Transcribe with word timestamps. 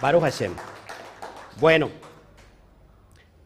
Baruch 0.00 0.20
Hashem. 0.20 0.52
Bueno, 1.58 1.90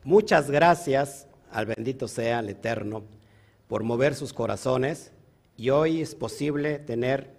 muchas 0.02 0.50
gracias 0.50 1.28
al 1.52 1.66
bendito 1.66 2.08
sea 2.08 2.40
el 2.40 2.48
Eterno 2.48 3.04
por 3.68 3.84
mover 3.84 4.16
sus 4.16 4.32
corazones 4.32 5.12
y 5.56 5.70
hoy 5.70 6.00
es 6.00 6.16
posible 6.16 6.80
tener 6.80 7.36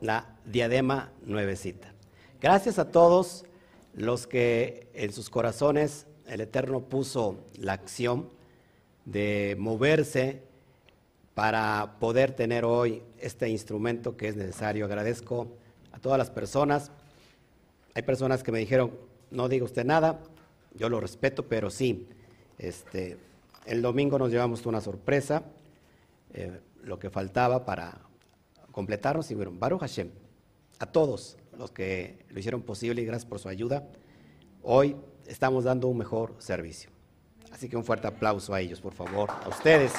la 0.00 0.36
diadema 0.44 1.10
nuevecita. 1.24 1.92
Gracias 2.40 2.78
a 2.78 2.92
todos 2.92 3.46
los 3.94 4.28
que 4.28 4.88
en 4.94 5.12
sus 5.12 5.28
corazones 5.28 6.06
el 6.28 6.40
Eterno 6.40 6.82
puso 6.82 7.44
la 7.56 7.72
acción 7.72 8.28
de 9.06 9.56
moverse 9.58 10.40
para 11.34 11.96
poder 11.98 12.30
tener 12.30 12.64
hoy 12.64 13.02
este 13.18 13.48
instrumento 13.48 14.16
que 14.16 14.28
es 14.28 14.36
necesario. 14.36 14.84
Agradezco 14.84 15.48
todas 16.02 16.18
las 16.18 16.30
personas. 16.30 16.90
Hay 17.94 18.02
personas 18.02 18.42
que 18.42 18.52
me 18.52 18.58
dijeron, 18.58 18.92
no 19.30 19.48
diga 19.48 19.64
usted 19.64 19.86
nada, 19.86 20.20
yo 20.74 20.88
lo 20.88 21.00
respeto, 21.00 21.46
pero 21.46 21.70
sí, 21.70 22.06
este, 22.58 23.16
el 23.64 23.80
domingo 23.80 24.18
nos 24.18 24.30
llevamos 24.30 24.66
una 24.66 24.80
sorpresa, 24.80 25.44
eh, 26.34 26.60
lo 26.82 26.98
que 26.98 27.08
faltaba 27.08 27.64
para 27.64 27.98
completarnos 28.72 29.30
y 29.30 29.34
bueno, 29.34 29.52
Baruch 29.54 29.80
Hashem, 29.80 30.10
a 30.78 30.86
todos 30.86 31.36
los 31.56 31.70
que 31.70 32.24
lo 32.30 32.40
hicieron 32.40 32.62
posible 32.62 33.02
y 33.02 33.04
gracias 33.04 33.28
por 33.28 33.38
su 33.38 33.48
ayuda, 33.48 33.86
hoy 34.62 34.96
estamos 35.26 35.64
dando 35.64 35.88
un 35.88 35.98
mejor 35.98 36.34
servicio. 36.38 36.90
Así 37.52 37.68
que 37.68 37.76
un 37.76 37.84
fuerte 37.84 38.06
aplauso 38.06 38.54
a 38.54 38.60
ellos, 38.60 38.80
por 38.80 38.94
favor, 38.94 39.30
a 39.30 39.48
ustedes. 39.48 39.92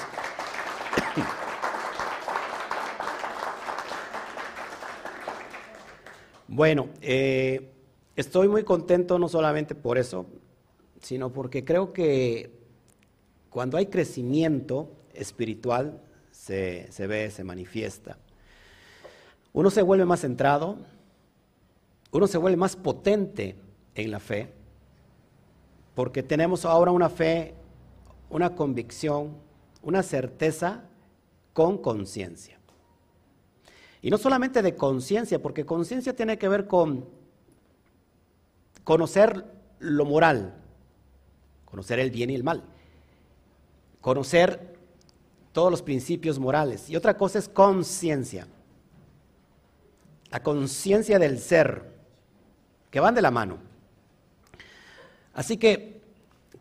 Bueno, 6.55 6.89
eh, 7.01 7.71
estoy 8.15 8.47
muy 8.47 8.63
contento 8.63 9.17
no 9.17 9.27
solamente 9.27 9.73
por 9.73 9.97
eso, 9.97 10.27
sino 11.01 11.33
porque 11.33 11.65
creo 11.65 11.93
que 11.93 12.51
cuando 13.49 13.75
hay 13.75 13.87
crecimiento 13.87 14.91
espiritual 15.15 15.99
se, 16.29 16.91
se 16.91 17.07
ve, 17.07 17.31
se 17.31 17.43
manifiesta. 17.43 18.19
Uno 19.51 19.71
se 19.71 19.81
vuelve 19.81 20.05
más 20.05 20.19
centrado, 20.19 20.77
uno 22.11 22.27
se 22.27 22.37
vuelve 22.37 22.57
más 22.57 22.75
potente 22.75 23.55
en 23.95 24.11
la 24.11 24.19
fe, 24.19 24.53
porque 25.95 26.21
tenemos 26.21 26.65
ahora 26.65 26.91
una 26.91 27.09
fe, 27.09 27.55
una 28.29 28.53
convicción, 28.53 29.37
una 29.81 30.03
certeza 30.03 30.83
con 31.51 31.79
conciencia. 31.79 32.59
Y 34.03 34.09
no 34.09 34.17
solamente 34.17 34.61
de 34.61 34.75
conciencia, 34.75 35.41
porque 35.41 35.65
conciencia 35.65 36.13
tiene 36.13 36.37
que 36.37 36.49
ver 36.49 36.67
con 36.67 37.07
conocer 38.83 39.45
lo 39.79 40.03
moral, 40.03 40.61
conocer 41.63 41.99
el 41.99 42.11
bien 42.11 42.29
y 42.29 42.35
el 42.35 42.43
mal, 42.43 42.63
conocer 44.01 44.75
todos 45.53 45.71
los 45.71 45.81
principios 45.81 46.37
morales. 46.37 46.89
Y 46.89 46.97
otra 46.97 47.15
cosa 47.15 47.39
es 47.39 47.47
conciencia, 47.47 48.45
la 50.29 50.43
conciencia 50.43 51.17
del 51.17 51.39
ser, 51.39 51.93
que 52.91 52.99
van 52.99 53.15
de 53.15 53.21
la 53.21 53.31
mano. 53.31 53.59
Así 55.33 55.55
que 55.55 56.01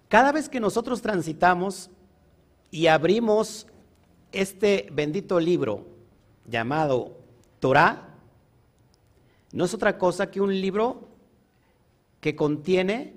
cada 0.08 0.30
vez 0.30 0.48
que 0.48 0.60
nosotros 0.60 1.02
transitamos 1.02 1.90
y 2.70 2.86
abrimos 2.86 3.66
este 4.30 4.88
bendito 4.92 5.40
libro 5.40 5.88
llamado 6.46 7.21
Torah, 7.62 8.08
no 9.52 9.64
es 9.64 9.72
otra 9.72 9.98
cosa 9.98 10.32
que 10.32 10.40
un 10.40 10.52
libro 10.60 11.06
que 12.20 12.34
contiene 12.34 13.14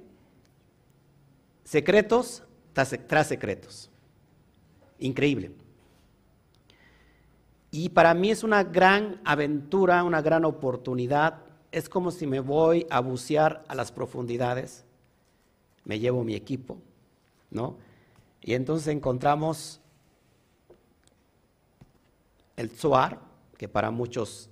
secretos 1.63 2.44
tras, 2.73 3.28
secretos. 3.28 3.89
Increíble. 5.00 5.51
Y 7.72 7.89
para 7.89 8.13
mí 8.13 8.29
es 8.29 8.44
una 8.44 8.63
gran 8.63 9.19
aventura, 9.25 10.03
una 10.03 10.22
gran 10.22 10.45
oportunidad. 10.45 11.39
Es 11.72 11.89
como 11.89 12.11
si 12.11 12.28
me 12.28 12.39
voy 12.39 12.85
a 12.91 13.00
bucear 13.00 13.63
a 13.67 13.73
las 13.73 13.91
profundidades 13.91 14.85
me 15.85 16.00
llevo 16.00 16.23
mi 16.23 16.35
equipo, 16.35 16.78
¿no? 17.50 17.78
Y 18.41 18.53
entonces 18.53 18.88
encontramos 18.88 19.79
el 22.57 22.69
Zohar, 22.69 23.19
que 23.57 23.67
para 23.67 23.91
muchos 23.91 24.49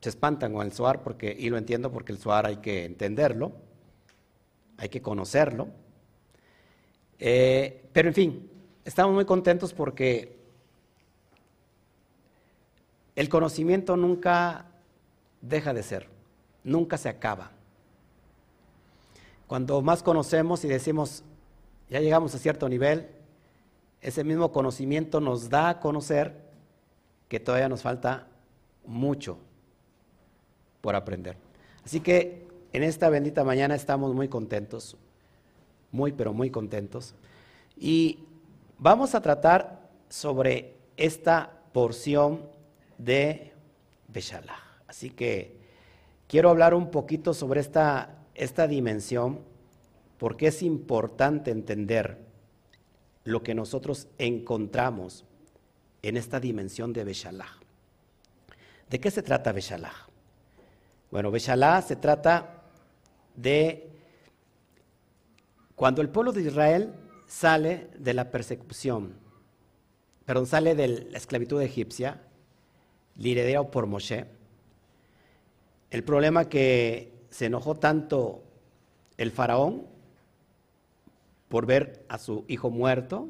se 0.00 0.08
espantan 0.08 0.52
con 0.52 0.64
el 0.64 0.72
Zohar, 0.72 1.02
porque, 1.02 1.34
y 1.38 1.50
lo 1.50 1.58
entiendo 1.58 1.92
porque 1.92 2.12
el 2.12 2.18
Zohar 2.18 2.46
hay 2.46 2.56
que 2.56 2.84
entenderlo, 2.84 3.52
hay 4.78 4.88
que 4.88 5.02
conocerlo. 5.02 5.68
Eh, 7.18 7.84
pero 7.92 8.08
en 8.08 8.14
fin, 8.14 8.50
estamos 8.84 9.14
muy 9.14 9.26
contentos 9.26 9.74
porque 9.74 10.38
el 13.14 13.28
conocimiento 13.28 13.96
nunca 13.96 14.64
deja 15.42 15.74
de 15.74 15.82
ser, 15.82 16.08
nunca 16.64 16.96
se 16.96 17.10
acaba. 17.10 17.50
Cuando 19.46 19.82
más 19.82 20.02
conocemos 20.02 20.64
y 20.64 20.68
decimos, 20.68 21.24
ya 21.90 22.00
llegamos 22.00 22.34
a 22.34 22.38
cierto 22.38 22.68
nivel, 22.68 23.08
ese 24.00 24.24
mismo 24.24 24.52
conocimiento 24.52 25.20
nos 25.20 25.48
da 25.48 25.68
a 25.68 25.80
conocer 25.80 26.34
que 27.28 27.40
todavía 27.40 27.68
nos 27.68 27.82
falta 27.82 28.26
mucho 28.84 29.38
por 30.80 30.96
aprender. 30.96 31.36
Así 31.84 32.00
que 32.00 32.46
en 32.72 32.82
esta 32.82 33.10
bendita 33.10 33.44
mañana 33.44 33.74
estamos 33.74 34.14
muy 34.14 34.28
contentos, 34.28 34.96
muy 35.92 36.12
pero 36.12 36.32
muy 36.32 36.50
contentos. 36.50 37.14
Y 37.76 38.20
vamos 38.78 39.14
a 39.14 39.20
tratar 39.20 39.88
sobre 40.08 40.74
esta 40.96 41.52
porción 41.72 42.46
de 42.98 43.52
Beshalach. 44.08 44.58
Así 44.86 45.10
que 45.10 45.56
quiero 46.26 46.50
hablar 46.50 46.74
un 46.74 46.90
poquito 46.90 47.32
sobre 47.34 47.60
esta 47.60 48.20
esta 48.40 48.66
dimensión 48.66 49.40
porque 50.16 50.46
es 50.48 50.62
importante 50.62 51.50
entender 51.50 52.18
lo 53.24 53.42
que 53.42 53.54
nosotros 53.54 54.08
encontramos 54.18 55.24
en 56.02 56.16
esta 56.16 56.40
dimensión 56.40 56.92
de 56.92 57.04
Beshalach. 57.04 57.60
¿De 58.88 58.98
qué 58.98 59.10
se 59.10 59.22
trata 59.22 59.52
Beshalach? 59.52 60.08
Bueno, 61.10 61.30
Beshalach 61.30 61.84
se 61.84 61.96
trata 61.96 62.62
de 63.36 63.88
cuando 65.76 66.02
el 66.02 66.08
pueblo 66.08 66.32
de 66.32 66.42
Israel 66.42 66.94
sale 67.26 67.88
de 67.98 68.12
la 68.12 68.30
persecución, 68.30 69.14
perdón, 70.24 70.46
sale 70.46 70.74
de 70.74 70.88
la 71.10 71.18
esclavitud 71.18 71.62
egipcia, 71.62 72.20
liderado 73.16 73.70
por 73.70 73.86
Moshe. 73.86 74.26
El 75.90 76.04
problema 76.04 76.48
que 76.48 77.12
se 77.30 77.46
enojó 77.46 77.76
tanto 77.76 78.42
el 79.16 79.30
faraón 79.30 79.86
por 81.50 81.66
ver 81.66 82.06
a 82.08 82.16
su 82.16 82.46
hijo 82.48 82.70
muerto 82.70 83.28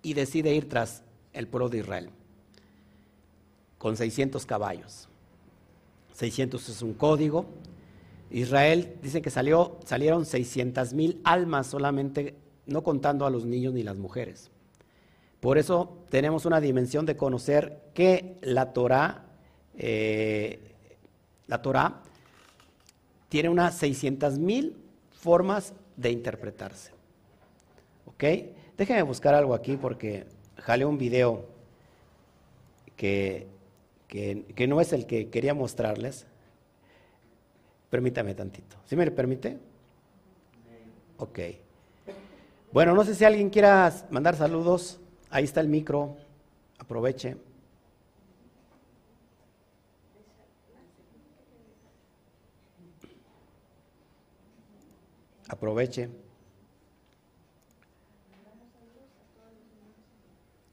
y 0.00 0.14
decide 0.14 0.54
ir 0.54 0.68
tras 0.70 1.02
el 1.34 1.48
pueblo 1.48 1.68
de 1.68 1.78
Israel 1.78 2.10
con 3.84 3.98
600 3.98 4.46
caballos. 4.46 5.08
600 6.14 6.70
es 6.70 6.80
un 6.80 6.94
código. 6.94 7.44
Israel 8.30 8.94
dice 9.02 9.20
que 9.20 9.28
salió, 9.28 9.78
salieron 9.84 10.24
600 10.24 10.94
mil 10.94 11.20
almas 11.22 11.66
solamente, 11.66 12.34
no 12.64 12.82
contando 12.82 13.26
a 13.26 13.30
los 13.30 13.44
niños 13.44 13.74
ni 13.74 13.82
las 13.82 13.98
mujeres. 13.98 14.50
Por 15.40 15.58
eso 15.58 15.98
tenemos 16.08 16.46
una 16.46 16.62
dimensión 16.62 17.04
de 17.04 17.18
conocer 17.18 17.90
que 17.92 18.38
la 18.40 18.72
Torah, 18.72 19.26
eh, 19.76 20.60
la 21.46 21.60
Torah 21.60 22.00
tiene 23.28 23.50
unas 23.50 23.76
600 23.76 24.38
mil 24.38 24.76
formas 25.10 25.74
de 25.96 26.10
interpretarse. 26.10 26.92
¿Ok? 28.06 28.24
Déjenme 28.76 29.02
buscar 29.02 29.34
algo 29.34 29.54
aquí 29.54 29.76
porque 29.76 30.26
jale 30.56 30.84
un 30.84 30.98
video 30.98 31.46
que, 32.96 33.46
que, 34.08 34.66
no 34.66 34.80
es 34.80 34.92
el 34.92 35.06
que 35.06 35.28
quería 35.30 35.54
mostrarles. 35.54 36.26
Permítame 37.90 38.34
tantito. 38.34 38.76
¿Sí 38.86 38.96
me 38.96 39.10
permite? 39.10 39.58
Ok. 41.18 41.38
Bueno, 42.72 42.94
no 42.94 43.04
sé 43.04 43.14
si 43.14 43.24
alguien 43.24 43.50
quiera 43.50 43.92
mandar 44.10 44.36
saludos. 44.36 44.98
Ahí 45.30 45.44
está 45.44 45.60
el 45.60 45.68
micro. 45.68 46.16
Aproveche. 46.78 47.36
Aproveche. 55.48 56.08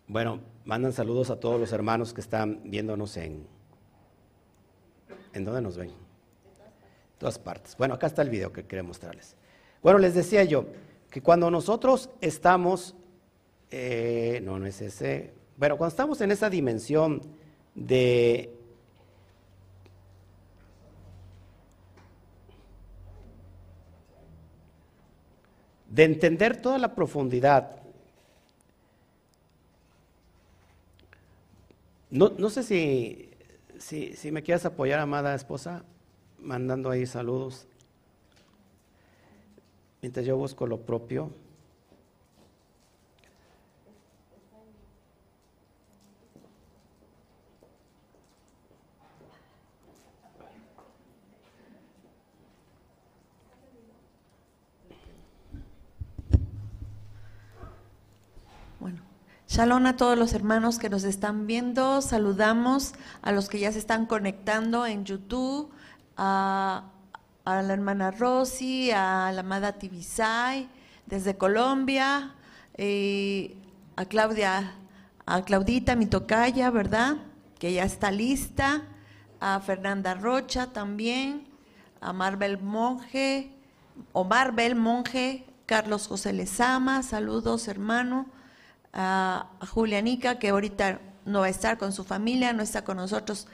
Bueno, 0.07 0.39
mandan 0.65 0.93
saludos 0.93 1.29
a 1.29 1.39
todos 1.39 1.59
los 1.59 1.71
hermanos 1.71 2.13
que 2.13 2.21
están 2.21 2.61
viéndonos 2.65 3.15
en, 3.17 3.47
¿En 5.33 5.45
dónde 5.45 5.61
nos 5.61 5.77
ven? 5.77 5.89
En 5.89 5.95
todas 7.17 7.39
partes. 7.39 7.77
Bueno, 7.77 7.93
acá 7.93 8.07
está 8.07 8.21
el 8.21 8.29
video 8.29 8.51
que 8.51 8.65
quería 8.65 8.83
mostrarles. 8.83 9.35
Bueno, 9.81 9.99
les 9.99 10.13
decía 10.13 10.43
yo 10.43 10.65
que 11.09 11.21
cuando 11.21 11.49
nosotros 11.49 12.09
estamos, 12.19 12.95
eh, 13.69 14.41
no, 14.43 14.59
no 14.59 14.65
es 14.65 14.81
ese, 14.81 15.33
bueno, 15.57 15.77
cuando 15.77 15.91
estamos 15.91 16.21
en 16.21 16.31
esa 16.31 16.49
dimensión 16.49 17.21
de 17.75 18.53
de 25.91 26.05
entender 26.05 26.61
toda 26.61 26.77
la 26.77 26.95
profundidad. 26.95 27.81
No, 32.09 32.29
no 32.37 32.49
sé 32.49 32.63
si, 32.63 33.29
si, 33.77 34.15
si, 34.15 34.31
me 34.31 34.41
quieres 34.41 34.65
apoyar, 34.65 34.99
amada 34.99 35.35
esposa, 35.35 35.83
mandando 36.39 36.89
ahí 36.89 37.05
saludos. 37.05 37.67
Mientras 40.01 40.25
yo 40.25 40.37
busco 40.37 40.65
lo 40.65 40.79
propio. 40.79 41.29
Shalom 59.53 59.85
a 59.85 59.97
todos 59.97 60.17
los 60.17 60.31
hermanos 60.31 60.79
que 60.79 60.89
nos 60.89 61.03
están 61.03 61.45
viendo. 61.45 62.01
Saludamos 62.01 62.93
a 63.21 63.33
los 63.33 63.49
que 63.49 63.59
ya 63.59 63.69
se 63.73 63.79
están 63.79 64.05
conectando 64.05 64.85
en 64.85 65.03
YouTube, 65.03 65.69
a, 66.15 66.85
la 67.43 67.73
hermana 67.73 68.11
Rosy, 68.11 68.91
a 68.91 69.29
la 69.33 69.41
amada 69.41 69.73
Tibisay 69.73 70.69
desde 71.05 71.35
Colombia, 71.35 72.33
eh, 72.75 73.57
a 73.97 74.05
Claudia, 74.05 74.71
a 75.25 75.41
Claudita, 75.41 75.97
mi 75.97 76.05
tocaya, 76.05 76.69
¿verdad? 76.69 77.17
Que 77.59 77.73
ya 77.73 77.83
está 77.83 78.09
lista, 78.09 78.83
a 79.41 79.59
Fernanda 79.59 80.13
Rocha 80.13 80.67
también, 80.67 81.45
a 81.99 82.13
Marvel 82.13 82.57
Monje, 82.61 83.51
o 84.13 84.23
Marvel 84.23 84.75
Monje, 84.75 85.43
Carlos 85.65 86.07
José 86.07 86.31
Lezama, 86.31 87.03
saludos 87.03 87.67
hermano 87.67 88.39
a, 88.93 89.49
Julianica, 89.69 90.39
que 90.39 90.49
ahorita 90.49 90.99
no 91.25 91.41
va 91.41 91.45
a 91.47 91.49
estar 91.49 91.77
con 91.77 91.93
su 91.93 92.03
familia, 92.03 92.53
no 92.53 92.63
está 92.63 92.83
con 92.83 92.97
nosotros 92.97 93.47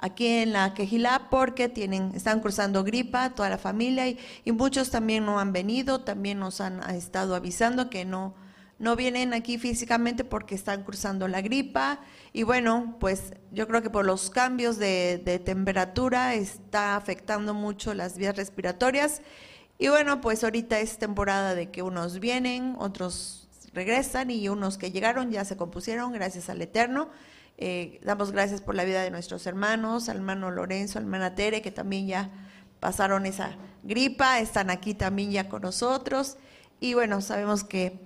aquí 0.00 0.26
en 0.26 0.52
la 0.52 0.74
Quejilá 0.74 1.28
porque 1.30 1.68
tienen, 1.68 2.12
están 2.14 2.40
cruzando 2.40 2.84
gripa, 2.84 3.30
toda 3.30 3.48
la 3.48 3.58
familia, 3.58 4.08
y, 4.08 4.18
muchos 4.52 4.90
también 4.90 5.24
no 5.24 5.40
han 5.40 5.52
venido, 5.52 6.00
también 6.02 6.38
nos 6.38 6.60
han 6.60 6.82
estado 6.90 7.34
avisando 7.34 7.88
que 7.90 8.04
no, 8.04 8.34
no 8.78 8.96
vienen 8.96 9.32
aquí 9.32 9.58
físicamente 9.58 10.24
porque 10.24 10.54
están 10.54 10.82
cruzando 10.82 11.28
la 11.28 11.40
gripa. 11.40 12.00
Y 12.32 12.42
bueno, 12.42 12.96
pues 13.00 13.32
yo 13.52 13.66
creo 13.68 13.82
que 13.82 13.90
por 13.90 14.04
los 14.04 14.30
cambios 14.30 14.78
de, 14.78 15.22
de 15.24 15.38
temperatura 15.38 16.34
está 16.34 16.96
afectando 16.96 17.54
mucho 17.54 17.94
las 17.94 18.18
vías 18.18 18.36
respiratorias. 18.36 19.22
Y 19.78 19.88
bueno, 19.88 20.20
pues 20.20 20.44
ahorita 20.44 20.80
es 20.80 20.98
temporada 20.98 21.54
de 21.54 21.70
que 21.70 21.82
unos 21.82 22.20
vienen, 22.20 22.76
otros 22.78 23.43
regresan 23.74 24.30
y 24.30 24.48
unos 24.48 24.78
que 24.78 24.90
llegaron 24.90 25.30
ya 25.30 25.44
se 25.44 25.56
compusieron, 25.56 26.12
gracias 26.12 26.48
al 26.48 26.62
Eterno. 26.62 27.10
Eh, 27.58 28.00
damos 28.04 28.32
gracias 28.32 28.60
por 28.60 28.74
la 28.74 28.84
vida 28.84 29.02
de 29.02 29.10
nuestros 29.10 29.46
hermanos, 29.46 30.08
hermano 30.08 30.50
Lorenzo, 30.50 30.98
hermana 30.98 31.34
Tere, 31.34 31.62
que 31.62 31.70
también 31.70 32.06
ya 32.06 32.30
pasaron 32.80 33.26
esa 33.26 33.56
gripa, 33.82 34.40
están 34.40 34.70
aquí 34.70 34.94
también 34.94 35.30
ya 35.30 35.48
con 35.48 35.62
nosotros. 35.62 36.36
Y 36.80 36.94
bueno, 36.94 37.20
sabemos 37.20 37.64
que 37.64 38.00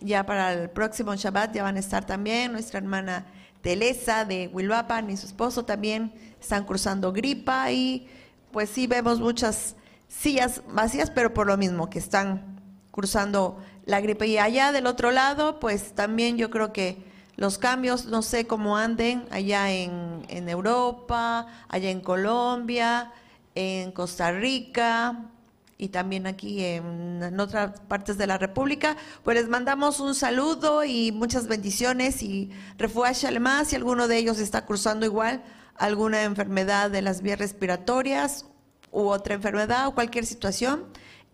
ya 0.00 0.26
para 0.26 0.52
el 0.52 0.70
próximo 0.70 1.14
Shabbat 1.14 1.54
ya 1.54 1.62
van 1.62 1.76
a 1.76 1.80
estar 1.80 2.06
también 2.06 2.52
nuestra 2.52 2.78
hermana 2.78 3.26
Telesa 3.62 4.24
de 4.24 4.50
Wilbapan 4.52 5.10
y 5.10 5.16
su 5.16 5.26
esposo 5.26 5.64
también 5.64 6.12
están 6.40 6.64
cruzando 6.64 7.12
gripa 7.12 7.70
y 7.72 8.08
pues 8.52 8.70
sí 8.70 8.86
vemos 8.86 9.20
muchas 9.20 9.76
sillas 10.08 10.62
vacías, 10.68 11.10
pero 11.10 11.32
por 11.32 11.46
lo 11.46 11.56
mismo 11.56 11.88
que 11.88 11.98
están 11.98 12.60
cruzando 12.90 13.58
la 13.86 14.00
gripe. 14.00 14.26
Y 14.26 14.38
allá 14.38 14.72
del 14.72 14.86
otro 14.86 15.10
lado, 15.10 15.60
pues 15.60 15.94
también 15.94 16.36
yo 16.36 16.50
creo 16.50 16.72
que 16.72 17.04
los 17.36 17.58
cambios, 17.58 18.06
no 18.06 18.22
sé 18.22 18.46
cómo 18.46 18.76
anden 18.76 19.26
allá 19.30 19.72
en, 19.72 20.48
Europa, 20.48 21.46
allá 21.68 21.90
en 21.90 22.00
Colombia, 22.00 23.12
en 23.54 23.92
Costa 23.92 24.30
Rica 24.30 25.30
y 25.76 25.88
también 25.88 26.26
aquí 26.26 26.64
en, 26.64 27.40
otras 27.40 27.80
partes 27.80 28.16
de 28.18 28.26
la 28.26 28.38
República, 28.38 28.96
pues 29.24 29.36
les 29.36 29.48
mandamos 29.48 29.98
un 29.98 30.14
saludo 30.14 30.84
y 30.84 31.10
muchas 31.10 31.48
bendiciones 31.48 32.22
y 32.22 32.50
refuerza 32.78 33.30
más 33.40 33.68
si 33.68 33.76
alguno 33.76 34.06
de 34.06 34.16
ellos 34.18 34.38
está 34.38 34.64
cruzando 34.64 35.04
igual 35.04 35.42
alguna 35.76 36.22
enfermedad 36.22 36.90
de 36.90 37.02
las 37.02 37.20
vías 37.20 37.38
respiratorias 37.38 38.46
u 38.92 39.08
otra 39.08 39.34
enfermedad 39.34 39.88
o 39.88 39.94
cualquier 39.94 40.24
situación 40.24 40.84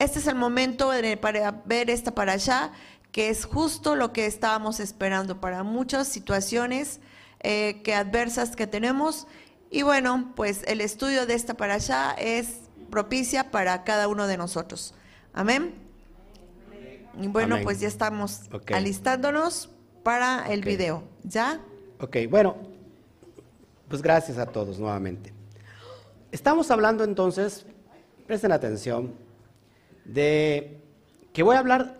este 0.00 0.18
es 0.18 0.26
el 0.26 0.34
momento 0.34 0.90
para 1.20 1.62
ver 1.66 1.90
esta 1.90 2.14
para 2.14 2.32
allá, 2.32 2.72
que 3.12 3.28
es 3.28 3.44
justo 3.44 3.96
lo 3.96 4.14
que 4.14 4.24
estábamos 4.24 4.80
esperando 4.80 5.40
para 5.40 5.62
muchas 5.62 6.08
situaciones 6.08 7.00
eh, 7.40 7.82
que 7.84 7.94
adversas 7.94 8.56
que 8.56 8.66
tenemos. 8.66 9.26
Y 9.70 9.82
bueno, 9.82 10.32
pues 10.34 10.62
el 10.66 10.80
estudio 10.80 11.26
de 11.26 11.34
esta 11.34 11.52
para 11.52 11.74
allá 11.74 12.12
es 12.18 12.60
propicia 12.90 13.50
para 13.50 13.84
cada 13.84 14.08
uno 14.08 14.26
de 14.26 14.38
nosotros. 14.38 14.94
Amén. 15.34 15.74
Y 17.20 17.28
bueno, 17.28 17.58
pues 17.62 17.80
ya 17.80 17.88
estamos 17.88 18.44
alistándonos 18.72 19.68
para 20.02 20.50
el 20.50 20.62
video. 20.62 21.04
¿Ya? 21.24 21.60
Ok, 22.00 22.16
bueno, 22.30 22.56
pues 23.88 24.00
gracias 24.00 24.38
a 24.38 24.46
todos 24.46 24.78
nuevamente. 24.78 25.34
Estamos 26.32 26.70
hablando 26.70 27.04
entonces, 27.04 27.66
presten 28.26 28.52
atención, 28.52 29.12
de 30.12 30.80
que 31.32 31.42
voy 31.42 31.54
a 31.54 31.60
hablar 31.60 31.98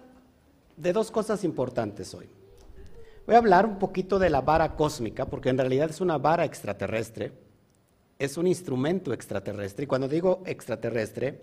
de 0.76 0.92
dos 0.92 1.10
cosas 1.10 1.44
importantes 1.44 2.12
hoy. 2.12 2.28
Voy 3.26 3.36
a 3.36 3.38
hablar 3.38 3.66
un 3.66 3.78
poquito 3.78 4.18
de 4.18 4.30
la 4.30 4.40
vara 4.40 4.74
cósmica, 4.74 5.26
porque 5.26 5.50
en 5.50 5.58
realidad 5.58 5.90
es 5.90 6.00
una 6.00 6.18
vara 6.18 6.44
extraterrestre, 6.44 7.32
es 8.18 8.36
un 8.36 8.48
instrumento 8.48 9.12
extraterrestre, 9.12 9.84
y 9.84 9.86
cuando 9.86 10.08
digo 10.08 10.42
extraterrestre, 10.44 11.42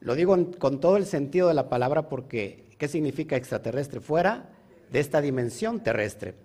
lo 0.00 0.14
digo 0.14 0.36
con 0.58 0.78
todo 0.78 0.96
el 0.96 1.06
sentido 1.06 1.48
de 1.48 1.54
la 1.54 1.68
palabra 1.68 2.08
porque, 2.08 2.68
¿qué 2.78 2.86
significa 2.86 3.34
extraterrestre? 3.34 4.00
Fuera 4.00 4.50
de 4.92 5.00
esta 5.00 5.20
dimensión 5.20 5.80
terrestre. 5.80 6.36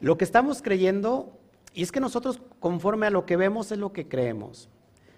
Lo 0.00 0.18
que 0.18 0.24
estamos 0.24 0.60
creyendo, 0.60 1.38
y 1.72 1.82
es 1.82 1.90
que 1.90 2.00
nosotros 2.00 2.42
conforme 2.60 3.06
a 3.06 3.10
lo 3.10 3.24
que 3.24 3.38
vemos 3.38 3.72
es 3.72 3.78
lo 3.78 3.94
que 3.94 4.06
creemos, 4.06 4.68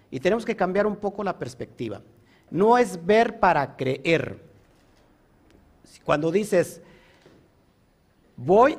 y 0.09 0.21
tenemos 0.21 0.45
que 0.45 0.55
cambiar 0.55 0.87
un 0.87 0.95
poco 0.95 1.25
la 1.25 1.37
perspectiva 1.37 2.01
no 2.51 2.77
es 2.77 3.05
ver 3.05 3.39
para 3.39 3.75
creer. 3.75 4.39
Cuando 6.03 6.31
dices, 6.31 6.81
voy, 8.35 8.77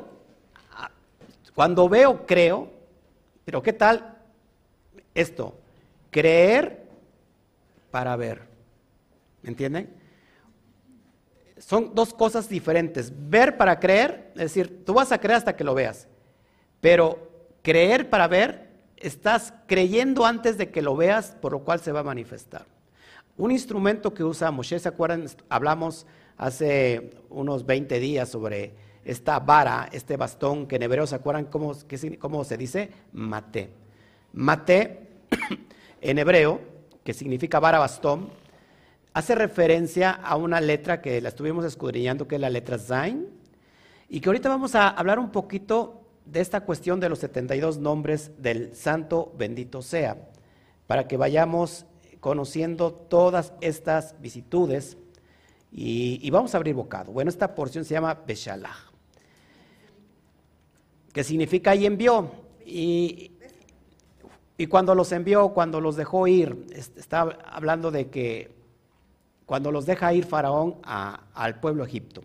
cuando 1.54 1.88
veo, 1.88 2.26
creo, 2.26 2.70
pero 3.44 3.62
¿qué 3.62 3.72
tal 3.72 4.16
esto? 5.14 5.58
Creer 6.10 6.88
para 7.90 8.16
ver. 8.16 8.42
¿Me 9.42 9.50
entienden? 9.50 9.94
Son 11.58 11.94
dos 11.94 12.14
cosas 12.14 12.48
diferentes. 12.48 13.12
Ver 13.28 13.56
para 13.56 13.78
creer, 13.78 14.32
es 14.34 14.42
decir, 14.42 14.84
tú 14.84 14.94
vas 14.94 15.12
a 15.12 15.18
creer 15.18 15.36
hasta 15.36 15.56
que 15.56 15.64
lo 15.64 15.74
veas. 15.74 16.08
Pero 16.80 17.30
creer 17.62 18.08
para 18.08 18.26
ver, 18.26 18.70
estás 18.96 19.52
creyendo 19.66 20.24
antes 20.24 20.56
de 20.58 20.70
que 20.70 20.82
lo 20.82 20.96
veas, 20.96 21.36
por 21.40 21.52
lo 21.52 21.60
cual 21.60 21.80
se 21.80 21.92
va 21.92 22.00
a 22.00 22.04
manifestar. 22.04 22.66
Un 23.36 23.50
instrumento 23.50 24.12
que 24.12 24.24
usa 24.24 24.50
Moshe, 24.50 24.78
¿se 24.78 24.88
acuerdan? 24.88 25.26
Hablamos 25.48 26.06
hace 26.36 27.10
unos 27.30 27.64
20 27.66 27.98
días 28.00 28.28
sobre 28.28 28.74
esta 29.04 29.38
vara, 29.40 29.88
este 29.92 30.16
bastón, 30.16 30.66
que 30.66 30.76
en 30.76 30.82
hebreo 30.82 31.06
se 31.06 31.14
acuerdan 31.14 31.46
cómo, 31.46 31.74
cómo 32.18 32.44
se 32.44 32.56
dice? 32.56 32.90
Mate. 33.12 33.70
Mate, 34.32 35.08
en 36.00 36.18
hebreo, 36.18 36.60
que 37.02 37.14
significa 37.14 37.60
vara 37.60 37.78
bastón, 37.78 38.30
hace 39.12 39.34
referencia 39.34 40.12
a 40.12 40.36
una 40.36 40.60
letra 40.60 41.00
que 41.00 41.20
la 41.20 41.30
estuvimos 41.30 41.64
escudriñando, 41.64 42.28
que 42.28 42.36
es 42.36 42.40
la 42.40 42.50
letra 42.50 42.78
Zain, 42.78 43.28
y 44.08 44.20
que 44.20 44.28
ahorita 44.28 44.48
vamos 44.48 44.74
a 44.74 44.88
hablar 44.88 45.18
un 45.18 45.30
poquito 45.30 46.02
de 46.24 46.40
esta 46.40 46.60
cuestión 46.60 47.00
de 47.00 47.08
los 47.08 47.18
72 47.20 47.78
nombres 47.78 48.30
del 48.38 48.74
Santo 48.74 49.32
bendito 49.36 49.82
sea, 49.82 50.16
para 50.86 51.08
que 51.08 51.16
vayamos 51.16 51.86
conociendo 52.20 52.92
todas 52.92 53.52
estas 53.60 54.14
vicitudes 54.20 54.96
y, 55.72 56.28
vamos 56.30 56.54
a 56.54 56.58
abrir 56.58 56.74
bocado. 56.74 57.12
Bueno, 57.12 57.28
esta 57.28 57.54
porción 57.54 57.84
se 57.84 57.94
llama 57.94 58.14
Beshalach, 58.26 58.92
que 61.12 61.24
significa 61.24 61.74
y 61.74 61.86
envió. 61.86 62.30
Y 62.64 63.32
Y 64.60 64.66
cuando 64.66 64.94
los 64.94 65.10
envió, 65.12 65.48
cuando 65.54 65.80
los 65.80 65.96
dejó 65.96 66.26
ir, 66.26 66.66
está 66.74 67.22
hablando 67.50 67.90
de 67.90 68.10
que 68.10 68.54
cuando 69.46 69.72
los 69.72 69.86
deja 69.86 70.12
ir 70.12 70.26
Faraón 70.26 70.76
al 70.84 71.60
pueblo 71.60 71.82
Egipto. 71.82 72.22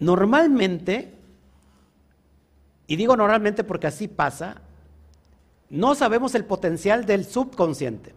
Normalmente, 0.00 1.14
y 2.86 2.96
digo 2.96 3.16
normalmente 3.16 3.64
porque 3.64 3.86
así 3.86 4.06
pasa, 4.06 4.60
no 5.70 5.94
sabemos 5.94 6.34
el 6.34 6.44
potencial 6.44 7.04
del 7.04 7.24
subconsciente. 7.24 8.14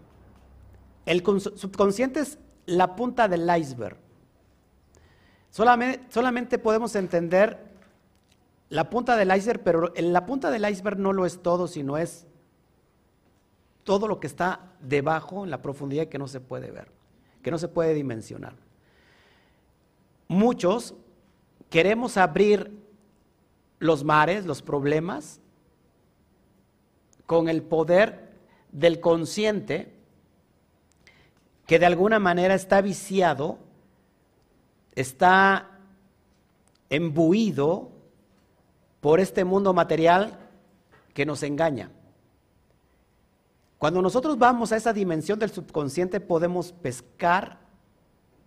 El 1.06 1.24
subconsciente 1.24 2.22
es 2.22 2.38
la 2.66 2.96
punta 2.96 3.28
del 3.28 3.50
iceberg. 3.58 3.98
Solamente, 5.50 6.58
podemos 6.60 6.96
entender 6.96 7.72
la 8.70 8.90
punta 8.90 9.18
del 9.18 9.36
iceberg, 9.36 9.62
pero 9.64 9.92
en 9.96 10.14
la 10.14 10.26
punta 10.26 10.50
del 10.50 10.70
iceberg 10.70 10.98
no 10.98 11.12
lo 11.12 11.26
es 11.26 11.42
todo, 11.42 11.68
sino 11.68 11.98
es 11.98 12.26
todo 13.84 14.08
lo 14.08 14.20
que 14.22 14.28
está 14.28 14.72
debajo, 14.80 15.44
en 15.44 15.52
la 15.52 15.62
profundidad 15.62 16.08
que 16.08 16.18
no 16.18 16.28
se 16.30 16.40
puede 16.40 16.72
ver, 16.72 16.90
que 17.42 17.52
no 17.52 17.58
se 17.58 17.68
puede 17.68 17.94
dimensionar. 17.94 18.54
Muchos 20.30 20.94
queremos 21.70 22.16
abrir 22.16 22.80
los 23.80 24.06
mares, 24.06 24.46
los 24.46 24.62
problemas, 24.62 25.41
con 27.32 27.48
el 27.48 27.62
poder 27.62 28.28
del 28.74 29.00
consciente 29.00 29.94
que 31.66 31.80
de 31.80 31.86
alguna 31.86 32.20
manera 32.20 32.56
está 32.56 32.82
viciado, 32.82 33.58
está 34.96 35.80
embuido 36.90 37.90
por 39.00 39.22
este 39.22 39.46
mundo 39.46 39.74
material 39.74 40.40
que 41.14 41.26
nos 41.26 41.42
engaña. 41.44 41.90
Cuando 43.78 44.02
nosotros 44.02 44.38
vamos 44.38 44.74
a 44.74 44.76
esa 44.76 44.92
dimensión 44.92 45.40
del 45.40 45.52
subconsciente 45.52 46.20
podemos 46.20 46.74
pescar 46.74 47.60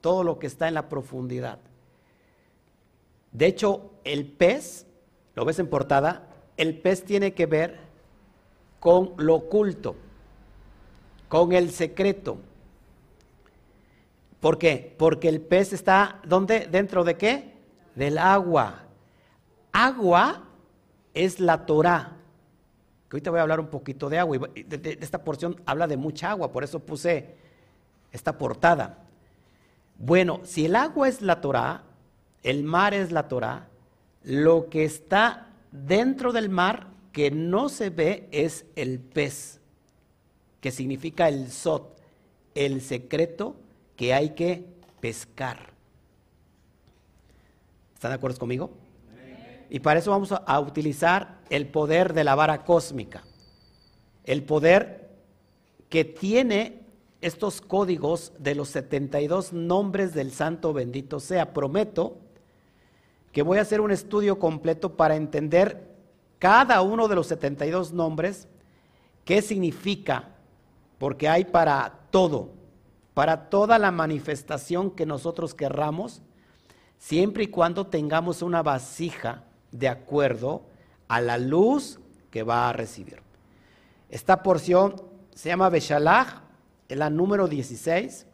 todo 0.02 0.22
lo 0.22 0.38
que 0.38 0.46
está 0.46 0.68
en 0.68 0.74
la 0.74 0.90
profundidad. 0.90 1.58
De 3.32 3.46
hecho, 3.46 3.92
el 4.04 4.26
pez, 4.26 4.84
lo 5.34 5.46
ves 5.46 5.58
en 5.58 5.70
portada, 5.70 6.28
el 6.58 6.78
pez 6.82 7.02
tiene 7.02 7.32
que 7.32 7.46
ver 7.46 7.83
con 8.84 9.14
lo 9.16 9.36
oculto, 9.36 9.96
con 11.26 11.52
el 11.54 11.70
secreto. 11.70 12.36
¿Por 14.40 14.58
qué? 14.58 14.94
Porque 14.98 15.30
el 15.30 15.40
pez 15.40 15.72
está, 15.72 16.20
¿dónde? 16.26 16.68
¿Dentro 16.70 17.02
de 17.02 17.16
qué? 17.16 17.54
Del 17.94 18.18
agua. 18.18 18.82
Agua 19.72 20.42
es 21.14 21.40
la 21.40 21.64
Torah. 21.64 22.12
Que 23.08 23.16
ahorita 23.16 23.30
voy 23.30 23.38
a 23.38 23.42
hablar 23.44 23.58
un 23.58 23.68
poquito 23.68 24.10
de 24.10 24.18
agua. 24.18 24.50
Y 24.54 24.66
esta 25.00 25.24
porción 25.24 25.58
habla 25.64 25.86
de 25.86 25.96
mucha 25.96 26.32
agua, 26.32 26.52
por 26.52 26.62
eso 26.62 26.78
puse 26.80 27.36
esta 28.12 28.36
portada. 28.36 28.98
Bueno, 29.98 30.40
si 30.44 30.66
el 30.66 30.76
agua 30.76 31.08
es 31.08 31.22
la 31.22 31.40
Torah, 31.40 31.84
el 32.42 32.64
mar 32.64 32.92
es 32.92 33.12
la 33.12 33.28
Torah, 33.28 33.66
lo 34.24 34.68
que 34.68 34.84
está 34.84 35.46
dentro 35.72 36.34
del 36.34 36.50
mar 36.50 36.92
que 37.14 37.30
no 37.30 37.68
se 37.68 37.90
ve 37.90 38.28
es 38.32 38.66
el 38.74 38.98
pez, 38.98 39.60
que 40.60 40.72
significa 40.72 41.28
el 41.28 41.48
sot, 41.52 41.96
el 42.56 42.82
secreto 42.82 43.54
que 43.94 44.12
hay 44.12 44.30
que 44.30 44.66
pescar. 45.00 45.72
¿Están 47.94 48.10
de 48.10 48.16
acuerdo 48.16 48.40
conmigo? 48.40 48.72
Y 49.70 49.78
para 49.78 50.00
eso 50.00 50.10
vamos 50.10 50.32
a, 50.32 50.60
utilizar 50.60 51.38
el 51.50 51.68
poder 51.68 52.14
de 52.14 52.24
la 52.24 52.34
vara 52.34 52.64
cósmica. 52.64 53.22
El 54.24 54.42
poder 54.42 55.08
que 55.88 56.04
tiene 56.04 56.80
estos 57.20 57.60
códigos 57.60 58.32
de 58.40 58.56
los 58.56 58.70
72 58.70 59.52
nombres 59.52 60.14
del 60.14 60.32
santo 60.32 60.72
bendito 60.72 61.20
sea. 61.20 61.54
Prometo 61.54 62.18
que 63.30 63.42
voy 63.42 63.58
a 63.58 63.62
hacer 63.62 63.80
un 63.80 63.92
estudio 63.92 64.40
completo 64.40 64.96
para 64.96 65.14
entender 65.14 65.93
cada 66.44 66.82
uno 66.82 67.08
de 67.08 67.14
los 67.14 67.28
72 67.28 67.94
nombres, 67.94 68.48
qué 69.24 69.40
significa, 69.40 70.28
porque 70.98 71.26
hay 71.26 71.46
para 71.46 72.00
todo, 72.10 72.50
para 73.14 73.48
toda 73.48 73.78
la 73.78 73.90
manifestación 73.90 74.90
que 74.90 75.06
nosotros 75.06 75.54
querramos, 75.54 76.20
siempre 76.98 77.44
y 77.44 77.46
cuando 77.46 77.86
tengamos 77.86 78.42
una 78.42 78.62
vasija 78.62 79.44
de 79.72 79.88
acuerdo 79.88 80.66
a 81.08 81.22
la 81.22 81.38
luz 81.38 81.98
que 82.30 82.42
va 82.42 82.68
a 82.68 82.74
recibir. 82.74 83.22
Esta 84.10 84.42
porción 84.42 85.02
se 85.34 85.48
llama 85.48 85.70
Beshalach, 85.70 86.42
es 86.90 86.98
la 86.98 87.08
número 87.08 87.48
16. 87.48 88.26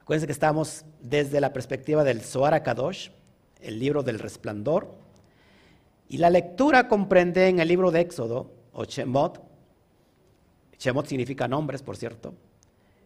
Acuérdense 0.00 0.26
que 0.26 0.32
estamos 0.32 0.84
desde 1.00 1.40
la 1.40 1.52
perspectiva 1.52 2.02
del 2.02 2.22
Zohar 2.22 2.60
Kadosh, 2.64 3.10
el 3.60 3.78
libro 3.78 4.02
del 4.02 4.18
resplandor. 4.18 5.00
Y 6.12 6.18
la 6.18 6.28
lectura 6.28 6.88
comprende 6.88 7.48
en 7.48 7.58
el 7.58 7.68
libro 7.68 7.90
de 7.90 8.02
Éxodo, 8.02 8.50
o 8.74 8.84
Shemot, 8.84 9.42
Shemot 10.78 11.06
significa 11.06 11.48
nombres, 11.48 11.82
por 11.82 11.96
cierto, 11.96 12.34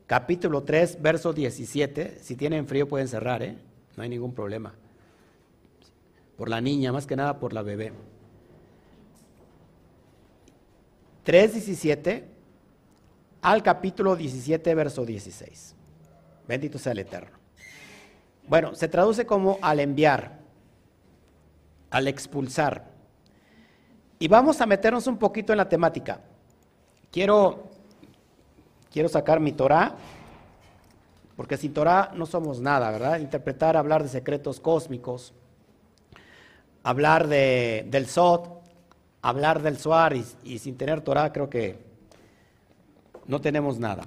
capítulo 0.09 0.65
3, 0.65 1.01
verso 1.01 1.33
17. 1.33 2.19
Si 2.21 2.35
tienen 2.35 2.67
frío 2.67 2.89
pueden 2.89 3.07
cerrar, 3.07 3.45
¿eh? 3.45 3.57
no 3.97 4.03
hay 4.03 4.09
ningún 4.09 4.35
problema 4.35 4.75
por 6.37 6.49
la 6.49 6.61
niña, 6.61 6.91
más 6.91 7.07
que 7.07 7.15
nada 7.15 7.39
por 7.39 7.53
la 7.53 7.63
bebé. 7.63 7.93
3.17 11.25 12.25
al 13.41 13.63
capítulo 13.63 14.17
17, 14.17 14.75
verso 14.75 15.07
16. 15.07 15.77
Bendito 16.49 16.77
sea 16.77 16.91
el 16.91 16.99
Eterno. 16.99 17.39
Bueno, 18.49 18.75
se 18.75 18.89
traduce 18.89 19.27
como 19.27 19.61
al 19.63 19.79
enviar, 19.79 20.41
al 21.91 22.09
expulsar. 22.09 22.96
Y 24.19 24.29
vamos 24.29 24.61
a 24.61 24.67
meternos 24.67 25.07
un 25.07 25.19
poquito 25.19 25.53
en 25.53 25.59
la 25.59 25.69
temática. 25.69 26.21
Quiero, 27.11 27.65
quiero 28.91 29.09
sacar 29.09 29.41
mi 29.41 29.53
Torah, 29.53 29.95
porque 31.37 31.57
sin 31.57 31.73
Torah 31.75 32.13
no 32.15 32.27
somos 32.27 32.61
nada, 32.61 32.91
¿verdad? 32.91 33.19
Interpretar, 33.19 33.77
hablar 33.77 34.03
de 34.03 34.09
secretos 34.09 34.61
cósmicos 34.61 35.35
hablar 36.87 37.27
de, 37.27 37.85
del 37.89 38.07
Sot, 38.07 38.63
hablar 39.21 39.61
del 39.61 39.77
Suar 39.77 40.15
y, 40.15 40.59
sin 40.61 40.77
tener 40.77 41.01
Torah 41.01 41.33
creo 41.33 41.51
que 41.51 41.77
no 43.27 43.41
tenemos 43.41 43.81
nada. 43.81 44.05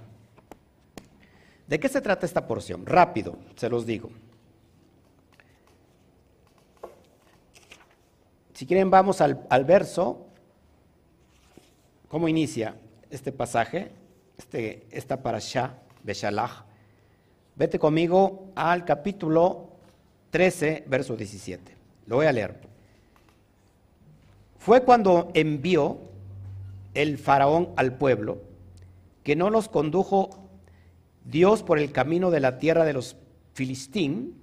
¿De 1.68 1.78
qué 1.78 1.90
se 1.90 2.00
trata 2.00 2.26
esta 2.26 2.48
porción? 2.48 2.86
Rápido, 2.86 3.36
se 3.58 3.70
los 3.70 3.86
digo. 3.86 4.10
Si 8.60 8.66
quieren, 8.66 8.92
vamos 8.92 9.22
al, 9.22 9.64
verso. 9.64 10.28
¿Cómo 12.10 12.28
inicia 12.28 12.76
este 13.10 13.32
pasaje? 13.32 13.94
Este, 14.38 14.86
esta 14.92 15.24
parasha, 15.24 15.78
Beshalach. 16.04 16.66
Vete 17.56 17.80
conmigo 17.80 18.52
al 18.56 18.84
capítulo 18.84 19.70
13, 20.32 20.84
verso 20.88 21.16
17. 21.16 21.74
Lo 22.08 22.18
voy 22.18 22.26
a 22.26 22.34
leer. 22.34 22.60
Fue 24.58 24.84
cuando 24.84 25.32
envió 25.36 26.00
el 26.94 27.18
faraón 27.18 27.70
al 27.78 27.94
pueblo 27.98 28.42
que 29.24 29.38
no 29.38 29.50
los 29.50 29.70
condujo 29.70 30.32
Dios 31.24 31.64
por 31.64 31.80
el 31.80 31.94
camino 31.94 32.30
de 32.30 32.42
la 32.42 32.58
tierra 32.58 32.84
de 32.84 32.92
los 32.92 33.16
filistín, 33.54 34.39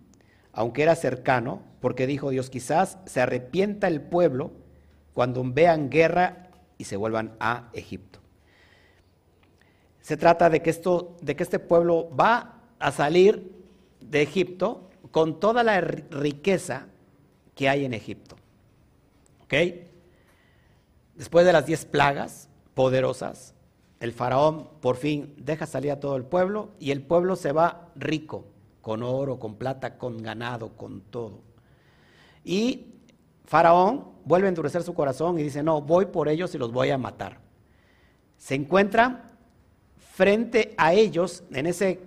aunque 0.56 0.82
era 0.82 0.96
cercano, 0.96 1.60
porque 1.80 2.06
dijo 2.06 2.30
Dios, 2.30 2.48
quizás 2.48 2.96
se 3.04 3.20
arrepienta 3.20 3.88
el 3.88 4.00
pueblo 4.00 4.52
cuando 5.12 5.44
vean 5.44 5.90
guerra 5.90 6.48
y 6.78 6.84
se 6.84 6.96
vuelvan 6.96 7.36
a 7.40 7.68
Egipto. 7.74 8.20
Se 10.00 10.16
trata 10.16 10.48
de 10.48 10.62
que, 10.62 10.70
esto, 10.70 11.14
de 11.20 11.36
que 11.36 11.42
este 11.42 11.58
pueblo 11.58 12.08
va 12.16 12.62
a 12.78 12.90
salir 12.90 13.52
de 14.00 14.22
Egipto 14.22 14.88
con 15.10 15.40
toda 15.40 15.62
la 15.62 15.78
riqueza 15.82 16.86
que 17.54 17.68
hay 17.68 17.84
en 17.84 17.92
Egipto. 17.92 18.36
¿Ok? 19.42 19.54
Después 21.16 21.44
de 21.44 21.52
las 21.52 21.66
diez 21.66 21.84
plagas 21.84 22.48
poderosas, 22.72 23.54
el 24.00 24.12
faraón 24.12 24.70
por 24.80 24.96
fin 24.96 25.34
deja 25.36 25.66
salir 25.66 25.90
a 25.90 26.00
todo 26.00 26.16
el 26.16 26.24
pueblo 26.24 26.70
y 26.78 26.92
el 26.92 27.02
pueblo 27.02 27.36
se 27.36 27.52
va 27.52 27.90
rico, 27.94 28.46
con 28.86 29.02
oro, 29.02 29.36
con 29.40 29.56
plata, 29.56 29.98
con 29.98 30.22
ganado, 30.22 30.76
con 30.76 31.00
todo. 31.00 31.40
Y 32.44 32.86
faraón 33.44 34.12
vuelve 34.24 34.46
a 34.46 34.50
endurecer 34.50 34.84
su 34.84 34.94
corazón 34.94 35.40
y 35.40 35.42
dice, 35.42 35.60
no, 35.64 35.82
voy 35.82 36.06
por 36.06 36.28
ellos 36.28 36.54
y 36.54 36.58
los 36.58 36.70
voy 36.70 36.90
a 36.90 36.96
matar. 36.96 37.40
Se 38.38 38.54
encuentra 38.54 39.32
frente 40.12 40.72
a 40.78 40.92
ellos, 40.92 41.42
en 41.50 41.66
ese 41.66 41.98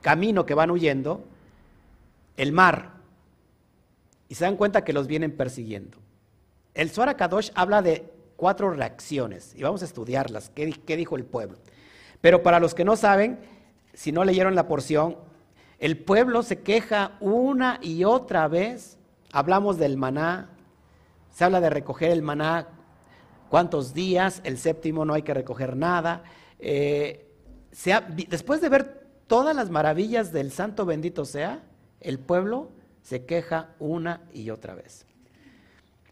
camino 0.00 0.44
que 0.44 0.54
van 0.54 0.72
huyendo, 0.72 1.22
el 2.36 2.50
mar. 2.50 2.94
Y 4.28 4.34
se 4.34 4.42
dan 4.42 4.56
cuenta 4.56 4.82
que 4.82 4.92
los 4.92 5.06
vienen 5.06 5.36
persiguiendo. 5.36 5.98
El 6.74 6.90
Zohar 6.90 7.16
Kadosh 7.16 7.52
habla 7.54 7.80
de 7.80 8.10
cuatro 8.34 8.72
reacciones 8.72 9.54
y 9.54 9.62
vamos 9.62 9.82
a 9.82 9.84
estudiarlas, 9.84 10.50
qué, 10.50 10.72
qué 10.84 10.96
dijo 10.96 11.14
el 11.14 11.26
pueblo. 11.26 11.58
Pero 12.20 12.42
para 12.42 12.58
los 12.58 12.74
que 12.74 12.84
no 12.84 12.96
saben, 12.96 13.38
si 13.92 14.10
no 14.10 14.24
leyeron 14.24 14.56
la 14.56 14.66
porción, 14.66 15.16
el 15.78 15.98
pueblo 15.98 16.42
se 16.42 16.60
queja 16.60 17.16
una 17.20 17.78
y 17.82 18.04
otra 18.04 18.48
vez. 18.48 18.98
Hablamos 19.32 19.78
del 19.78 19.96
maná, 19.96 20.50
se 21.30 21.44
habla 21.44 21.60
de 21.60 21.70
recoger 21.70 22.10
el 22.10 22.22
maná 22.22 22.68
cuántos 23.48 23.94
días, 23.94 24.40
el 24.44 24.58
séptimo 24.58 25.04
no 25.04 25.14
hay 25.14 25.22
que 25.22 25.34
recoger 25.34 25.76
nada. 25.76 26.24
Eh, 26.58 27.30
después 28.28 28.60
de 28.60 28.68
ver 28.68 29.06
todas 29.26 29.54
las 29.54 29.70
maravillas 29.70 30.32
del 30.32 30.52
santo 30.52 30.86
bendito 30.86 31.24
sea, 31.24 31.62
el 32.00 32.18
pueblo 32.18 32.70
se 33.02 33.24
queja 33.26 33.70
una 33.78 34.22
y 34.32 34.50
otra 34.50 34.74
vez. 34.74 35.06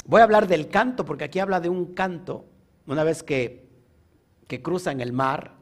Voy 0.05 0.21
a 0.21 0.25
hablar 0.25 0.49
del 0.49 0.69
canto, 0.69 1.05
porque 1.05 1.25
aquí 1.25 1.39
habla 1.39 1.61
de 1.61 1.69
un 1.69 1.95
canto, 1.95 2.45
una 2.87 3.05
vez 3.05 3.23
que, 3.23 3.69
que 4.49 4.63
cruzan 4.63 5.01
el 5.01 5.13
mar, 5.13 5.55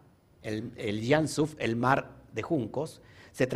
el, 0.43 0.73
el 0.77 1.03
Yansuf, 1.03 1.55
el 1.59 1.77
mar 1.77 2.20
de 2.33 2.43
juncos, 2.43 3.01
se, 3.33 3.49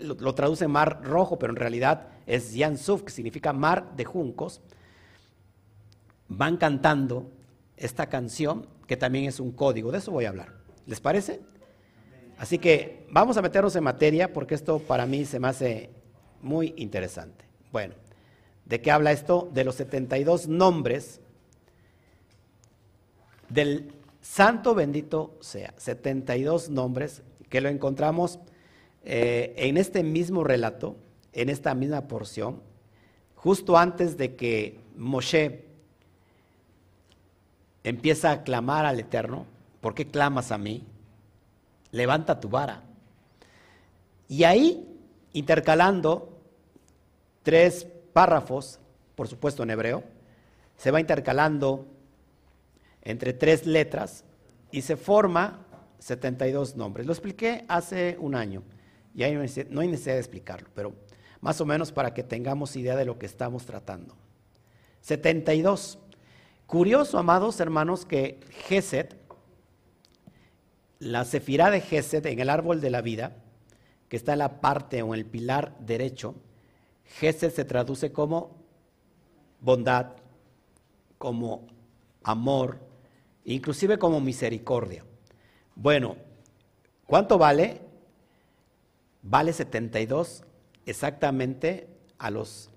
lo, 0.00 0.34
traduce 0.34 0.68
mar 0.68 1.00
rojo, 1.02 1.38
pero 1.38 1.52
en 1.52 1.56
realidad 1.56 2.08
es 2.26 2.54
Yansuf, 2.54 3.02
que 3.02 3.10
significa 3.10 3.52
mar 3.52 3.96
de 3.96 4.04
juncos. 4.04 4.60
Van 6.28 6.56
cantando 6.56 7.30
esta 7.76 8.08
canción, 8.08 8.66
que 8.86 8.96
también 8.96 9.24
es 9.24 9.40
un 9.40 9.52
código, 9.52 9.90
de 9.90 9.98
eso 9.98 10.12
voy 10.12 10.24
a 10.24 10.28
hablar. 10.28 10.54
¿Les 10.86 11.00
parece? 11.00 11.40
Así 12.38 12.58
que 12.58 13.06
vamos 13.10 13.36
a 13.36 13.42
meternos 13.42 13.74
en 13.76 13.84
materia 13.84 14.32
porque 14.32 14.54
esto 14.54 14.78
para 14.78 15.06
mí 15.06 15.24
se 15.24 15.40
me 15.40 15.48
hace 15.48 15.90
muy 16.40 16.74
interesante. 16.76 17.44
Bueno, 17.72 17.94
¿de 18.64 18.80
qué 18.80 18.90
habla 18.90 19.12
esto? 19.12 19.50
De 19.52 19.64
los 19.64 19.74
72 19.74 20.46
nombres 20.46 21.20
del 23.48 23.92
santo 24.20 24.74
bendito 24.74 25.36
sea. 25.40 25.74
72 25.76 26.70
nombres 26.70 27.22
que 27.48 27.60
lo 27.60 27.68
encontramos 27.68 28.38
eh, 29.04 29.54
en 29.56 29.76
este 29.76 30.02
mismo 30.02 30.44
relato, 30.44 30.96
en 31.32 31.48
esta 31.48 31.74
misma 31.74 32.08
porción, 32.08 32.60
justo 33.34 33.78
antes 33.78 34.16
de 34.16 34.36
que 34.36 34.80
Moshe 34.96 35.64
empieza 37.84 38.30
a 38.30 38.42
clamar 38.42 38.84
al 38.84 39.00
Eterno, 39.00 39.46
¿por 39.80 39.94
qué 39.94 40.06
clamas 40.06 40.52
a 40.52 40.58
mí? 40.58 40.84
Levanta 41.90 42.40
tu 42.40 42.48
vara. 42.48 42.82
Y 44.28 44.44
ahí, 44.44 44.86
intercalando 45.32 46.38
tres 47.42 47.86
párrafos, 48.12 48.78
por 49.14 49.28
supuesto 49.28 49.62
en 49.62 49.70
hebreo, 49.70 50.04
se 50.76 50.90
va 50.90 51.00
intercalando 51.00 51.86
entre 53.02 53.32
tres 53.32 53.66
letras 53.66 54.24
y 54.70 54.82
se 54.82 54.96
forma 54.96 55.66
72 55.98 56.76
nombres. 56.76 57.06
Lo 57.06 57.12
expliqué 57.12 57.64
hace 57.68 58.16
un 58.20 58.34
año 58.34 58.62
y 59.14 59.22
no 59.70 59.80
hay 59.80 59.88
necesidad 59.88 60.14
de 60.14 60.20
explicarlo, 60.20 60.68
pero 60.74 60.94
más 61.40 61.60
o 61.60 61.66
menos 61.66 61.92
para 61.92 62.14
que 62.14 62.22
tengamos 62.22 62.76
idea 62.76 62.96
de 62.96 63.04
lo 63.04 63.18
que 63.18 63.26
estamos 63.26 63.64
tratando. 63.66 64.14
72. 65.00 65.98
Curioso, 66.66 67.18
amados 67.18 67.60
hermanos, 67.60 68.04
que 68.04 68.40
Geset, 68.66 69.16
la 70.98 71.24
sefirá 71.24 71.70
de 71.70 71.80
Geset 71.80 72.26
en 72.26 72.40
el 72.40 72.50
árbol 72.50 72.80
de 72.80 72.90
la 72.90 73.00
vida, 73.00 73.36
que 74.08 74.16
está 74.16 74.32
en 74.34 74.40
la 74.40 74.60
parte 74.60 75.02
o 75.02 75.14
en 75.14 75.20
el 75.20 75.26
pilar 75.26 75.76
derecho, 75.80 76.34
Geset 77.04 77.54
se 77.54 77.64
traduce 77.64 78.12
como 78.12 78.56
bondad, 79.60 80.12
como 81.16 81.66
amor, 82.22 82.78
inclusive 83.44 83.98
como 83.98 84.20
misericordia. 84.20 85.04
Bueno, 85.80 86.16
¿cuánto 87.06 87.38
vale? 87.38 87.80
Vale 89.22 89.52
72 89.52 90.42
exactamente 90.86 91.86
a 92.18 92.32
los, 92.32 92.70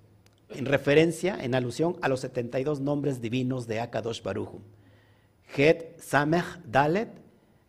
en 0.50 0.68
referencia, 0.68 1.44
en 1.44 1.56
alusión 1.56 1.98
a 2.04 2.08
los 2.08 2.20
72 2.20 2.80
nombres 2.80 3.20
divinos 3.20 3.66
de 3.66 3.80
Akadosh 3.80 4.22
Baruch. 4.22 4.52
Het 5.58 6.00
Samech 6.00 6.60
Dalet 6.64 7.10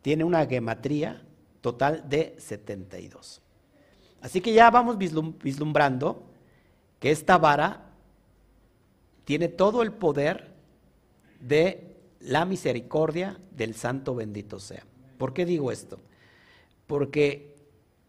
tiene 0.03 0.23
una 0.23 0.45
gematría 0.45 1.23
total 1.63 2.07
de 2.11 2.35
72. 2.37 3.41
Así 4.21 4.43
que 4.43 4.53
ya 4.53 4.71
vamos 4.71 4.99
vislumbrando 4.99 6.25
que 7.01 7.11
esta 7.11 7.39
vara 7.39 7.87
tiene 9.25 9.49
todo 9.49 9.83
el 9.83 9.93
poder 9.93 10.53
de 11.41 11.97
la 12.21 12.45
misericordia 12.45 13.41
del 13.51 13.75
Santo 13.75 14.15
bendito 14.15 14.61
sea. 14.61 14.85
¿Por 15.23 15.35
qué 15.35 15.47
digo 15.47 15.71
esto? 15.71 16.01
Porque 16.89 17.55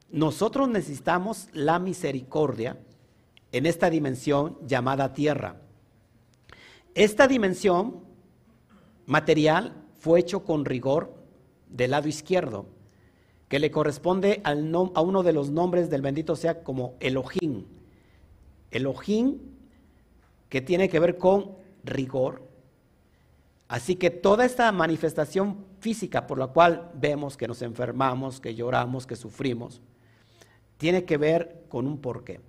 nosotros 0.10 0.67
necesitamos 0.67 1.47
la 1.54 1.78
misericordia 1.78 2.80
en 3.52 3.67
esta 3.67 3.91
dimensión 3.91 4.58
llamada 4.65 5.13
tierra. 5.13 5.62
Esta 6.95 7.28
dimensión 7.28 7.99
material 9.06 9.76
fue 9.99 10.21
hecho 10.21 10.43
con 10.43 10.65
rigor 10.65 11.13
del 11.69 11.91
lado 11.91 12.08
izquierdo, 12.08 12.65
que 13.47 13.60
le 13.60 13.69
corresponde 13.69 14.41
a 14.43 15.02
uno 15.04 15.21
de 15.21 15.34
los 15.34 15.52
nombres 15.52 15.91
del 15.91 16.02
bendito 16.02 16.36
sea 16.36 16.63
como 16.63 16.95
Elohim. 16.99 17.65
Elohim 18.71 19.38
que 20.49 20.62
tiene 20.62 20.89
que 20.89 20.99
ver 20.99 21.19
con 21.19 21.58
rigor, 21.84 22.41
Así 23.74 23.96
que 23.96 24.12
toda 24.12 24.46
esta 24.46 24.72
manifestación 24.72 25.66
física 25.80 26.28
por 26.28 26.38
la 26.38 26.46
cual 26.46 26.92
vemos 26.94 27.36
que 27.36 27.48
nos 27.48 27.64
enfermamos, 27.64 28.40
que 28.40 28.54
lloramos, 28.54 29.08
que 29.08 29.16
sufrimos, 29.16 29.82
tiene 30.78 31.06
que 31.06 31.18
ver 31.18 31.64
con 31.70 31.88
un 31.88 31.98
porqué. 31.98 32.40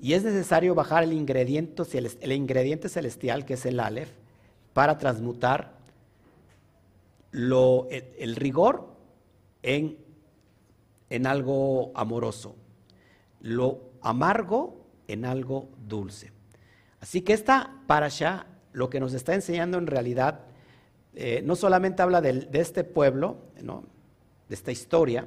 Y 0.00 0.14
es 0.14 0.24
necesario 0.24 0.74
bajar 0.74 1.04
el 1.04 1.12
ingrediente, 1.12 1.82
el 2.22 2.32
ingrediente 2.32 2.88
celestial, 2.88 3.44
que 3.44 3.52
es 3.52 3.66
el 3.66 3.78
Aleph, 3.78 4.08
para 4.72 4.96
transmutar 4.96 5.76
el, 7.32 8.34
rigor 8.34 8.96
en, 9.62 9.98
en 11.10 11.26
algo 11.26 11.92
amoroso, 11.94 12.56
lo 13.42 13.90
amargo 14.00 14.86
en 15.06 15.26
algo 15.26 15.68
dulce. 15.86 16.32
Así 16.98 17.20
que 17.20 17.34
esta 17.34 17.74
parasha 17.86 18.46
lo 18.72 18.90
que 18.90 19.00
nos 19.00 19.12
está 19.12 19.34
enseñando 19.34 19.76
en 19.76 19.86
realidad 19.86 20.45
eh, 21.18 21.40
no 21.42 21.56
solamente 21.56 22.02
habla 22.02 22.20
de, 22.20 22.46
este 22.52 22.84
pueblo, 22.84 23.38
de 23.56 24.54
esta 24.54 24.70
historia, 24.70 25.26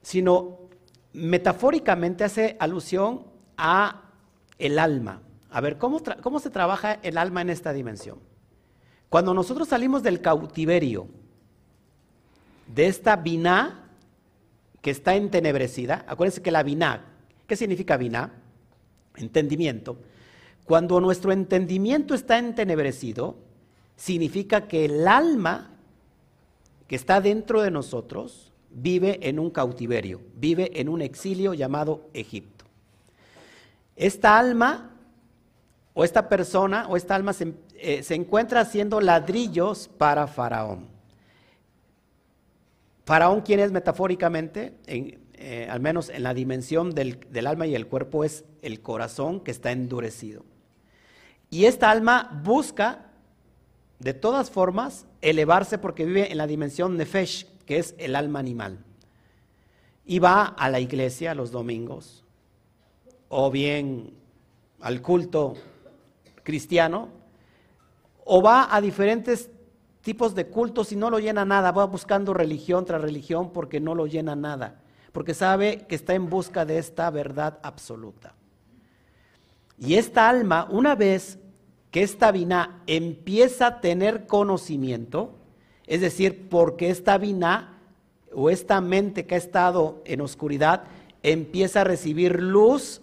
sino 0.00 0.60
metafóricamente 1.12 2.22
hace 2.22 2.56
alusión 2.60 3.26
a 3.56 4.10
el 4.58 4.78
alma. 4.78 5.22
A 5.50 5.60
ver, 5.60 5.76
¿cómo, 5.76 6.00
¿cómo 6.22 6.38
se 6.38 6.50
trabaja 6.50 7.00
el 7.02 7.18
alma 7.18 7.40
en 7.40 7.50
esta 7.50 7.72
dimensión? 7.72 8.20
Cuando 9.08 9.34
nosotros 9.34 9.66
salimos 9.66 10.04
del 10.04 10.20
cautiverio, 10.20 11.08
de 12.72 12.86
esta 12.86 13.16
biná 13.16 13.90
que 14.82 14.92
está 14.92 15.16
entenebrecida, 15.16 16.04
acuérdense 16.06 16.42
que 16.42 16.52
la 16.52 16.62
biná, 16.62 17.06
¿qué 17.48 17.56
significa 17.56 17.96
biná? 17.96 18.32
Entendimiento. 19.16 19.98
Cuando 20.64 21.00
nuestro 21.00 21.32
entendimiento 21.32 22.14
está 22.14 22.38
entenebrecido, 22.38 23.36
significa 23.96 24.66
que 24.66 24.84
el 24.84 25.06
alma 25.06 25.70
que 26.86 26.96
está 26.96 27.20
dentro 27.20 27.62
de 27.62 27.70
nosotros 27.70 28.52
vive 28.70 29.28
en 29.28 29.38
un 29.38 29.50
cautiverio, 29.50 30.20
vive 30.34 30.80
en 30.80 30.88
un 30.88 31.00
exilio 31.00 31.54
llamado 31.54 32.08
Egipto. 32.12 32.64
Esta 33.96 34.38
alma 34.38 34.90
o 35.94 36.04
esta 36.04 36.28
persona 36.28 36.86
o 36.88 36.96
esta 36.96 37.14
alma 37.14 37.32
se, 37.32 37.54
eh, 37.76 38.04
encuentra 38.10 38.60
haciendo 38.60 39.00
ladrillos 39.00 39.88
para 39.96 40.26
Faraón. 40.26 40.88
Faraón, 43.04 43.42
quien 43.42 43.60
es 43.60 43.70
metafóricamente, 43.70 44.74
eh, 44.86 45.68
al 45.70 45.80
menos 45.80 46.08
en 46.08 46.22
la 46.22 46.32
dimensión 46.32 46.94
del 46.94 47.46
alma 47.46 47.66
y 47.66 47.74
el 47.74 47.86
cuerpo, 47.86 48.24
es 48.24 48.44
el 48.62 48.80
corazón 48.80 49.40
que 49.40 49.50
está 49.50 49.72
endurecido. 49.72 50.42
Y 51.50 51.66
esta 51.66 51.90
alma 51.90 52.40
busca, 52.42 53.03
de 54.04 54.12
todas 54.12 54.50
formas, 54.50 55.06
elevarse 55.22 55.78
porque 55.78 56.04
vive 56.04 56.30
en 56.30 56.36
la 56.36 56.46
dimensión 56.46 56.98
nefesh, 56.98 57.46
que 57.64 57.78
es 57.78 57.94
el 57.96 58.16
alma 58.16 58.38
animal. 58.38 58.84
Y 60.04 60.18
va 60.18 60.44
a 60.44 60.68
la 60.68 60.78
iglesia 60.78 61.34
los 61.34 61.50
domingos, 61.50 62.22
o 63.30 63.50
bien 63.50 64.12
al 64.82 65.00
culto 65.00 65.54
cristiano, 66.42 67.08
o 68.26 68.42
va 68.42 68.76
a 68.76 68.82
diferentes 68.82 69.48
tipos 70.02 70.34
de 70.34 70.48
cultos 70.48 70.92
y 70.92 70.96
no 70.96 71.08
lo 71.08 71.18
llena 71.18 71.46
nada, 71.46 71.72
va 71.72 71.86
buscando 71.86 72.34
religión 72.34 72.84
tras 72.84 73.00
religión 73.00 73.54
porque 73.54 73.80
no 73.80 73.94
lo 73.94 74.06
llena 74.06 74.36
nada, 74.36 74.82
porque 75.12 75.32
sabe 75.32 75.86
que 75.88 75.94
está 75.94 76.12
en 76.12 76.28
busca 76.28 76.66
de 76.66 76.76
esta 76.76 77.08
verdad 77.08 77.58
absoluta. 77.62 78.34
Y 79.78 79.94
esta 79.94 80.28
alma, 80.28 80.68
una 80.70 80.94
vez 80.94 81.38
que 81.94 82.02
esta 82.02 82.32
vina 82.32 82.82
empieza 82.88 83.68
a 83.68 83.80
tener 83.80 84.26
conocimiento, 84.26 85.30
es 85.86 86.00
decir, 86.00 86.48
porque 86.48 86.90
esta 86.90 87.18
vina 87.18 87.78
o 88.32 88.50
esta 88.50 88.80
mente 88.80 89.26
que 89.26 89.36
ha 89.36 89.38
estado 89.38 90.02
en 90.04 90.20
oscuridad 90.20 90.82
empieza 91.22 91.82
a 91.82 91.84
recibir 91.84 92.42
luz, 92.42 93.00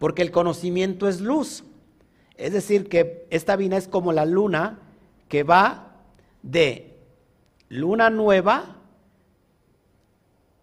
porque 0.00 0.22
el 0.22 0.32
conocimiento 0.32 1.06
es 1.06 1.20
luz. 1.20 1.62
Es 2.36 2.52
decir, 2.52 2.88
que 2.88 3.24
esta 3.30 3.54
vina 3.54 3.76
es 3.76 3.86
como 3.86 4.12
la 4.12 4.24
luna 4.24 4.80
que 5.28 5.44
va 5.44 5.92
de 6.42 6.98
luna 7.68 8.10
nueva 8.10 8.78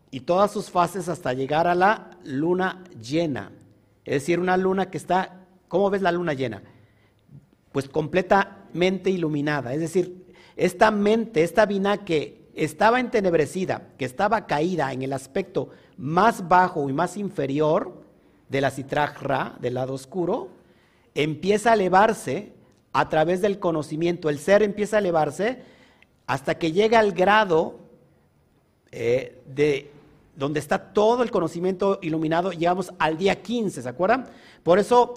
y 0.09 0.19
todas 0.19 0.51
sus 0.51 0.69
fases 0.69 1.07
hasta 1.07 1.31
llegar 1.31 1.67
a 1.67 1.75
la 1.75 2.17
luna 2.25 2.83
llena. 3.01 3.53
Es 4.03 4.15
decir, 4.15 4.41
una 4.41 4.57
luna 4.57 4.91
que 4.91 4.97
está, 4.97 5.45
¿cómo 5.69 5.89
ves 5.89 6.01
la 6.01 6.11
luna 6.11 6.33
llena? 6.33 6.63
Pues 7.71 7.87
completamente 7.87 9.09
iluminada. 9.09 9.73
Es 9.73 9.79
decir, 9.79 10.25
esta 10.55 10.91
mente, 10.91 11.43
esta 11.43 11.65
vina 11.65 12.03
que 12.03 12.49
estaba 12.53 12.99
entenebrecida, 12.99 13.89
que 13.97 14.05
estaba 14.05 14.45
caída 14.45 14.91
en 14.91 15.01
el 15.01 15.13
aspecto 15.13 15.69
más 15.97 16.47
bajo 16.47 16.89
y 16.89 16.93
más 16.93 17.17
inferior 17.17 18.03
de 18.49 18.61
la 18.61 18.71
citrajra, 18.71 19.55
del 19.61 19.75
lado 19.75 19.93
oscuro, 19.93 20.49
empieza 21.15 21.71
a 21.71 21.73
elevarse 21.75 22.53
a 22.93 23.07
través 23.09 23.41
del 23.41 23.59
conocimiento. 23.59 24.29
El 24.29 24.39
ser 24.39 24.63
empieza 24.63 24.97
a 24.97 24.99
elevarse 24.99 25.63
hasta 26.27 26.57
que 26.57 26.71
llega 26.71 26.99
al 26.99 27.13
grado 27.13 27.79
eh, 28.91 29.41
de 29.47 29.91
donde 30.35 30.59
está 30.59 30.93
todo 30.93 31.23
el 31.23 31.31
conocimiento 31.31 31.99
iluminado, 32.01 32.51
llegamos 32.51 32.93
al 32.99 33.17
día 33.17 33.41
15, 33.41 33.81
¿se 33.81 33.89
acuerdan? 33.89 34.27
Por 34.63 34.79
eso 34.79 35.15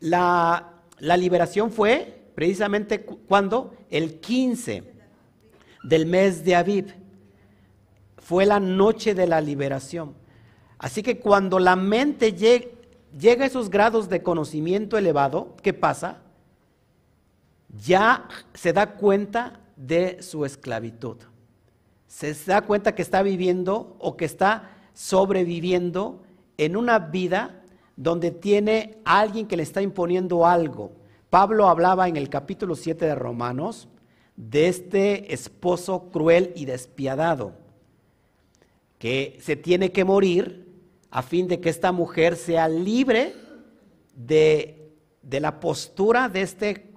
la, 0.00 0.71
la 1.02 1.16
liberación 1.16 1.70
fue 1.70 2.30
precisamente 2.34 3.02
cuando 3.02 3.74
el 3.90 4.20
15 4.20 4.84
del 5.82 6.06
mes 6.06 6.44
de 6.44 6.54
Aviv. 6.54 6.94
Fue 8.18 8.46
la 8.46 8.60
noche 8.60 9.14
de 9.14 9.26
la 9.26 9.40
liberación. 9.40 10.14
Así 10.78 11.02
que 11.02 11.18
cuando 11.18 11.58
la 11.58 11.76
mente 11.76 12.32
llega 12.32 13.44
a 13.44 13.46
esos 13.46 13.68
grados 13.68 14.08
de 14.08 14.22
conocimiento 14.22 14.96
elevado, 14.96 15.56
¿qué 15.62 15.74
pasa? 15.74 16.22
Ya 17.84 18.28
se 18.54 18.72
da 18.72 18.94
cuenta 18.94 19.60
de 19.76 20.22
su 20.22 20.44
esclavitud 20.44 21.16
se 22.12 22.34
da 22.44 22.60
cuenta 22.60 22.94
que 22.94 23.00
está 23.00 23.22
viviendo 23.22 23.96
o 23.98 24.18
que 24.18 24.26
está 24.26 24.70
sobreviviendo 24.92 26.22
en 26.58 26.76
una 26.76 26.98
vida 26.98 27.61
donde 28.02 28.32
tiene 28.32 28.98
alguien 29.04 29.46
que 29.46 29.56
le 29.56 29.62
está 29.62 29.80
imponiendo 29.80 30.44
algo. 30.44 30.90
Pablo 31.30 31.68
hablaba 31.68 32.08
en 32.08 32.16
el 32.16 32.28
capítulo 32.28 32.74
7 32.74 33.06
de 33.06 33.14
Romanos 33.14 33.88
de 34.34 34.66
este 34.66 35.32
esposo 35.32 36.10
cruel 36.10 36.52
y 36.56 36.64
despiadado, 36.64 37.52
que 38.98 39.38
se 39.40 39.54
tiene 39.54 39.92
que 39.92 40.04
morir 40.04 40.68
a 41.10 41.22
fin 41.22 41.46
de 41.46 41.60
que 41.60 41.68
esta 41.68 41.92
mujer 41.92 42.34
sea 42.34 42.68
libre 42.68 43.34
de, 44.16 44.90
de 45.22 45.38
la 45.40 45.60
postura 45.60 46.28
de 46.28 46.42
este 46.42 46.90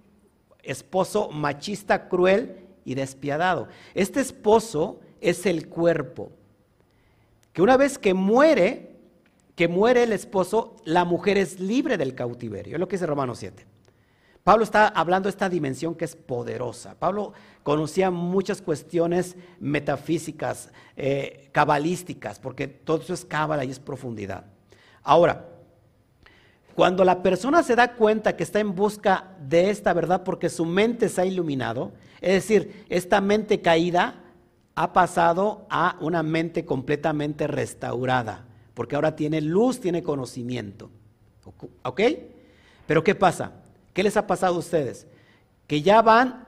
esposo 0.63 1.29
machista, 1.29 2.09
cruel 2.09 2.65
y 2.83 2.95
despiadado. 2.95 3.67
Este 3.93 4.21
esposo 4.21 5.01
es 5.21 5.45
el 5.45 5.69
cuerpo. 5.69 6.31
Que 7.53 7.61
una 7.61 7.77
vez 7.77 7.99
que 7.99 8.15
muere, 8.15 8.94
que 9.55 9.67
muere 9.67 10.03
el 10.03 10.13
esposo, 10.13 10.75
la 10.83 11.05
mujer 11.05 11.37
es 11.37 11.59
libre 11.59 11.97
del 11.97 12.13
cautiverio. 12.13 12.75
Es 12.75 12.79
lo 12.79 12.87
que 12.87 12.97
dice 12.97 13.05
Romanos 13.05 13.39
7. 13.39 13.65
Pablo 14.43 14.63
está 14.63 14.89
hablando 14.89 15.25
de 15.27 15.31
esta 15.31 15.49
dimensión 15.49 15.95
que 15.95 16.05
es 16.05 16.15
poderosa. 16.15 16.93
Pablo 16.99 17.33
conocía 17.63 18.11
muchas 18.11 18.61
cuestiones 18.61 19.35
metafísicas, 19.59 20.71
eh, 20.95 21.49
cabalísticas, 21.51 22.37
porque 22.39 22.67
todo 22.67 23.01
eso 23.01 23.15
es 23.15 23.25
cábala 23.25 23.65
y 23.65 23.71
es 23.71 23.79
profundidad. 23.79 24.45
Ahora, 25.01 25.47
cuando 26.75 27.05
la 27.05 27.23
persona 27.23 27.63
se 27.63 27.75
da 27.75 27.95
cuenta 27.95 28.35
que 28.35 28.43
está 28.43 28.59
en 28.59 28.75
busca 28.75 29.35
de 29.39 29.69
esta 29.69 29.93
verdad 29.93 30.23
porque 30.23 30.49
su 30.49 30.65
mente 30.65 31.09
se 31.09 31.21
ha 31.21 31.25
iluminado, 31.25 31.93
es 32.19 32.33
decir, 32.33 32.85
esta 32.89 33.21
mente 33.21 33.61
caída 33.61 34.21
ha 34.75 34.91
pasado 34.91 35.65
a 35.69 35.97
una 36.01 36.21
mente 36.21 36.65
completamente 36.65 37.47
restaurada, 37.47 38.45
porque 38.75 38.95
ahora 38.95 39.15
tiene 39.15 39.41
luz, 39.41 39.79
tiene 39.79 40.03
conocimiento. 40.03 40.91
¿Ok? 41.83 42.01
Pero 42.85 43.03
¿qué 43.03 43.15
pasa? 43.15 43.53
¿Qué 43.93 44.03
les 44.03 44.17
ha 44.17 44.27
pasado 44.27 44.55
a 44.55 44.59
ustedes? 44.59 45.07
Que 45.65 45.81
ya 45.81 46.01
van, 46.01 46.45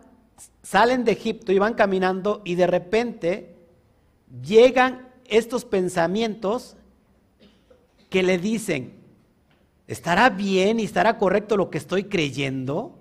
salen 0.62 1.06
de 1.06 1.14
Egipto 1.14 1.52
y 1.52 1.58
van 1.58 1.74
caminando 1.74 2.42
y 2.46 2.56
de 2.56 2.68
repente 2.68 3.56
llegan 4.44 5.08
estos 5.26 5.66
pensamientos 5.66 6.76
que 8.10 8.24
le 8.24 8.38
dicen, 8.38 8.94
¿estará 9.88 10.30
bien 10.30 10.80
y 10.80 10.84
estará 10.84 11.18
correcto 11.18 11.56
lo 11.56 11.70
que 11.70 11.78
estoy 11.78 12.06
creyendo? 12.06 13.00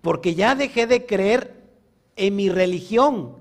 Porque 0.00 0.34
ya 0.34 0.54
dejé 0.54 0.86
de 0.86 1.06
creer 1.06 1.54
en 2.16 2.36
mi 2.36 2.48
religión, 2.48 3.36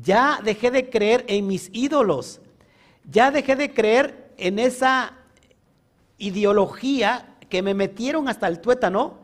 ya 0.00 0.40
dejé 0.44 0.70
de 0.70 0.90
creer 0.90 1.24
en 1.28 1.46
mis 1.46 1.70
ídolos. 1.72 2.41
Ya 3.10 3.30
dejé 3.30 3.56
de 3.56 3.72
creer 3.72 4.32
en 4.36 4.58
esa 4.58 5.14
ideología 6.18 7.36
que 7.48 7.62
me 7.62 7.74
metieron 7.74 8.28
hasta 8.28 8.46
el 8.48 8.60
tuétano 8.60 9.18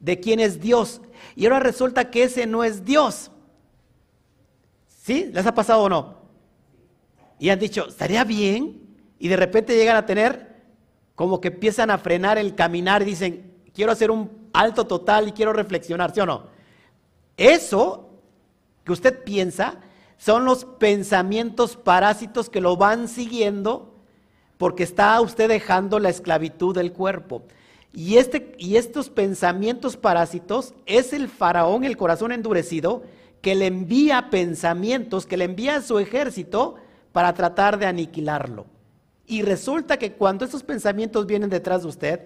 de 0.00 0.20
quién 0.20 0.40
es 0.40 0.60
Dios. 0.60 1.00
Y 1.36 1.44
ahora 1.44 1.60
resulta 1.60 2.10
que 2.10 2.24
ese 2.24 2.46
no 2.46 2.64
es 2.64 2.84
Dios. 2.84 3.30
¿Sí? 4.86 5.30
¿Les 5.32 5.46
ha 5.46 5.54
pasado 5.54 5.82
o 5.82 5.88
no? 5.88 6.16
Y 7.38 7.50
han 7.50 7.58
dicho, 7.58 7.88
estaría 7.88 8.24
bien. 8.24 8.80
Y 9.18 9.28
de 9.28 9.36
repente 9.36 9.76
llegan 9.76 9.96
a 9.96 10.06
tener 10.06 10.54
como 11.14 11.40
que 11.40 11.48
empiezan 11.48 11.90
a 11.90 11.98
frenar 11.98 12.38
el 12.38 12.54
caminar 12.54 13.02
y 13.02 13.06
dicen, 13.06 13.54
quiero 13.72 13.92
hacer 13.92 14.10
un 14.10 14.48
alto 14.52 14.86
total 14.86 15.28
y 15.28 15.32
quiero 15.32 15.52
reflexionar, 15.52 16.14
¿sí 16.14 16.20
o 16.20 16.26
no? 16.26 16.46
Eso 17.36 18.10
que 18.84 18.92
usted 18.92 19.22
piensa 19.24 19.80
son 20.16 20.44
los 20.44 20.64
pensamientos 20.64 21.76
parásitos 21.76 22.48
que 22.48 22.60
lo 22.60 22.76
van 22.76 23.08
siguiendo 23.08 23.94
porque 24.56 24.82
está 24.82 25.20
usted 25.20 25.48
dejando 25.48 25.98
la 25.98 26.10
esclavitud 26.10 26.74
del 26.74 26.92
cuerpo. 26.92 27.42
Y, 27.92 28.16
este, 28.16 28.54
y 28.58 28.76
estos 28.76 29.08
pensamientos 29.08 29.96
parásitos 29.96 30.74
es 30.86 31.12
el 31.12 31.28
faraón, 31.28 31.84
el 31.84 31.96
corazón 31.96 32.32
endurecido, 32.32 33.02
que 33.40 33.54
le 33.54 33.66
envía 33.66 34.30
pensamientos, 34.30 35.26
que 35.26 35.36
le 35.36 35.44
envía 35.44 35.76
a 35.76 35.82
su 35.82 35.98
ejército 35.98 36.76
para 37.12 37.34
tratar 37.34 37.78
de 37.78 37.86
aniquilarlo. 37.86 38.66
Y 39.26 39.42
resulta 39.42 39.98
que 39.98 40.12
cuando 40.12 40.44
estos 40.44 40.62
pensamientos 40.62 41.26
vienen 41.26 41.50
detrás 41.50 41.82
de 41.82 41.88
usted, 41.88 42.20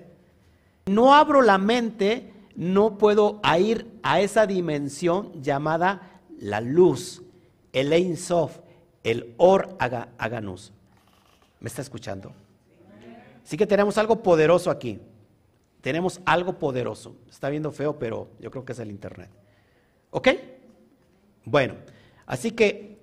no 0.87 1.15
abro 1.15 1.43
la 1.43 1.59
mente, 1.59 2.33
no 2.57 2.99
puedo 2.99 3.41
ir 3.59 3.87
a 4.03 4.21
esa 4.21 4.47
dimensión 4.47 5.43
llamada 5.43 6.21
la 6.39 6.61
luz, 6.61 7.23
el 7.81 7.93
Ein 7.93 8.17
Sof, 8.17 8.59
el 9.05 9.35
Or 9.37 9.77
Aganus. 9.79 10.73
¿Me 11.61 11.69
está 11.69 11.83
escuchando? 11.83 12.33
Sí 13.45 13.57
que 13.57 13.67
tenemos 13.67 13.97
algo 13.99 14.23
poderoso 14.23 14.71
aquí. 14.71 15.01
Tenemos 15.81 16.21
algo 16.25 16.59
poderoso. 16.59 17.15
Está 17.31 17.49
viendo 17.49 17.71
feo, 17.71 17.99
pero 17.99 18.29
yo 18.41 18.51
creo 18.51 18.65
que 18.65 18.73
es 18.73 18.79
el 18.81 18.91
Internet. 18.91 19.31
¿Ok? 20.11 20.29
Bueno, 21.45 21.75
así 22.27 22.51
que 22.51 22.99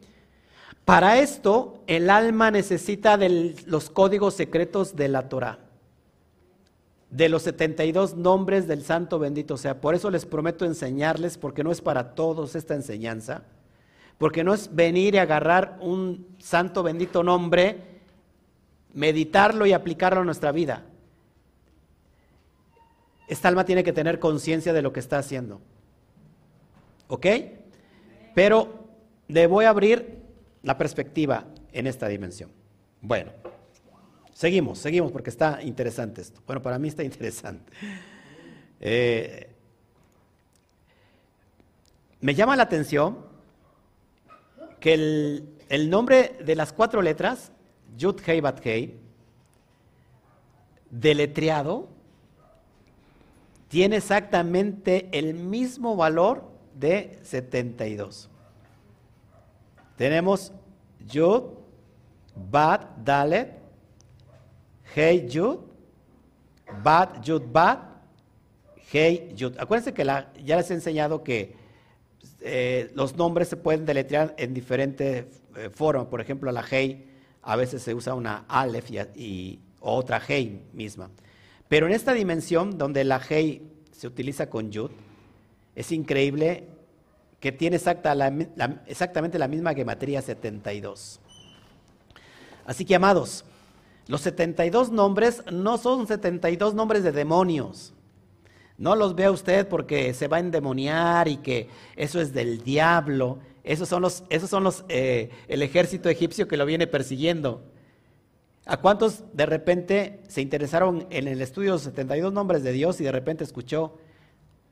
para 0.84 1.20
esto 1.20 1.82
el 1.88 2.10
alma 2.10 2.52
necesita 2.52 3.18
de 3.18 3.56
los 3.66 3.90
códigos 3.90 4.34
secretos 4.34 4.96
de 4.96 5.08
la 5.08 5.30
Torah, 5.30 5.60
de 7.10 7.30
los 7.30 7.44
72 7.44 8.16
nombres 8.16 8.68
del 8.68 8.84
Santo 8.84 9.20
bendito 9.20 9.56
sea. 9.56 9.80
Por 9.80 9.96
eso 9.96 10.12
les 10.12 10.26
prometo 10.26 10.66
enseñarles, 10.66 11.38
porque 11.38 11.64
no 11.64 11.72
es 11.72 11.82
para 11.82 12.14
todos 12.14 12.56
esta 12.56 12.76
enseñanza 12.76 13.44
porque 14.17 14.43
no 14.43 14.54
es 14.54 14.73
venir 14.73 15.15
y 15.15 15.17
agarrar 15.17 15.78
un 15.82 16.36
santo 16.39 16.84
bendito 16.84 17.23
nombre, 17.23 17.82
meditarlo 18.93 19.65
y 19.65 19.73
aplicarlo 19.73 20.21
a 20.21 20.25
nuestra 20.25 20.51
vida. 20.51 20.86
Esta 23.28 23.47
alma 23.47 23.65
tiene 23.65 23.84
que 23.84 23.91
tener 23.91 24.19
conciencia 24.19 24.71
de 24.71 24.82
lo 24.82 24.93
que 24.93 24.99
está 24.99 25.17
haciendo. 25.17 25.60
¿Ok? 27.08 27.25
Pero 28.34 28.86
le 29.28 29.47
voy 29.47 29.65
a 29.65 29.69
abrir 29.69 30.21
la 30.63 30.78
perspectiva 30.78 31.45
en 31.73 31.88
esta 31.88 32.08
dimensión. 32.08 32.51
Bueno, 33.01 33.32
seguimos, 34.32 34.80
seguimos 34.80 35.12
porque 35.12 35.30
está 35.30 35.62
interesante 35.62 36.21
esto. 36.21 36.41
Bueno, 36.45 36.62
para 36.62 36.80
mí 36.80 36.88
está 36.88 37.04
interesante. 37.04 37.71
Eh, 38.80 39.49
me 42.21 42.34
llama 42.34 42.56
la 42.56 42.63
atención 42.63 43.35
que 44.86 44.93
el, 45.67 45.89
nombre 45.89 46.38
de 46.45 46.54
las 46.54 46.71
cuatro 46.71 47.02
letras, 47.02 47.52
Yud 47.98 48.21
Hei 48.24 48.39
Bat 48.39 48.63
Hei, 48.63 49.00
deletreado, 50.91 51.89
tiene 53.67 53.95
exactamente 53.95 55.10
el 55.12 55.34
mismo 55.34 55.95
valor 55.95 56.43
de 56.76 57.17
72. 57.24 58.30
Tenemos 59.95 60.54
Yud, 61.08 61.45
Bad, 62.36 62.82
Dalet, 63.04 63.58
Hey 64.93 65.26
Yud, 65.28 65.62
Bad, 66.84 67.24
Yud, 67.24 67.41
Bad, 67.52 67.80
Hey 68.91 69.34
Yud. 69.36 69.58
Acuérdense 69.58 69.95
que 69.95 70.06
ya 70.06 70.58
les 70.58 70.69
he 70.69 70.76
enseñado 70.76 71.24
que 71.24 71.64
eh, 72.47 72.91
los 72.93 73.15
nombres 73.15 73.47
se 73.47 73.58
pueden 73.58 73.88
deletrear 73.88 74.36
en 74.38 74.53
diferentes 74.53 75.25
eh, 75.55 75.71
formas. 75.73 76.05
Por 76.05 76.21
ejemplo, 76.21 76.51
la 76.51 76.63
Hey 76.63 77.12
a 77.41 77.55
veces 77.55 77.81
se 77.81 77.95
usa 77.95 78.13
una 78.13 78.45
Aleph 78.47 78.91
y, 79.15 79.60
otra 79.79 80.21
Hey 80.25 80.62
misma. 80.71 81.10
Pero 81.67 81.88
en 81.88 81.93
esta 81.93 82.13
dimensión 82.13 82.77
donde 82.77 83.03
la 83.03 83.19
Hey 83.19 83.67
se 83.91 84.05
utiliza 84.05 84.47
con 84.47 84.69
Yud, 84.69 84.91
es 85.73 85.91
increíble 85.91 86.67
que 87.39 87.51
tiene 87.51 87.77
exactamente 87.77 89.39
la 89.39 89.47
misma 89.47 89.73
gematría 89.73 90.21
72. 90.21 91.19
Así 92.63 92.86
que, 92.86 92.93
amados, 92.93 93.43
los 94.08 94.21
72 94.21 94.91
nombres 94.91 95.41
no 95.51 95.79
son 95.79 96.05
72 96.05 96.75
nombres 96.75 97.03
de 97.03 97.12
demonios. 97.12 97.94
No 98.78 98.96
los 98.96 99.16
vea 99.16 99.32
usted 99.32 99.68
porque 99.68 100.14
se 100.14 100.28
va 100.28 100.38
a 100.38 100.42
endemoniar 100.42 101.28
y 101.28 101.38
que 101.38 101.70
eso 101.96 102.20
es 102.20 102.34
del 102.34 102.62
diablo. 102.64 103.40
Esos 103.64 103.88
son 103.88 104.02
los, 104.02 104.24
esos 104.30 104.50
son 104.50 104.64
los, 104.64 104.84
eh, 104.90 105.30
el 105.48 105.62
ejército 105.62 106.10
egipcio 106.10 106.48
que 106.48 106.58
lo 106.58 106.66
viene 106.66 106.86
persiguiendo. 106.88 107.64
¿A 108.66 108.78
cuántos 108.78 109.24
de 109.34 109.46
repente 109.46 110.22
se 110.28 110.42
interesaron 110.42 111.08
en 111.10 111.28
el 111.28 111.42
estudio 111.42 111.70
de 111.70 111.76
los 111.76 111.84
72 111.84 112.34
nombres 112.34 112.64
de 112.64 112.72
Dios 112.74 113.00
y 113.00 113.04
de 113.04 113.12
repente 113.12 113.44
escuchó 113.44 113.98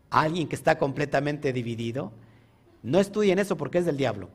a 0.10 0.22
alguien 0.22 0.48
que 0.48 0.56
está 0.56 0.78
completamente 0.78 1.54
dividido? 1.54 2.12
No 2.82 3.00
estudien 3.00 3.40
eso 3.40 3.56
porque 3.56 3.78
es 3.78 3.86
del 3.86 3.98
diablo. 3.98 4.30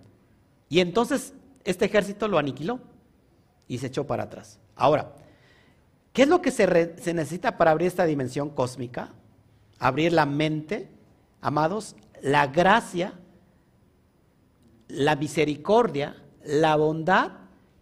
Y 0.70 0.80
entonces 0.80 1.34
este 1.64 1.84
ejército 1.84 2.28
lo 2.28 2.38
aniquiló 2.38 2.80
y 3.66 3.78
se 3.78 3.88
echó 3.88 4.06
para 4.06 4.24
atrás. 4.24 4.58
Ahora, 4.74 5.12
¿qué 6.12 6.22
es 6.22 6.28
lo 6.28 6.40
que 6.40 6.50
se 6.50 7.12
necesita 7.12 7.58
para 7.58 7.72
abrir 7.72 7.88
esta 7.88 8.06
dimensión 8.06 8.48
cósmica? 8.48 9.12
Abrir 9.78 10.12
la 10.12 10.26
mente, 10.26 10.88
amados, 11.40 11.96
la 12.22 12.48
gracia, 12.48 13.14
la 14.88 15.16
misericordia, 15.16 16.16
la 16.44 16.76
bondad 16.76 17.32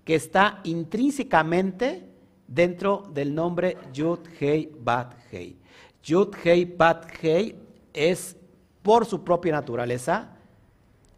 que 0.05 0.15
está 0.15 0.61
intrínsecamente 0.65 2.09
dentro 2.47 3.11
del 3.13 3.35
nombre 3.35 3.77
Yud 3.93 4.21
Hei 4.39 4.71
Bat 4.79 5.15
Hei. 5.33 5.59
Yud 6.03 6.35
Hei 6.45 6.65
Bat 6.65 7.07
Hei 7.23 7.57
es 7.93 8.37
por 8.83 9.05
su 9.07 9.25
propia 9.25 9.53
naturaleza 9.53 10.37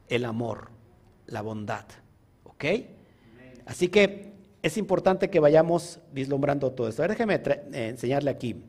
el 0.09 0.25
amor, 0.25 0.71
la 1.27 1.43
bondad. 1.43 1.85
¿Ok? 2.45 2.65
Así 3.67 3.89
que 3.89 4.33
es 4.63 4.77
importante 4.79 5.29
que 5.29 5.41
vayamos 5.41 6.01
vislumbrando 6.13 6.73
todo 6.73 6.89
esto. 6.89 7.03
A 7.03 7.07
ver, 7.07 7.17
déjeme 7.17 7.35
eh, 7.35 7.89
enseñarle 7.89 8.31
aquí. 8.31 8.65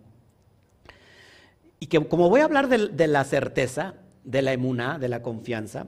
Y 1.79 1.87
que 1.87 2.05
como 2.07 2.29
voy 2.29 2.41
a 2.41 2.45
hablar 2.45 2.67
de, 2.67 3.07
la 3.07 3.23
certeza, 3.23 3.95
de 4.23 4.41
la 4.41 4.53
emuná, 4.53 4.99
de 4.99 5.07
la 5.07 5.21
confianza, 5.21 5.87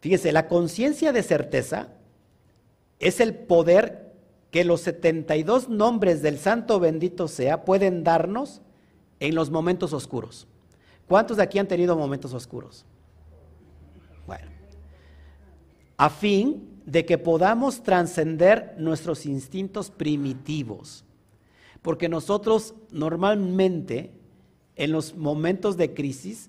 fíjese, 0.00 0.32
la 0.32 0.48
conciencia 0.48 1.12
de 1.12 1.22
certeza 1.22 1.88
es 2.98 3.20
el 3.20 3.34
poder 3.34 4.12
que 4.50 4.64
los 4.64 4.80
72 4.80 5.68
nombres 5.68 6.22
del 6.22 6.38
Santo 6.38 6.80
bendito 6.80 7.28
sea 7.28 7.64
pueden 7.64 8.02
darnos 8.02 8.62
en 9.20 9.34
los 9.34 9.50
momentos 9.50 9.92
oscuros. 9.92 10.48
¿Cuántos 11.06 11.36
de 11.36 11.42
aquí 11.42 11.58
han 11.58 11.68
tenido 11.68 11.96
momentos 11.96 12.34
oscuros? 12.34 12.84
Bueno, 14.26 14.50
a 15.96 16.10
fin 16.10 16.82
de 16.84 17.04
que 17.04 17.18
podamos 17.18 17.82
trascender 17.82 18.74
nuestros 18.78 19.26
instintos 19.26 19.90
primitivos. 19.90 21.04
Porque 21.82 22.08
nosotros 22.08 22.74
normalmente 22.90 24.17
en 24.78 24.92
los 24.92 25.16
momentos 25.16 25.76
de 25.76 25.92
crisis 25.92 26.48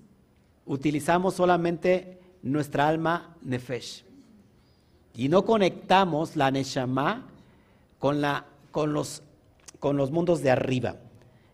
utilizamos 0.64 1.34
solamente 1.34 2.20
nuestra 2.42 2.88
alma 2.88 3.36
nefesh 3.42 4.04
y 5.14 5.28
no 5.28 5.44
conectamos 5.44 6.36
la 6.36 6.50
Neshama 6.50 7.26
con, 7.98 8.20
la, 8.20 8.46
con, 8.70 8.92
los, 8.92 9.22
con 9.80 9.96
los 9.96 10.12
mundos 10.12 10.42
de 10.42 10.50
arriba. 10.50 10.96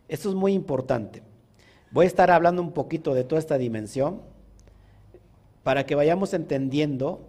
Esto 0.07 0.29
es 0.29 0.35
muy 0.35 0.53
importante. 0.53 1.23
Voy 1.91 2.05
a 2.05 2.09
estar 2.09 2.31
hablando 2.31 2.61
un 2.61 2.73
poquito 2.73 3.15
de 3.15 3.25
toda 3.25 3.41
esta 3.41 3.57
dimensión 3.57 4.21
para 5.63 5.87
que 5.87 5.95
vayamos 5.95 6.35
entendiendo 6.35 7.27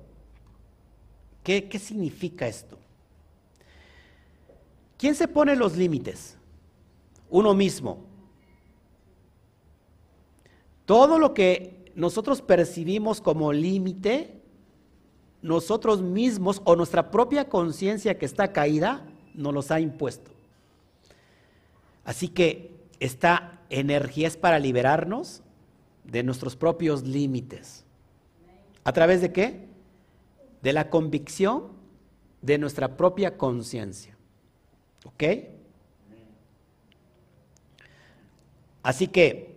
qué, 1.44 1.70
qué 1.70 1.80
significa 1.80 2.48
esto. 2.48 2.78
¿Quién 4.98 5.16
se 5.16 5.30
pone 5.30 5.56
los 5.56 5.78
límites? 5.78 6.36
Uno 7.30 7.54
mismo. 7.54 8.07
Todo 10.88 11.20
lo 11.20 11.34
que 11.34 11.92
nosotros 11.96 12.42
percibimos 12.42 13.20
como 13.20 13.52
límite 13.52 14.38
nosotros 15.42 16.02
mismos 16.02 16.62
o 16.64 16.78
nuestra 16.78 17.12
propia 17.12 17.50
conciencia 17.50 18.18
que 18.18 18.26
está 18.26 18.54
caída 18.54 19.06
nos 19.34 19.54
los 19.54 19.70
ha 19.70 19.82
impuesto. 19.82 20.32
Así 22.06 22.30
que 22.30 22.72
esta 23.02 23.60
energía 23.70 24.28
es 24.28 24.38
para 24.38 24.60
liberarnos 24.60 25.44
de 26.06 26.24
nuestros 26.24 26.56
propios 26.56 27.04
límites. 27.04 27.84
¿A 28.86 28.94
través 28.94 29.20
de 29.20 29.34
qué? 29.34 29.68
De 30.62 30.72
la 30.72 30.90
convicción 30.90 31.66
de 32.42 32.58
nuestra 32.58 32.96
propia 32.96 33.38
conciencia. 33.38 34.18
¿Ok? 35.04 35.24
Así 38.84 39.08
que 39.10 39.57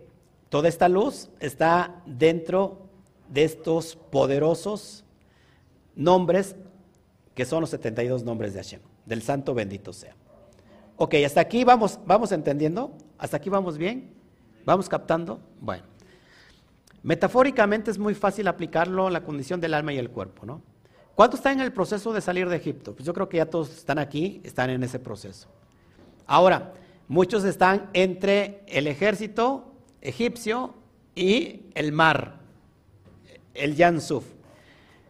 toda 0.51 0.67
esta 0.67 0.89
luz 0.89 1.29
está 1.39 2.03
dentro 2.05 2.89
de 3.29 3.45
estos 3.45 3.95
poderosos 3.95 5.05
nombres 5.95 6.57
que 7.33 7.45
son 7.45 7.61
los 7.61 7.69
72 7.69 8.25
nombres 8.25 8.53
de 8.53 8.59
Hashem, 8.59 8.81
del 9.05 9.21
santo 9.21 9.53
bendito 9.53 9.93
sea. 9.93 10.13
Ok, 10.97 11.15
hasta 11.25 11.39
aquí 11.39 11.63
vamos, 11.63 11.99
vamos 12.05 12.33
entendiendo, 12.33 12.91
hasta 13.17 13.37
aquí 13.37 13.49
vamos 13.49 13.77
bien, 13.77 14.13
vamos 14.65 14.89
captando. 14.89 15.39
Bueno, 15.61 15.85
metafóricamente 17.01 17.89
es 17.89 17.97
muy 17.97 18.13
fácil 18.13 18.49
aplicarlo 18.49 19.07
en 19.07 19.13
la 19.13 19.23
condición 19.23 19.61
del 19.61 19.73
alma 19.73 19.93
y 19.93 19.99
el 19.99 20.09
cuerpo, 20.09 20.45
¿no? 20.45 20.61
¿Cuántos 21.15 21.39
están 21.39 21.53
en 21.53 21.61
el 21.61 21.71
proceso 21.71 22.11
de 22.11 22.19
salir 22.19 22.49
de 22.49 22.57
Egipto? 22.57 22.93
Pues 22.93 23.05
yo 23.05 23.13
creo 23.13 23.29
que 23.29 23.37
ya 23.37 23.45
todos 23.45 23.69
están 23.69 23.99
aquí, 23.99 24.41
están 24.43 24.69
en 24.69 24.83
ese 24.83 24.99
proceso. 24.99 25.47
Ahora, 26.27 26.73
muchos 27.07 27.45
están 27.45 27.89
entre 27.93 28.63
el 28.67 28.87
ejército 28.87 29.70
egipcio 30.01 30.73
y 31.15 31.67
el 31.75 31.91
mar, 31.91 32.39
el 33.53 33.75
Yansuf. 33.75 34.25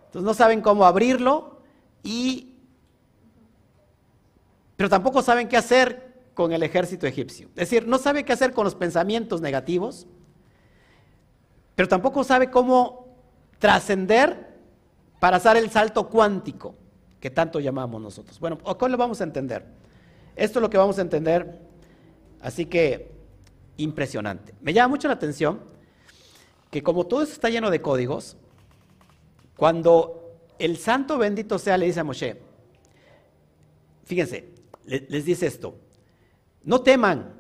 Entonces 0.06 0.25
no 0.25 0.34
saben 0.34 0.62
cómo 0.62 0.86
abrirlo 0.86 1.62
y 2.04 2.47
pero 4.82 4.89
tampoco 4.89 5.21
saben 5.21 5.47
qué 5.47 5.58
hacer 5.58 6.12
con 6.34 6.54
el 6.54 6.63
ejército 6.63 7.06
egipcio. 7.06 7.49
Es 7.49 7.69
decir, 7.69 7.88
no 7.88 7.99
sabe 7.99 8.25
qué 8.25 8.34
hacer 8.34 8.51
con 8.51 8.65
los 8.65 8.73
pensamientos 8.73 9.39
negativos, 9.39 10.08
pero 11.75 11.88
tampoco 11.88 12.23
sabe 12.23 12.49
cómo 12.49 13.06
trascender 13.60 14.58
para 15.19 15.38
hacer 15.38 15.58
el 15.58 15.69
salto 15.69 16.10
cuántico 16.10 16.73
que 17.19 17.30
tanto 17.30 17.60
llamamos 17.60 18.01
nosotros. 18.01 18.39
Bueno, 18.39 18.58
¿cómo 18.58 18.88
lo 18.88 18.97
vamos 18.97 19.21
a 19.21 19.23
entender? 19.23 19.67
Esto 20.36 20.58
es 20.58 20.63
lo 20.63 20.69
que 20.71 20.80
vamos 20.80 20.97
a 20.97 21.01
entender, 21.01 21.60
así 22.41 22.65
que 22.65 23.12
impresionante. 23.82 24.54
Me 24.62 24.74
llama 24.74 24.89
mucho 24.89 25.08
la 25.08 25.15
atención 25.15 25.60
que 26.70 26.82
como 26.82 27.06
todo 27.06 27.22
esto 27.22 27.34
está 27.34 27.50
lleno 27.50 27.70
de 27.70 27.82
códigos, 27.82 28.38
cuando 29.58 30.39
el 30.58 30.78
santo 30.78 31.17
bendito 31.17 31.60
sea 31.60 31.78
le 31.78 31.86
dice 31.86 32.00
a 32.00 32.04
Moshe, 32.04 32.41
fíjense, 34.06 34.50
les 34.86 35.26
dice 35.26 35.48
esto, 35.48 35.76
no 36.63 36.82
teman, 36.82 37.34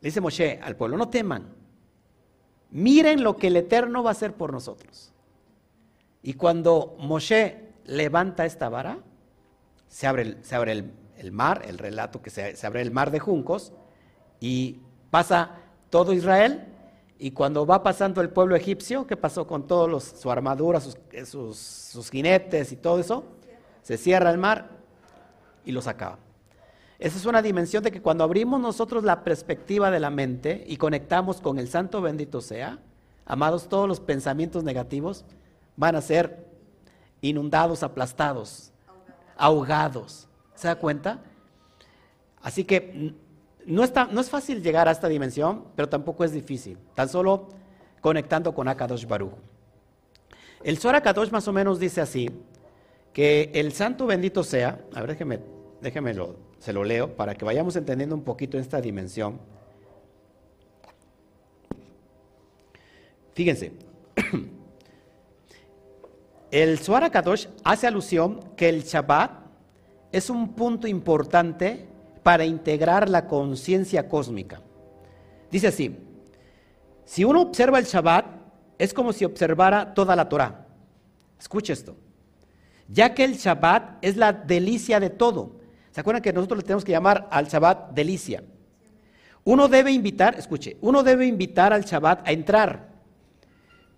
le 0.00 0.08
dice 0.08 0.20
Moshe 0.20 0.58
al 0.62 0.76
pueblo, 0.76 0.96
no 0.96 1.10
teman, 1.10 1.54
miren 2.70 3.22
lo 3.22 3.36
que 3.36 3.48
el 3.48 3.56
Eterno 3.56 4.02
va 4.02 4.10
a 4.10 4.12
hacer 4.12 4.34
por 4.34 4.52
nosotros. 4.52 5.12
Y 6.22 6.34
cuando 6.34 6.96
Moshe 6.98 7.68
levanta 7.84 8.46
esta 8.46 8.68
vara, 8.68 8.98
se 9.88 10.06
abre 10.06 10.22
el, 10.22 10.44
se 10.44 10.54
abre 10.54 10.72
el, 11.16 11.32
mar, 11.32 11.62
el 11.66 11.78
relato 11.78 12.22
que 12.22 12.30
se, 12.30 12.56
se 12.56 12.66
abre 12.66 12.80
el 12.80 12.90
mar 12.90 13.10
de 13.10 13.18
juncos, 13.18 13.72
y 14.40 14.80
pasa 15.10 15.61
todo 15.92 16.14
Israel 16.14 16.64
y 17.18 17.32
cuando 17.32 17.66
va 17.66 17.82
pasando 17.82 18.22
el 18.22 18.30
pueblo 18.30 18.56
egipcio, 18.56 19.06
¿qué 19.06 19.14
pasó 19.14 19.46
con 19.46 19.66
todos 19.66 20.02
su 20.02 20.30
armadura, 20.30 20.80
sus, 20.80 22.10
jinetes 22.10 22.72
y 22.72 22.76
todo 22.76 22.98
eso? 22.98 23.24
Se 23.82 23.98
cierra 23.98 24.30
el 24.30 24.38
mar 24.38 24.70
y 25.66 25.72
los 25.72 25.86
acaba. 25.86 26.18
Esa 26.98 27.18
es 27.18 27.26
una 27.26 27.42
dimensión 27.42 27.84
de 27.84 27.92
que 27.92 28.00
cuando 28.00 28.24
abrimos 28.24 28.58
nosotros 28.58 29.04
la 29.04 29.22
perspectiva 29.22 29.90
de 29.90 30.00
la 30.00 30.08
mente 30.08 30.64
y 30.66 30.78
conectamos 30.78 31.42
con 31.42 31.58
el 31.58 31.68
Santo 31.68 32.00
bendito 32.00 32.40
sea, 32.40 32.78
amados, 33.26 33.68
todos 33.68 33.86
los 33.86 34.00
pensamientos 34.00 34.64
negativos 34.64 35.26
van 35.76 35.94
a 35.94 36.00
ser 36.00 36.48
inundados, 37.20 37.82
aplastados, 37.82 38.72
ahogados. 39.36 40.26
¿Se 40.54 40.68
da 40.68 40.76
cuenta? 40.76 41.22
Así 42.40 42.64
que 42.64 43.14
no, 43.66 43.84
está, 43.84 44.06
no 44.06 44.20
es 44.20 44.30
fácil 44.30 44.62
llegar 44.62 44.88
a 44.88 44.92
esta 44.92 45.08
dimensión, 45.08 45.64
pero 45.76 45.88
tampoco 45.88 46.24
es 46.24 46.32
difícil. 46.32 46.78
Tan 46.94 47.08
solo 47.08 47.48
conectando 48.00 48.54
con 48.54 48.68
Akadosh 48.68 49.06
Baruch. 49.06 49.34
El 50.64 50.78
Zohar 50.78 50.96
Akadosh 50.96 51.30
más 51.30 51.46
o 51.48 51.52
menos 51.52 51.78
dice 51.78 52.00
así, 52.00 52.30
que 53.12 53.50
el 53.54 53.72
santo 53.72 54.06
bendito 54.06 54.42
sea, 54.42 54.80
a 54.94 55.00
ver, 55.00 55.10
déjeme, 55.10 55.40
déjeme 55.80 56.14
se 56.58 56.72
lo 56.72 56.84
leo 56.84 57.16
para 57.16 57.34
que 57.34 57.44
vayamos 57.44 57.76
entendiendo 57.76 58.14
un 58.14 58.22
poquito 58.22 58.58
esta 58.58 58.80
dimensión. 58.80 59.40
Fíjense, 63.34 63.72
el 66.50 66.78
Zohar 66.78 67.10
Kadosh 67.10 67.48
hace 67.64 67.86
alusión 67.86 68.40
que 68.56 68.68
el 68.68 68.82
Shabbat 68.82 69.42
es 70.12 70.30
un 70.30 70.54
punto 70.54 70.86
importante 70.86 71.88
para 72.22 72.44
integrar 72.44 73.08
la 73.08 73.26
conciencia 73.26 74.08
cósmica. 74.08 74.60
Dice 75.50 75.68
así, 75.68 75.96
si 77.04 77.24
uno 77.24 77.42
observa 77.42 77.78
el 77.78 77.84
Shabbat, 77.84 78.26
es 78.78 78.94
como 78.94 79.12
si 79.12 79.24
observara 79.24 79.94
toda 79.94 80.16
la 80.16 80.28
Torah. 80.28 80.66
Escuche 81.38 81.72
esto. 81.72 81.96
Ya 82.88 83.14
que 83.14 83.24
el 83.24 83.34
Shabbat 83.34 84.04
es 84.04 84.16
la 84.16 84.32
delicia 84.32 85.00
de 85.00 85.10
todo. 85.10 85.60
¿Se 85.90 86.00
acuerdan 86.00 86.22
que 86.22 86.32
nosotros 86.32 86.58
le 86.58 86.62
tenemos 86.64 86.84
que 86.84 86.92
llamar 86.92 87.28
al 87.30 87.46
Shabbat 87.46 87.92
delicia? 87.92 88.42
Uno 89.44 89.68
debe 89.68 89.92
invitar, 89.92 90.36
escuche, 90.38 90.76
uno 90.80 91.02
debe 91.02 91.26
invitar 91.26 91.72
al 91.72 91.84
Shabbat 91.84 92.26
a 92.26 92.32
entrar 92.32 92.92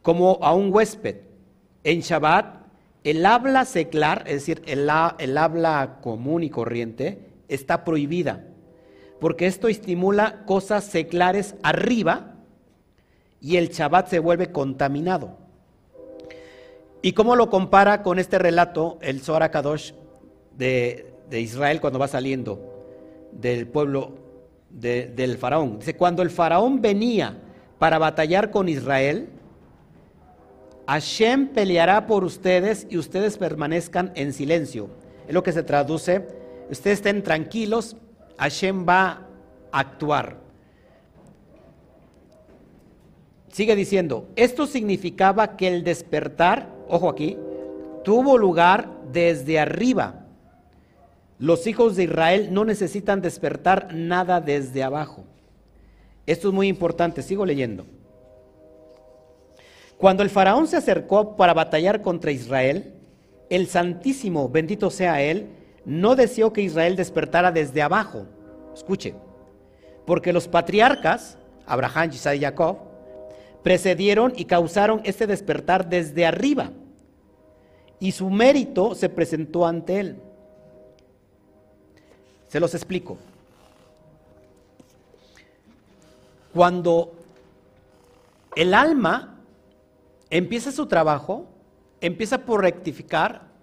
como 0.02 0.38
a 0.42 0.54
un 0.54 0.72
huésped. 0.72 1.16
En 1.82 2.00
Shabbat, 2.00 2.64
el 3.04 3.24
habla 3.26 3.64
seclar, 3.64 4.24
es 4.26 4.34
decir, 4.34 4.62
el, 4.66 4.88
el 5.18 5.38
habla 5.38 5.98
común 6.02 6.42
y 6.42 6.50
corriente, 6.50 7.33
está 7.48 7.84
prohibida, 7.84 8.46
porque 9.20 9.46
esto 9.46 9.68
estimula 9.68 10.44
cosas 10.46 10.84
seclares 10.84 11.54
arriba 11.62 12.34
y 13.40 13.56
el 13.56 13.68
Shabbat 13.68 14.08
se 14.08 14.18
vuelve 14.18 14.52
contaminado. 14.52 15.36
¿Y 17.02 17.12
cómo 17.12 17.36
lo 17.36 17.50
compara 17.50 18.02
con 18.02 18.18
este 18.18 18.38
relato 18.38 18.98
el 19.02 19.20
Zohar 19.20 19.50
Kadosh 19.50 19.92
de, 20.56 21.12
de 21.28 21.40
Israel 21.40 21.80
cuando 21.80 21.98
va 21.98 22.08
saliendo 22.08 22.74
del 23.32 23.66
pueblo 23.66 24.24
del 24.70 25.38
faraón. 25.38 25.78
Dice, 25.78 25.94
cuando 25.94 26.22
el 26.22 26.30
faraón 26.30 26.82
venía 26.82 27.36
para 27.78 27.98
batallar 27.98 28.50
con 28.50 28.68
Israel, 28.68 29.28
Hashem 30.88 31.48
peleará 31.48 32.06
por 32.06 32.24
ustedes 32.24 32.86
y 32.90 32.98
ustedes 32.98 33.38
permanezcan 33.38 34.12
en 34.16 34.32
silencio. 34.32 34.88
Es 35.28 35.34
lo 35.34 35.42
que 35.42 35.52
se 35.52 35.62
traduce, 35.62 36.26
ustedes 36.70 36.98
estén 36.98 37.22
tranquilos, 37.22 37.96
Hashem 38.38 38.86
va 38.88 39.26
a 39.70 39.78
actuar. 39.78 40.38
Sigue 43.52 43.76
diciendo, 43.76 44.28
esto 44.34 44.66
significaba 44.66 45.56
que 45.56 45.68
el 45.68 45.84
despertar, 45.84 46.68
ojo 46.88 47.08
aquí, 47.08 47.38
tuvo 48.02 48.36
lugar 48.36 48.90
desde 49.12 49.60
arriba 49.60 50.24
los 51.38 51.66
hijos 51.66 51.96
de 51.96 52.04
Israel 52.04 52.48
no 52.52 52.64
necesitan 52.64 53.20
despertar 53.20 53.92
nada 53.92 54.40
desde 54.40 54.82
abajo. 54.82 55.24
Esto 56.26 56.48
es 56.48 56.54
muy 56.54 56.68
importante, 56.68 57.22
sigo 57.22 57.44
leyendo. 57.44 57.84
Cuando 59.98 60.22
el 60.22 60.30
faraón 60.30 60.66
se 60.68 60.76
acercó 60.76 61.36
para 61.36 61.52
batallar 61.52 62.02
contra 62.02 62.30
Israel, 62.30 62.94
el 63.50 63.66
Santísimo, 63.66 64.48
bendito 64.48 64.90
sea 64.90 65.22
él, 65.22 65.48
no 65.84 66.16
deseó 66.16 66.52
que 66.52 66.62
Israel 66.62 66.96
despertara 66.96 67.52
desde 67.52 67.82
abajo. 67.82 68.26
Escuche, 68.74 69.14
porque 70.06 70.32
los 70.32 70.48
patriarcas, 70.48 71.38
Abraham, 71.66 72.10
Isaac 72.12 72.36
y 72.36 72.40
Jacob, 72.40 72.78
precedieron 73.62 74.32
y 74.36 74.44
causaron 74.44 75.00
este 75.04 75.26
despertar 75.26 75.88
desde 75.88 76.26
arriba, 76.26 76.70
y 77.98 78.12
su 78.12 78.28
mérito 78.28 78.94
se 78.94 79.08
presentó 79.08 79.66
ante 79.66 80.00
él. 80.00 80.20
Se 82.48 82.60
los 82.60 82.74
explico. 82.74 83.16
Cuando 86.52 87.12
el 88.54 88.74
alma 88.74 89.40
empieza 90.30 90.70
su 90.70 90.86
trabajo, 90.86 91.46
empieza 92.00 92.38
por 92.38 92.60
rectificar 92.60 93.53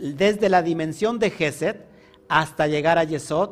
desde 0.00 0.48
la 0.48 0.62
dimensión 0.62 1.18
de 1.18 1.30
Geset 1.30 1.86
hasta 2.28 2.66
llegar 2.66 2.98
a 2.98 3.04
Yesod 3.04 3.50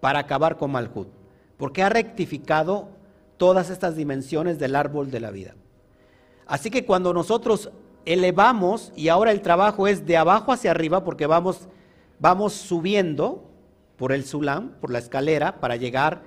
para 0.00 0.20
acabar 0.20 0.56
con 0.56 0.72
Malhut, 0.72 1.08
porque 1.56 1.82
ha 1.82 1.88
rectificado 1.88 2.88
todas 3.36 3.70
estas 3.70 3.96
dimensiones 3.96 4.58
del 4.58 4.76
árbol 4.76 5.10
de 5.10 5.20
la 5.20 5.30
vida. 5.30 5.54
Así 6.46 6.70
que 6.70 6.84
cuando 6.84 7.12
nosotros 7.12 7.70
elevamos 8.04 8.92
y 8.94 9.08
ahora 9.08 9.32
el 9.32 9.40
trabajo 9.40 9.86
es 9.88 10.06
de 10.06 10.16
abajo 10.16 10.52
hacia 10.52 10.70
arriba 10.70 11.04
porque 11.04 11.26
vamos 11.26 11.68
vamos 12.18 12.52
subiendo, 12.54 13.44
por 13.96 14.12
el 14.12 14.24
Sulam, 14.24 14.70
por 14.80 14.90
la 14.90 14.98
escalera, 14.98 15.60
para 15.60 15.76
llegar 15.76 16.22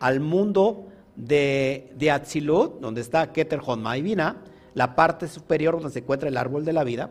al 0.00 0.20
mundo 0.20 0.86
de, 1.14 1.92
de 1.96 2.10
Atzilut, 2.10 2.80
donde 2.80 3.00
está 3.00 3.32
Keter 3.32 3.60
Vina, 4.02 4.36
la 4.74 4.96
parte 4.96 5.28
superior 5.28 5.74
donde 5.74 5.90
se 5.90 6.00
encuentra 6.00 6.28
el 6.28 6.36
árbol 6.36 6.64
de 6.64 6.72
la 6.72 6.84
vida. 6.84 7.10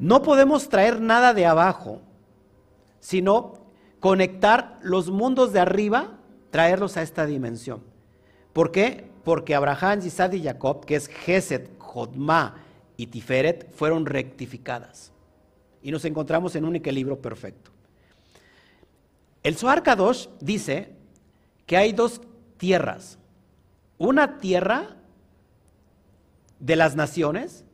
No 0.00 0.22
podemos 0.22 0.70
traer 0.70 0.98
nada 0.98 1.34
de 1.34 1.44
abajo, 1.44 2.00
sino 3.00 3.58
conectar 4.00 4.78
los 4.80 5.10
mundos 5.10 5.52
de 5.52 5.60
arriba, 5.60 6.18
traerlos 6.50 6.96
a 6.96 7.02
esta 7.02 7.26
dimensión. 7.26 7.82
¿Por 8.54 8.72
qué? 8.72 9.10
Porque 9.24 9.54
Abraham, 9.54 10.00
Isaac 10.02 10.32
y 10.32 10.42
Jacob, 10.42 10.86
que 10.86 10.96
es 10.96 11.06
Geset, 11.06 11.78
Jodma 11.78 12.56
y 12.96 13.08
Tiferet, 13.08 13.70
fueron 13.74 14.06
rectificadas. 14.06 15.12
Y 15.82 15.90
nos 15.90 16.06
encontramos 16.06 16.56
en 16.56 16.64
un 16.64 16.76
equilibrio 16.76 17.20
perfecto. 17.20 17.70
El 19.42 19.54
Zohar 19.56 19.82
Kadosh 19.82 20.28
dice 20.40 20.96
que 21.66 21.76
hay 21.76 21.92
dos 21.92 22.22
tierras. 22.56 23.18
Una 23.98 24.38
tierra 24.38 24.96
de 26.58 26.76
las 26.76 26.96
naciones 26.96 27.66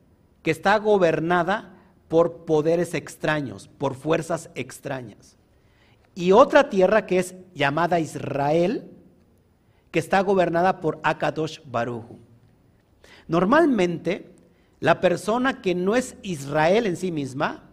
que 0.42 0.50
está 0.50 0.76
gobernada 0.78 1.75
por 2.08 2.44
poderes 2.44 2.94
extraños, 2.94 3.68
por 3.68 3.94
fuerzas 3.94 4.50
extrañas. 4.54 5.36
Y 6.14 6.32
otra 6.32 6.70
tierra 6.70 7.06
que 7.06 7.18
es 7.18 7.34
llamada 7.54 8.00
Israel, 8.00 8.90
que 9.90 9.98
está 9.98 10.20
gobernada 10.20 10.80
por 10.80 11.00
Akadosh 11.02 11.60
Baruju. 11.64 12.18
Normalmente, 13.28 14.34
la 14.80 15.00
persona 15.00 15.60
que 15.62 15.74
no 15.74 15.96
es 15.96 16.16
Israel 16.22 16.86
en 16.86 16.96
sí 16.96 17.10
misma 17.10 17.64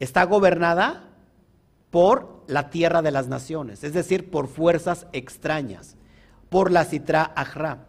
está 0.00 0.24
gobernada 0.24 1.08
por 1.90 2.44
la 2.46 2.70
tierra 2.70 3.02
de 3.02 3.10
las 3.10 3.28
naciones, 3.28 3.84
es 3.84 3.92
decir, 3.92 4.30
por 4.30 4.48
fuerzas 4.48 5.06
extrañas, 5.12 5.96
por 6.48 6.70
la 6.70 6.84
citra 6.84 7.32
ajra. 7.36 7.86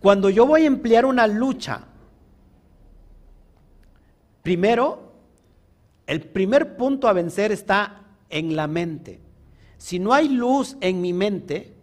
Cuando 0.00 0.30
yo 0.30 0.46
voy 0.46 0.62
a 0.62 0.66
emplear 0.66 1.04
una 1.04 1.26
lucha, 1.26 1.82
primero, 4.48 5.12
el 6.06 6.22
primer 6.22 6.78
punto 6.78 7.06
a 7.06 7.12
vencer 7.12 7.52
está 7.52 8.04
en 8.30 8.56
la 8.56 8.66
mente. 8.66 9.20
Si 9.76 9.98
no 9.98 10.14
hay 10.14 10.26
luz 10.30 10.78
en 10.80 11.02
mi 11.02 11.12
mente, 11.12 11.74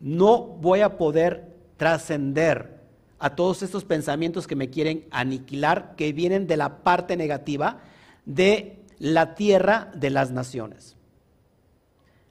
no 0.00 0.42
voy 0.42 0.80
a 0.80 0.98
poder 0.98 1.54
trascender 1.76 2.80
a 3.20 3.36
todos 3.36 3.62
estos 3.62 3.84
pensamientos 3.84 4.48
que 4.48 4.56
me 4.56 4.70
quieren 4.70 5.04
aniquilar, 5.12 5.94
que 5.94 6.12
vienen 6.12 6.48
de 6.48 6.56
la 6.56 6.78
parte 6.78 7.16
negativa 7.16 7.78
de 8.24 8.80
la 8.98 9.36
tierra 9.36 9.92
de 9.94 10.10
las 10.10 10.32
naciones. 10.32 10.96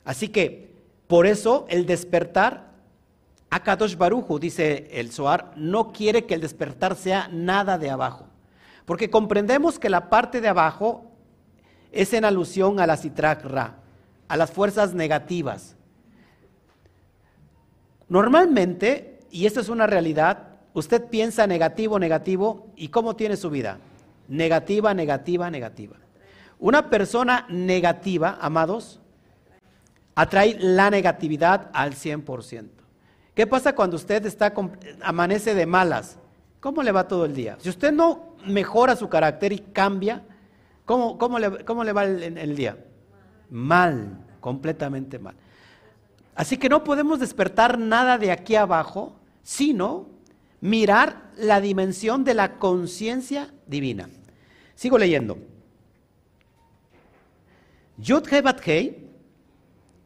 Así 0.03 0.27
que, 0.27 0.73
por 1.07 1.25
eso 1.25 1.67
el 1.69 1.85
despertar, 1.85 2.73
Akadosh 3.49 3.95
Baruju, 3.95 4.39
dice 4.39 4.89
el 4.91 5.13
Zohar, 5.13 5.53
no 5.55 5.93
quiere 5.93 6.25
que 6.25 6.33
el 6.33 6.41
despertar 6.41 6.97
sea 6.97 7.29
nada 7.31 7.77
de 7.77 7.89
abajo. 7.89 8.32
Porque 8.85 9.09
comprendemos 9.09 9.79
que 9.79 9.89
la 9.89 10.09
parte 10.09 10.41
de 10.41 10.49
abajo 10.49 11.11
es 11.91 12.13
en 12.13 12.25
alusión 12.25 12.79
a 12.79 12.87
la 12.87 12.97
Sitrak 12.97 13.45
Ra, 13.45 13.75
a 14.27 14.37
las 14.37 14.51
fuerzas 14.51 14.93
negativas. 14.93 15.75
Normalmente, 18.09 19.19
y 19.31 19.45
esto 19.45 19.61
es 19.61 19.69
una 19.69 19.87
realidad, 19.87 20.49
usted 20.73 21.05
piensa 21.05 21.47
negativo, 21.47 21.99
negativo, 21.99 22.67
¿y 22.75 22.89
cómo 22.89 23.15
tiene 23.15 23.37
su 23.37 23.49
vida? 23.49 23.79
Negativa, 24.27 24.93
negativa, 24.93 25.49
negativa. 25.49 25.97
Una 26.59 26.89
persona 26.89 27.45
negativa, 27.49 28.37
amados, 28.41 28.99
atrae 30.15 30.57
la 30.59 30.89
negatividad 30.89 31.69
al 31.73 31.93
100%. 31.93 32.69
¿Qué 33.33 33.47
pasa 33.47 33.73
cuando 33.73 33.95
usted 33.95 34.25
está 34.25 34.53
amanece 35.01 35.55
de 35.55 35.65
malas? 35.65 36.17
¿Cómo 36.59 36.83
le 36.83 36.91
va 36.91 37.07
todo 37.07 37.25
el 37.25 37.33
día? 37.33 37.57
Si 37.59 37.69
usted 37.69 37.91
no 37.91 38.32
mejora 38.45 38.95
su 38.95 39.09
carácter 39.09 39.53
y 39.53 39.59
cambia, 39.59 40.23
¿cómo, 40.85 41.17
cómo, 41.17 41.39
le, 41.39 41.63
cómo 41.65 41.83
le, 41.83 41.93
va 41.93 42.03
el, 42.05 42.37
el 42.37 42.55
día? 42.55 42.77
Mal, 43.49 44.25
completamente 44.39 45.19
mal. 45.19 45.35
Así 46.35 46.57
que 46.57 46.69
no 46.69 46.83
podemos 46.83 47.19
despertar 47.19 47.77
nada 47.77 48.17
de 48.17 48.31
aquí 48.31 48.55
abajo, 48.55 49.15
sino 49.43 50.07
mirar 50.61 51.31
la 51.37 51.61
dimensión 51.61 52.23
de 52.23 52.33
la 52.33 52.57
conciencia 52.57 53.53
divina. 53.67 54.09
Sigo 54.75 54.97
leyendo. 54.97 55.37
Yud 57.97 58.27
He 58.31 59.03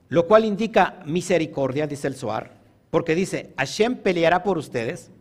lo 0.09 0.27
cual 0.27 0.45
indica 0.45 1.01
misericordia, 1.05 1.87
dice 1.87 2.07
el 2.07 2.15
Suar, 2.15 2.51
porque 2.89 3.15
dice, 3.15 3.53
Hashem 3.57 3.97
peleará 3.97 4.43
por 4.43 4.57
ustedes, 4.57 5.11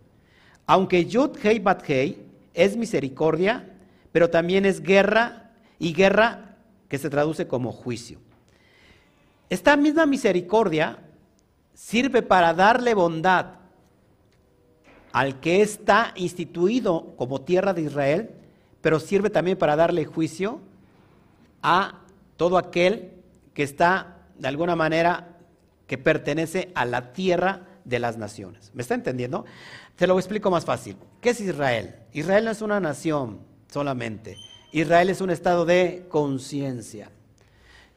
aunque 0.67 1.07
Yud 1.07 1.37
Hei 1.43 1.62
Hei 1.87 2.26
es 2.57 2.76
misericordia, 2.76 3.72
pero 4.11 4.30
también 4.30 4.64
es 4.64 4.82
guerra 4.82 5.52
y 5.78 5.92
guerra 5.92 6.57
que 6.88 6.98
se 6.98 7.11
traduce 7.11 7.46
como 7.46 7.70
juicio. 7.70 8.18
Esta 9.48 9.76
misma 9.76 10.07
misericordia 10.07 10.98
sirve 11.74 12.22
para 12.22 12.54
darle 12.54 12.94
bondad 12.94 13.46
al 15.12 15.40
que 15.40 15.62
está 15.62 16.12
instituido 16.16 17.14
como 17.16 17.42
tierra 17.42 17.72
de 17.72 17.82
Israel, 17.82 18.30
pero 18.80 18.98
sirve 18.98 19.30
también 19.30 19.57
para 19.57 19.76
darle 19.76 20.04
juicio 20.04 20.61
a 21.62 22.00
todo 22.36 22.59
aquel 22.59 23.12
que 23.54 23.62
está 23.62 24.16
de 24.38 24.48
alguna 24.48 24.76
manera 24.76 25.36
que 25.86 25.98
pertenece 25.98 26.70
a 26.74 26.84
la 26.84 27.12
tierra 27.12 27.62
de 27.87 28.01
las 28.01 28.18
naciones. 28.18 28.70
¿Me 28.74 28.82
está 28.82 28.95
entendiendo? 28.95 29.47
Te 29.95 30.07
lo 30.07 30.18
explico 30.18 30.51
más 30.51 30.64
fácil. 30.64 30.97
¿Qué 31.20 31.30
es 31.30 31.41
Israel? 31.41 31.95
Israel 32.12 32.45
no 32.45 32.51
es 32.51 32.61
una 32.61 32.80
nación 32.80 33.39
solamente. 33.72 34.37
Israel 34.72 35.09
es 35.09 35.20
un 35.20 35.30
estado 35.30 35.64
de 35.64 36.05
conciencia. 36.11 37.11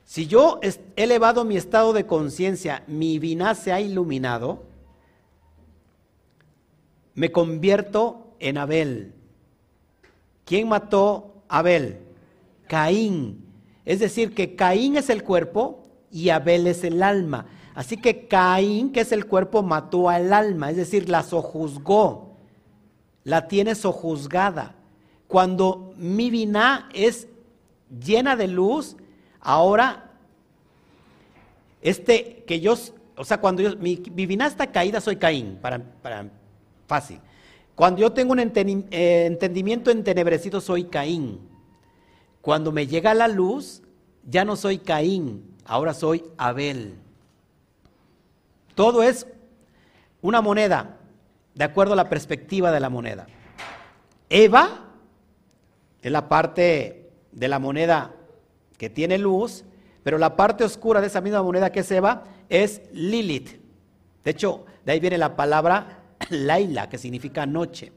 Si 0.05 0.27
yo 0.27 0.59
he 0.61 0.73
elevado 0.95 1.43
mi 1.43 1.57
estado 1.57 1.91
de 1.91 2.05
conciencia, 2.05 2.83
mi 2.87 3.19
vina 3.19 3.55
se 3.55 3.73
ha 3.73 3.81
iluminado, 3.81 4.63
me 7.15 7.31
convierto 7.31 8.33
en 8.39 8.57
Abel. 8.57 9.13
¿Quién 10.45 10.69
mató 10.69 11.43
a 11.47 11.59
Abel? 11.59 11.99
Caín. 12.67 13.45
Es 13.85 13.99
decir, 13.99 14.33
que 14.35 14.55
Caín 14.55 14.97
es 14.97 15.09
el 15.09 15.23
cuerpo 15.23 15.87
y 16.11 16.29
Abel 16.29 16.67
es 16.67 16.83
el 16.83 17.01
alma. 17.01 17.47
Así 17.79 17.95
que 17.95 18.27
Caín, 18.27 18.91
que 18.91 18.99
es 18.99 19.13
el 19.13 19.25
cuerpo, 19.25 19.63
mató 19.63 20.09
al 20.09 20.33
alma, 20.33 20.69
es 20.69 20.75
decir, 20.75 21.07
la 21.07 21.23
sojuzgó, 21.23 22.35
la 23.23 23.47
tiene 23.47 23.73
sojuzgada. 23.73 24.75
Cuando 25.29 25.93
mi 25.95 26.29
vina 26.29 26.89
es 26.93 27.29
llena 27.89 28.35
de 28.35 28.49
luz, 28.49 28.97
Ahora, 29.41 30.11
este 31.81 32.43
que 32.45 32.59
yo, 32.59 32.75
o 33.15 33.23
sea, 33.23 33.39
cuando 33.39 33.61
yo, 33.61 33.75
mi, 33.77 34.01
mi 34.13 34.37
está 34.43 34.67
caída, 34.67 34.99
soy 34.99 35.15
Caín, 35.15 35.57
para, 35.61 35.79
para 35.79 36.29
fácil. 36.87 37.19
Cuando 37.75 38.01
yo 38.01 38.11
tengo 38.11 38.33
un 38.33 38.39
eh, 38.39 39.25
entendimiento 39.25 39.89
entenebrecido, 39.89 40.59
soy 40.59 40.85
Caín. 40.85 41.39
Cuando 42.41 42.71
me 42.71 42.87
llega 42.87 43.13
la 43.13 43.29
luz, 43.29 43.81
ya 44.25 44.43
no 44.43 44.57
soy 44.57 44.79
Caín, 44.79 45.55
ahora 45.63 45.93
soy 45.93 46.25
Abel. 46.37 46.95
Todo 48.79 49.03
es 49.03 49.27
una 50.21 50.39
moneda, 50.39 50.99
de 51.53 51.65
acuerdo 51.65 51.91
a 51.91 51.97
la 51.97 52.07
perspectiva 52.07 52.71
de 52.71 52.79
la 52.79 52.89
moneda. 52.89 53.27
Eva 54.29 54.85
es 56.01 56.09
la 56.09 56.29
parte 56.29 57.11
de 57.33 57.47
la 57.49 57.59
moneda 57.59 58.15
que 58.77 58.89
tiene 58.89 59.17
luz, 59.17 59.65
pero 60.01 60.17
la 60.17 60.37
parte 60.37 60.63
oscura 60.63 61.01
de 61.01 61.07
esa 61.07 61.19
misma 61.19 61.43
moneda 61.43 61.73
que 61.73 61.81
es 61.81 61.91
Eva 61.91 62.23
es 62.47 62.81
Lilith. 62.93 63.59
De 64.23 64.31
hecho, 64.31 64.63
de 64.85 64.93
ahí 64.93 65.01
viene 65.01 65.17
la 65.17 65.35
palabra 65.35 66.05
Laila, 66.29 66.87
que 66.87 66.97
significa 66.97 67.45
noche. 67.45 67.91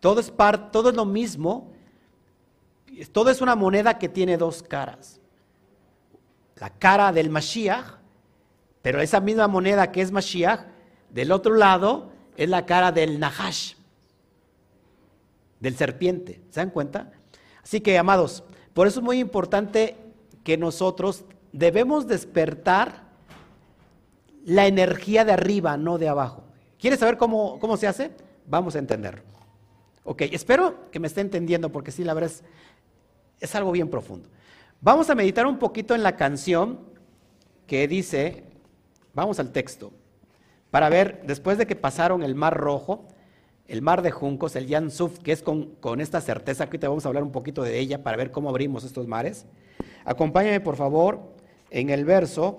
Todo 0.00 0.20
es, 0.20 0.32
todo 0.72 0.88
es 0.88 0.96
lo 0.96 1.04
mismo, 1.04 1.70
todo 3.12 3.28
es 3.28 3.42
una 3.42 3.56
moneda 3.56 3.98
que 3.98 4.08
tiene 4.08 4.38
dos 4.38 4.62
caras. 4.62 5.20
La 6.56 6.70
cara 6.70 7.12
del 7.12 7.28
Mashiach, 7.28 8.00
pero 8.82 9.00
esa 9.00 9.20
misma 9.20 9.48
moneda 9.48 9.92
que 9.92 10.02
es 10.02 10.10
Mashiach, 10.12 10.66
del 11.10 11.30
otro 11.32 11.54
lado 11.54 12.10
es 12.36 12.48
la 12.48 12.66
cara 12.66 12.90
del 12.90 13.20
Nahash, 13.20 13.74
del 15.60 15.76
serpiente. 15.76 16.42
¿Se 16.50 16.60
dan 16.60 16.70
cuenta? 16.70 17.12
Así 17.62 17.80
que, 17.80 17.96
amados, 17.96 18.42
por 18.74 18.86
eso 18.86 19.00
es 19.00 19.04
muy 19.04 19.20
importante 19.20 19.96
que 20.42 20.56
nosotros 20.56 21.24
debemos 21.52 22.08
despertar 22.08 23.04
la 24.44 24.66
energía 24.66 25.24
de 25.24 25.32
arriba, 25.32 25.76
no 25.76 25.98
de 25.98 26.08
abajo. 26.08 26.44
¿Quieres 26.80 26.98
saber 26.98 27.16
cómo, 27.16 27.60
cómo 27.60 27.76
se 27.76 27.86
hace? 27.86 28.10
Vamos 28.46 28.74
a 28.74 28.80
entenderlo. 28.80 29.22
Ok, 30.04 30.22
espero 30.32 30.90
que 30.90 30.98
me 30.98 31.06
esté 31.06 31.20
entendiendo 31.20 31.70
porque 31.70 31.92
sí, 31.92 32.02
la 32.02 32.14
verdad 32.14 32.32
es, 32.32 32.42
es 33.38 33.54
algo 33.54 33.70
bien 33.70 33.88
profundo. 33.88 34.28
Vamos 34.80 35.08
a 35.10 35.14
meditar 35.14 35.46
un 35.46 35.58
poquito 35.58 35.94
en 35.94 36.02
la 36.02 36.16
canción 36.16 36.80
que 37.68 37.86
dice, 37.86 38.42
vamos 39.14 39.38
al 39.38 39.52
texto, 39.52 39.92
para 40.70 40.88
ver, 40.88 41.22
después 41.26 41.58
de 41.58 41.66
que 41.66 41.76
pasaron 41.76 42.22
el 42.22 42.34
mar 42.34 42.56
rojo, 42.56 43.06
el 43.68 43.82
mar 43.82 44.02
de 44.02 44.10
juncos, 44.10 44.56
el 44.56 44.66
Yan 44.66 44.90
Suf, 44.90 45.18
que 45.18 45.32
es 45.32 45.42
con, 45.42 46.00
esta 46.00 46.20
certeza, 46.20 46.70
que 46.70 46.78
te 46.78 46.88
vamos 46.88 47.04
a 47.04 47.08
hablar 47.08 47.22
un 47.22 47.30
poquito 47.30 47.62
de 47.62 47.78
ella 47.78 48.02
para 48.02 48.16
ver 48.16 48.30
cómo 48.30 48.48
abrimos 48.48 48.84
estos 48.84 49.06
mares. 49.06 49.46
Acompáñame, 50.04 50.60
por 50.60 50.76
favor, 50.76 51.20
en 51.70 51.90
el 51.90 52.04
verso 52.04 52.58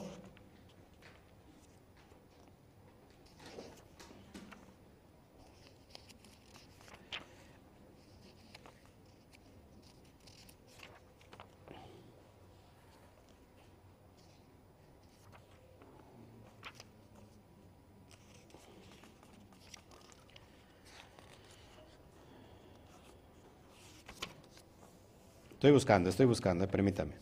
Estoy 25.64 25.72
buscando, 25.72 26.10
estoy 26.10 26.26
buscando, 26.26 26.68
permítame. 26.68 27.14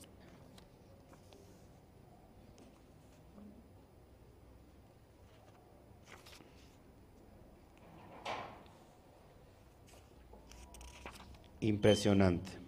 Impresionante. 11.59 12.60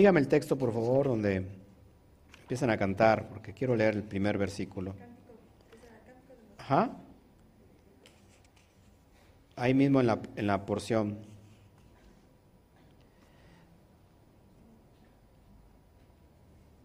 Dígame 0.00 0.20
el 0.20 0.28
texto, 0.28 0.56
por 0.56 0.72
favor, 0.72 1.08
donde 1.08 1.46
empiezan 2.40 2.70
a 2.70 2.78
cantar, 2.78 3.28
porque 3.28 3.52
quiero 3.52 3.76
leer 3.76 3.96
el 3.96 4.02
primer 4.02 4.38
versículo. 4.38 4.94
Ajá. 6.56 6.96
Ahí 9.56 9.74
mismo 9.74 10.00
en 10.00 10.06
la, 10.06 10.18
en 10.36 10.46
la 10.46 10.64
porción. 10.64 11.18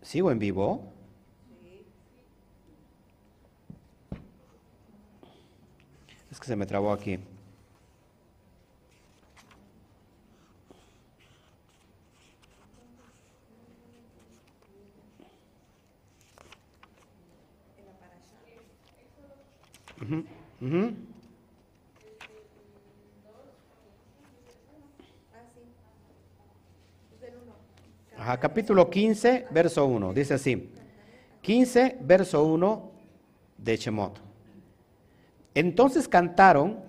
¿Sigo 0.01 0.30
en 0.30 0.38
vivo? 0.39 0.91
Es 6.30 6.38
que 6.38 6.47
se 6.47 6.57
me 6.57 6.66
trabó 6.66 6.91
aquí. 6.91 7.18
Ajá, 28.18 28.39
capítulo 28.39 28.89
15, 28.89 29.47
verso 29.51 29.86
1. 29.86 30.14
Dice 30.14 30.34
así. 30.36 30.70
15, 31.41 31.97
verso 32.01 32.43
1 32.43 32.91
de 33.58 33.78
Shemot. 33.78 34.20
Entonces 35.53 36.08
cantaron 36.08 36.80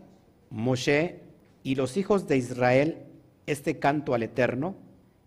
Moshe 0.51 1.21
y 1.63 1.75
los 1.75 1.97
hijos 1.97 2.27
de 2.27 2.37
Israel 2.37 3.03
este 3.47 3.79
canto 3.79 4.15
al 4.15 4.23
Eterno 4.23 4.77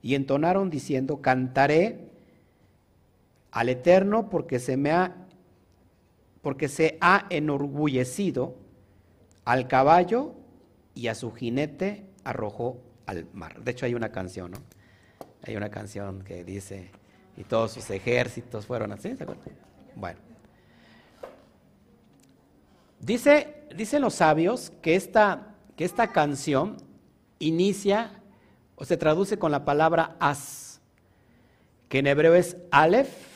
y 0.02 0.16
entonaron 0.16 0.70
diciendo, 0.70 1.22
cantaré 1.22 2.10
al 3.52 3.70
Eterno 3.70 4.30
porque 4.30 4.60
se 4.60 4.78
me 4.78 4.92
ha 4.92 5.28
porque 6.42 6.68
se 6.68 6.98
ha 7.02 7.26
enorgullecido 7.30 8.56
al 9.46 9.68
caballo 9.68 10.36
y 10.96 11.08
a 11.08 11.16
su 11.16 11.32
jinete 11.32 12.06
arrojó 12.24 12.82
al 13.06 13.28
mar. 13.34 13.62
De 13.62 13.72
hecho 13.72 13.86
hay 13.86 13.94
una 13.94 14.12
canción, 14.12 14.52
¿no? 14.52 14.58
Hay 15.44 15.56
una 15.56 15.70
canción 15.70 16.24
que 16.24 16.44
dice, 16.44 16.92
y 17.38 17.44
todos 17.44 17.72
sus 17.72 17.90
ejércitos 17.90 18.66
fueron 18.66 18.92
así, 18.92 19.16
¿se 19.16 19.24
acuerdan? 19.24 19.56
Bueno. 19.96 20.20
Dice, 23.00 23.64
dicen 23.76 24.02
los 24.02 24.16
sabios 24.16 24.72
que 24.82 24.96
esta, 24.96 25.56
que 25.78 25.86
esta 25.86 26.12
canción 26.12 26.78
inicia 27.40 28.22
o 28.76 28.84
se 28.84 28.98
traduce 28.98 29.40
con 29.40 29.52
la 29.52 29.64
palabra 29.64 30.18
as, 30.20 30.82
que 31.88 32.00
en 32.00 32.08
hebreo 32.08 32.36
es 32.36 32.58
Aleph 32.72 33.29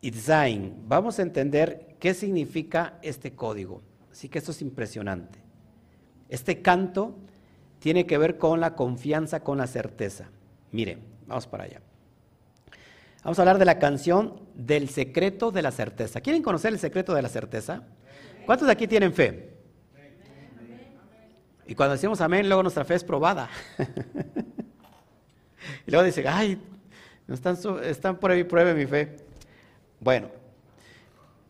y 0.00 0.10
Zain. 0.12 0.84
Vamos 0.86 1.18
a 1.18 1.22
entender 1.22 1.96
qué 1.98 2.14
significa 2.14 2.98
este 3.02 3.32
código. 3.32 3.82
Así 4.10 4.28
que 4.28 4.38
esto 4.38 4.52
es 4.52 4.62
impresionante. 4.62 5.40
Este 6.28 6.62
canto 6.62 7.16
tiene 7.78 8.06
que 8.06 8.18
ver 8.18 8.38
con 8.38 8.60
la 8.60 8.74
confianza, 8.74 9.40
con 9.40 9.58
la 9.58 9.66
certeza. 9.66 10.28
Mire, 10.72 10.98
vamos 11.26 11.46
para 11.46 11.64
allá. 11.64 11.80
Vamos 13.24 13.38
a 13.38 13.42
hablar 13.42 13.58
de 13.58 13.64
la 13.64 13.78
canción 13.78 14.40
del 14.54 14.88
secreto 14.88 15.50
de 15.50 15.62
la 15.62 15.70
certeza. 15.70 16.20
¿Quieren 16.20 16.42
conocer 16.42 16.72
el 16.72 16.78
secreto 16.78 17.14
de 17.14 17.22
la 17.22 17.28
certeza? 17.28 17.82
¿Cuántos 18.46 18.66
de 18.66 18.72
aquí 18.72 18.86
tienen 18.86 19.12
fe? 19.12 19.54
Y 21.66 21.74
cuando 21.74 21.94
decimos 21.94 22.20
amén, 22.20 22.48
luego 22.48 22.62
nuestra 22.62 22.84
fe 22.84 22.94
es 22.94 23.04
probada. 23.04 23.50
y 25.86 25.90
luego 25.90 26.04
dice, 26.04 26.26
ay, 26.26 26.58
están, 27.28 27.58
están 27.82 28.18
por 28.18 28.30
ahí, 28.30 28.44
pruebe 28.44 28.72
mi 28.72 28.86
fe. 28.86 29.27
Bueno, 30.00 30.28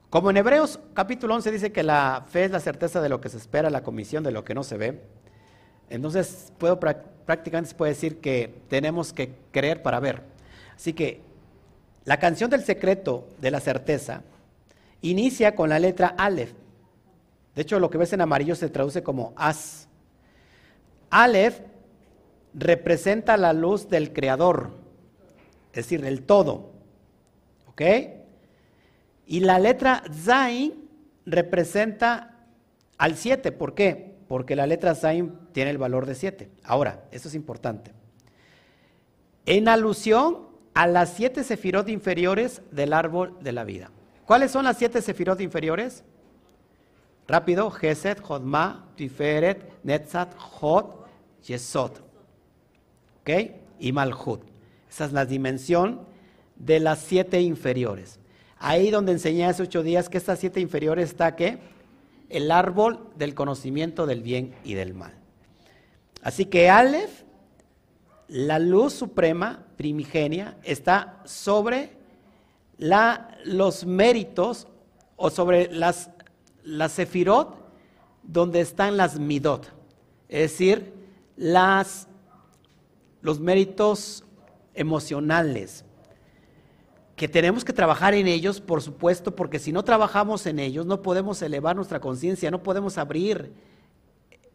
como 0.09 0.31
en 0.31 0.39
Hebreos 0.39 0.81
capítulo 0.95 1.35
11 1.35 1.51
dice 1.51 1.73
que 1.73 1.83
la 1.83 2.25
fe 2.29 2.45
es 2.45 2.51
la 2.51 2.61
certeza 2.61 3.03
de 3.03 3.11
lo 3.11 3.21
que 3.21 3.29
se 3.29 3.37
espera, 3.37 3.69
la 3.69 3.83
comisión 3.83 4.25
de 4.25 4.31
lo 4.31 4.43
que 4.43 4.55
no 4.55 4.65
se 4.65 4.79
ve, 4.79 5.03
entonces 5.91 6.53
puedo, 6.57 6.81
prácticamente 6.81 7.71
se 7.71 7.77
puede 7.77 7.93
decir 7.93 8.21
que 8.21 8.63
tenemos 8.69 9.13
que 9.13 9.35
creer 9.53 9.83
para 9.83 10.01
ver. 10.01 10.23
Así 10.75 10.95
que 10.95 11.21
la 12.05 12.19
canción 12.19 12.49
del 12.49 12.65
secreto 12.65 13.29
de 13.39 13.51
la 13.51 13.61
certeza 13.61 14.23
inicia 15.03 15.55
con 15.55 15.69
la 15.69 15.79
letra 15.79 16.15
Aleph. 16.17 16.53
De 17.55 17.63
hecho, 17.63 17.79
lo 17.79 17.91
que 17.91 17.99
ves 17.99 18.13
en 18.15 18.23
amarillo 18.23 18.55
se 18.55 18.71
traduce 18.71 19.03
como 19.03 19.35
as. 19.37 19.89
Aleph 21.11 21.61
representa 22.55 23.37
la 23.37 23.53
luz 23.53 23.89
del 23.91 24.13
creador, 24.13 24.71
es 25.73 25.85
decir, 25.85 26.05
el 26.05 26.23
todo. 26.23 26.71
¿Ok? 27.67 27.83
Y 29.29 29.41
la 29.41 29.59
letra 29.59 30.03
Zain 30.11 30.89
representa 31.27 32.47
al 32.97 33.15
7. 33.15 33.53
¿Por 33.53 33.75
qué? 33.75 34.17
Porque 34.27 34.57
la 34.57 34.67
letra 34.67 34.95
Zain 34.95 35.35
tiene 35.53 35.71
el 35.71 35.77
valor 35.77 36.07
de 36.07 36.15
7. 36.15 36.51
Ahora, 36.65 37.05
eso 37.13 37.29
es 37.29 37.35
importante. 37.35 37.93
En 39.45 39.69
alusión 39.69 40.49
a 40.73 40.87
las 40.87 41.13
siete 41.15 41.45
sefirot 41.45 41.89
inferiores 41.89 42.63
del 42.71 42.93
árbol 42.93 43.37
de 43.41 43.53
la 43.53 43.65
vida. 43.65 43.91
¿Cuáles 44.25 44.51
son 44.51 44.65
las 44.65 44.79
siete 44.79 45.03
sefirot 45.03 45.41
inferiores? 45.41 46.05
Rápido, 47.27 47.71
Geset, 47.71 48.21
Jodma, 48.21 48.89
Tiferet, 48.97 49.83
Netzat, 49.83 50.35
Jod, 50.37 50.87
Yesod. 51.47 51.93
¿Ok? 53.21 53.31
Y 53.79 53.93
Malhut. 53.93 54.43
Esa 54.89 55.05
es 55.05 55.13
la 55.13 55.27
dimensión 55.27 56.01
de 56.57 56.81
las 56.81 57.01
siete 57.01 57.43
inferiores. 57.43 58.18
Ahí 58.59 58.91
donde 58.91 59.13
enseñé 59.13 59.47
hace 59.47 59.63
ocho 59.63 59.83
días 59.83 60.09
que 60.09 60.19
estas 60.19 60.39
siete 60.39 60.61
inferiores 60.61 61.11
está 61.11 61.37
¿qué? 61.37 61.59
El 62.29 62.51
árbol 62.51 63.09
del 63.17 63.35
conocimiento 63.35 64.07
del 64.07 64.23
bien 64.23 64.55
y 64.65 64.75
del 64.75 64.95
mal. 64.95 65.13
Así 66.23 66.47
que 66.47 66.69
Aleph, 66.69 67.23
la 68.29 68.59
luz 68.59 68.93
suprema, 68.93 69.65
primigenia, 69.77 70.59
está 70.63 71.23
sobre 71.25 71.93
la, 72.77 73.39
los 73.45 73.87
méritos 73.87 74.67
o 75.17 75.31
sobre 75.31 75.73
las, 75.73 76.11
las 76.63 76.93
sefirot 76.93 77.57
donde 78.23 78.61
están 78.61 78.97
las 78.97 79.19
midot. 79.19 79.73
Es 80.29 80.53
decir, 80.53 80.93
las, 81.37 82.09
los 83.23 83.41
méritos 83.41 84.25
emocionales, 84.75 85.85
que 87.19 87.29
tenemos 87.29 87.65
que 87.65 87.75
trabajar 87.75 88.15
en 88.15 88.27
ellos, 88.29 88.61
por 88.61 88.81
supuesto, 88.81 89.37
porque 89.37 89.59
si 89.59 89.73
no 89.73 89.83
trabajamos 89.83 90.47
en 90.47 90.59
ellos, 90.59 90.87
no 90.87 91.03
podemos 91.03 91.43
elevar 91.43 91.77
nuestra 91.77 92.01
conciencia, 92.01 92.51
no 92.51 92.63
podemos 92.63 92.97
abrir, 92.97 93.53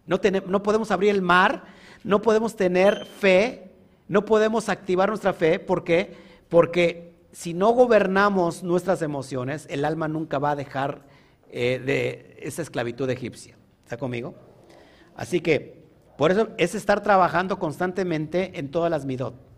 no, 0.08 0.20
no 0.48 0.64
podemos 0.64 0.90
abrir 0.90 1.12
el 1.12 1.22
mar, 1.22 1.66
no 2.04 2.22
podemos 2.22 2.56
tener 2.56 3.06
fe, 3.06 3.70
no 4.08 4.26
podemos 4.26 4.70
activar 4.70 5.10
nuestra 5.10 5.34
fe, 5.34 5.60
¿por 5.60 5.84
qué? 5.84 6.16
Porque 6.50 7.14
si 7.34 7.54
no 7.54 7.72
gobernamos 7.72 8.64
nuestras 8.64 9.02
emociones, 9.02 9.68
el 9.70 9.84
alma 9.84 10.08
nunca 10.08 10.40
va 10.40 10.52
a 10.52 10.56
dejar 10.56 11.02
eh, 11.52 11.82
de 11.86 12.38
esa 12.40 12.62
esclavitud 12.62 13.10
egipcia. 13.10 13.58
¿Está 13.84 13.98
conmigo? 13.98 14.36
Así 15.16 15.42
que 15.42 15.84
por 16.18 16.32
eso 16.32 16.48
es 16.58 16.76
estar 16.76 17.04
trabajando 17.04 17.60
constantemente 17.60 18.58
en 18.58 18.72
todas 18.72 18.90
las 18.90 19.06
midot. 19.06 19.53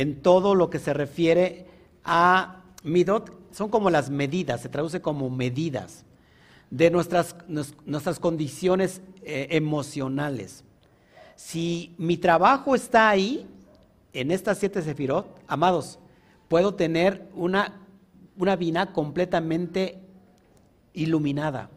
En 0.00 0.22
todo 0.22 0.54
lo 0.54 0.70
que 0.70 0.78
se 0.78 0.94
refiere 0.94 1.66
a 2.04 2.62
midot, 2.84 3.38
son 3.52 3.68
como 3.68 3.90
las 3.90 4.08
medidas, 4.08 4.62
se 4.62 4.70
traduce 4.70 5.02
como 5.02 5.28
medidas 5.28 6.06
de 6.70 6.90
nuestras, 6.90 7.36
nuestras 7.84 8.18
condiciones 8.18 9.02
eh, 9.20 9.48
emocionales. 9.50 10.64
Si 11.36 11.94
mi 11.98 12.16
trabajo 12.16 12.74
está 12.74 13.10
ahí, 13.10 13.46
en 14.14 14.30
estas 14.30 14.56
siete 14.56 14.80
sefirot, 14.80 15.38
amados, 15.46 15.98
puedo 16.48 16.74
tener 16.74 17.28
una, 17.34 17.82
una 18.38 18.56
vida 18.56 18.94
completamente 18.94 19.98
iluminada. 20.94 21.68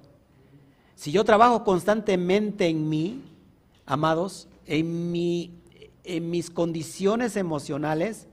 Si 0.95 1.11
yo 1.11 1.25
trabajo 1.25 1.65
constantemente 1.65 2.67
en 2.67 2.87
mí, 2.87 3.21
amados, 3.85 4.47
en, 4.65 5.11
mi, 5.11 5.51
en 6.03 6.29
mis 6.29 6.49
condiciones 6.49 7.35
emocionales, 7.35 8.27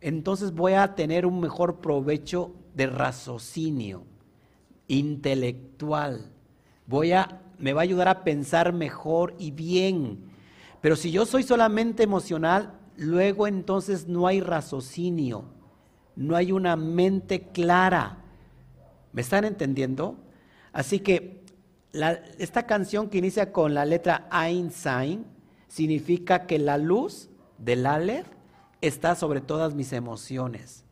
entonces 0.00 0.52
voy 0.52 0.74
a 0.74 0.94
tener 0.94 1.26
un 1.26 1.40
mejor 1.40 1.80
provecho 1.80 2.54
de 2.74 2.86
raciocinio 2.86 4.04
intelectual. 4.86 6.30
Voy 6.86 7.12
a, 7.12 7.42
me 7.58 7.72
va 7.72 7.82
a 7.82 7.84
ayudar 7.84 8.08
a 8.08 8.24
pensar 8.24 8.72
mejor 8.72 9.34
y 9.38 9.50
bien. 9.50 10.30
Pero 10.80 10.96
si 10.96 11.10
yo 11.10 11.26
soy 11.26 11.42
solamente 11.42 12.02
emocional, 12.02 12.78
luego 12.96 13.46
entonces 13.46 14.06
no 14.06 14.26
hay 14.26 14.40
raciocinio, 14.40 15.44
no 16.16 16.36
hay 16.36 16.52
una 16.52 16.76
mente 16.76 17.48
clara. 17.48 18.18
¿Me 19.12 19.22
están 19.22 19.44
entendiendo? 19.44 20.16
Así 20.72 21.00
que 21.00 21.44
esta 22.38 22.66
canción 22.66 23.08
que 23.08 23.18
inicia 23.18 23.52
con 23.52 23.74
la 23.74 23.84
letra 23.84 24.28
Ein 24.30 24.70
Sein 24.70 25.37
significa 25.68 26.46
que 26.46 26.58
la 26.58 26.78
luz 26.78 27.28
del 27.58 27.86
Aleph 27.86 28.26
está 28.80 29.14
sobre 29.14 29.40
todas 29.40 29.74
mis 29.74 29.92
emociones. 29.92 30.84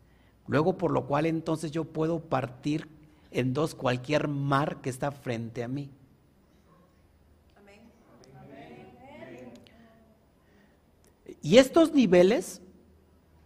Luego, 0.46 0.78
por 0.78 0.90
lo 0.92 1.06
cual 1.06 1.26
entonces 1.26 1.70
yo 1.70 1.84
puedo 1.84 2.20
partir 2.20 2.88
en 3.30 3.52
dos 3.52 3.74
cualquier 3.74 4.28
mar 4.28 4.80
que 4.80 4.90
está 4.90 5.10
frente 5.10 5.64
a 5.64 5.68
mí. 5.68 5.90
Y 11.42 11.58
estos 11.58 11.92
niveles, 11.92 12.60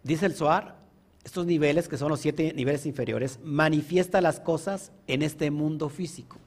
dice 0.03 0.26
el 0.26 0.35
Zohar, 0.35 0.78
estos 1.24 1.45
niveles 1.45 1.87
que 1.87 1.99
son 1.99 2.09
los 2.09 2.20
siete 2.20 2.53
niveles 2.55 2.87
inferiores, 2.87 3.39
manifiesta 3.43 4.20
las 4.20 4.41
cosas 4.41 4.91
en 5.07 5.20
este 5.22 5.51
mundo 5.51 5.91
físico. 5.91 6.39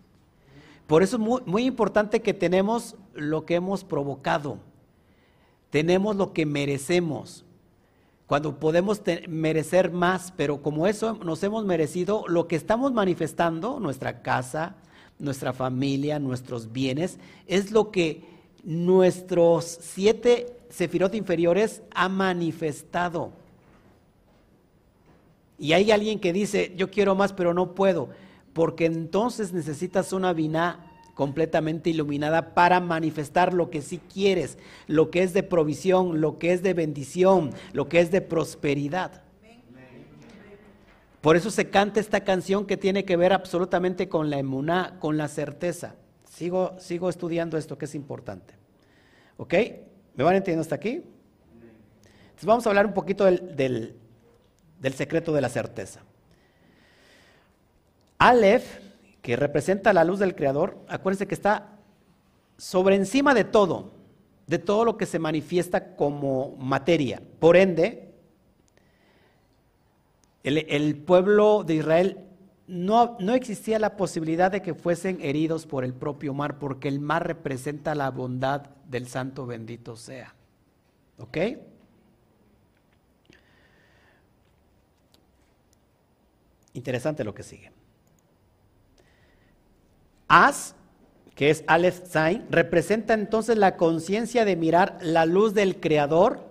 Por 0.87 1.03
eso 1.03 1.17
es 1.17 1.21
muy, 1.45 1.65
importante 1.65 2.21
que 2.21 2.33
tenemos 2.33 2.95
lo 3.13 3.45
que 3.45 3.55
hemos 3.55 3.83
provocado, 3.83 4.57
tenemos 5.73 6.15
lo 6.15 6.33
que 6.33 6.45
merecemos. 6.45 7.45
Cuando 8.27 8.59
podemos 8.59 9.01
merecer 9.27 9.91
más, 9.91 10.31
pero 10.37 10.61
como 10.61 10.85
eso 10.85 11.17
nos 11.23 11.41
hemos 11.41 11.65
merecido, 11.65 12.25
lo 12.27 12.47
que 12.47 12.55
estamos 12.55 12.93
manifestando, 12.93 13.79
nuestra 13.79 14.21
casa, 14.21 14.75
nuestra 15.17 15.51
familia, 15.51 16.19
nuestros 16.19 16.71
bienes, 16.71 17.17
es 17.47 17.71
lo 17.71 17.89
que 17.89 18.21
nuestros 18.63 19.65
siete 19.65 20.59
sefirot 20.69 21.15
inferiores 21.15 21.81
ha 21.95 22.07
manifestado. 22.07 23.31
Y 25.57 25.73
hay 25.73 25.89
alguien 25.89 26.19
que 26.19 26.33
dice, 26.33 26.71
yo 26.77 26.91
quiero 26.91 27.15
más, 27.15 27.33
pero 27.33 27.55
no 27.55 27.73
puedo, 27.73 28.09
porque 28.53 28.85
entonces 28.85 29.53
necesitas 29.53 30.13
una 30.13 30.33
biná 30.33 30.92
completamente 31.13 31.89
iluminada 31.89 32.53
para 32.53 32.79
manifestar 32.79 33.53
lo 33.53 33.69
que 33.69 33.81
sí 33.81 33.99
quieres, 34.11 34.57
lo 34.87 35.11
que 35.11 35.23
es 35.23 35.33
de 35.33 35.43
provisión, 35.43 36.21
lo 36.21 36.39
que 36.39 36.53
es 36.53 36.63
de 36.63 36.73
bendición, 36.73 37.51
lo 37.71 37.87
que 37.87 37.99
es 37.99 38.11
de 38.11 38.21
prosperidad. 38.21 39.21
Por 41.21 41.37
eso 41.37 41.51
se 41.51 41.69
canta 41.69 41.99
esta 41.99 42.25
canción 42.25 42.65
que 42.65 42.75
tiene 42.75 43.05
que 43.05 43.15
ver 43.15 43.31
absolutamente 43.31 44.09
con 44.09 44.29
la 44.29 44.39
emuná, 44.39 44.97
con 44.99 45.17
la 45.17 45.29
certeza. 45.29 45.95
Sigo, 46.29 46.75
sigo 46.79 47.09
estudiando 47.09 47.57
esto 47.57 47.77
que 47.77 47.85
es 47.85 47.95
importante. 47.95 48.55
¿Ok? 49.37 49.53
¿Me 50.15 50.23
van 50.23 50.35
entendiendo 50.35 50.61
hasta 50.61 50.75
aquí? 50.75 51.01
Entonces 52.23 52.45
vamos 52.45 52.65
a 52.65 52.69
hablar 52.69 52.87
un 52.87 52.93
poquito 52.93 53.23
del, 53.23 53.55
del, 53.55 53.95
del 54.81 54.93
secreto 54.95 55.31
de 55.31 55.41
la 55.41 55.47
certeza. 55.47 56.01
Aleph 58.17 58.79
que 59.23 59.37
representa 59.37 59.93
la 59.93 60.03
luz 60.03 60.19
del 60.19 60.35
Creador, 60.35 60.77
acuérdense 60.89 61.27
que 61.27 61.33
está 61.33 61.79
sobre 62.57 62.97
encima 62.97 63.33
de 63.33 63.45
todo, 63.45 63.93
de 64.47 64.59
todo 64.59 64.83
lo 64.83 64.97
que 64.97 65.05
se 65.05 65.17
manifiesta 65.17 65.95
como 65.95 66.57
materia. 66.57 67.21
Por 67.39 67.55
ende, 67.55 68.13
el, 70.43 70.97
pueblo 70.97 71.63
de 71.63 71.75
Israel 71.75 72.19
no, 72.67 73.15
no, 73.21 73.33
existía 73.33 73.79
la 73.79 73.95
posibilidad 73.95 74.51
de 74.51 74.61
que 74.61 74.73
fuesen 74.73 75.19
heridos 75.21 75.65
por 75.67 75.85
el 75.85 75.93
propio 75.93 76.33
mar, 76.33 76.59
porque 76.59 76.89
el 76.89 76.99
mar 76.99 77.25
representa 77.25 77.95
la 77.95 78.11
bondad 78.11 78.71
del 78.89 79.07
santo 79.07 79.45
bendito 79.45 79.95
sea. 79.95 80.35
¿Ok? 81.17 81.37
Interesante 86.73 87.23
lo 87.23 87.33
que 87.33 87.43
sigue. 87.43 87.72
As, 90.35 90.73
que 91.35 91.51
es 91.51 91.63
Aleph 91.67 92.07
Zain, 92.07 92.47
representa 92.49 93.13
entonces 93.13 93.55
la 93.55 93.77
conciencia 93.77 94.45
de 94.45 94.55
mirar 94.55 94.97
la 94.99 95.27
luz 95.27 95.53
del 95.53 95.79
Creador 95.79 96.49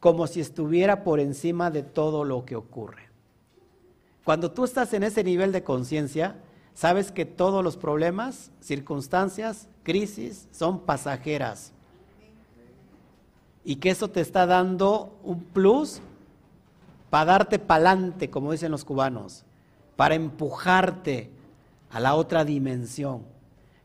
como 0.00 0.26
si 0.26 0.40
estuviera 0.40 1.04
por 1.04 1.20
encima 1.20 1.70
de 1.70 1.82
todo 1.82 2.24
lo 2.24 2.46
que 2.46 2.56
ocurre. 2.56 3.10
Cuando 4.24 4.50
tú 4.50 4.64
estás 4.64 4.94
en 4.94 5.02
ese 5.02 5.22
nivel 5.24 5.52
de 5.52 5.62
conciencia, 5.62 6.36
sabes 6.72 7.12
que 7.12 7.26
todos 7.26 7.62
los 7.62 7.76
problemas, 7.76 8.50
circunstancias, 8.60 9.68
crisis 9.82 10.48
son 10.50 10.80
pasajeras. 10.80 11.74
Y 13.62 13.76
que 13.76 13.90
eso 13.90 14.08
te 14.08 14.22
está 14.22 14.46
dando 14.46 15.18
un 15.22 15.42
plus 15.42 16.00
para 17.10 17.26
darte 17.26 17.58
pa'lante, 17.58 18.30
como 18.30 18.52
dicen 18.52 18.70
los 18.70 18.86
cubanos, 18.86 19.44
para 19.96 20.14
empujarte 20.14 21.36
a 21.90 22.00
la 22.00 22.14
otra 22.14 22.44
dimensión. 22.44 23.22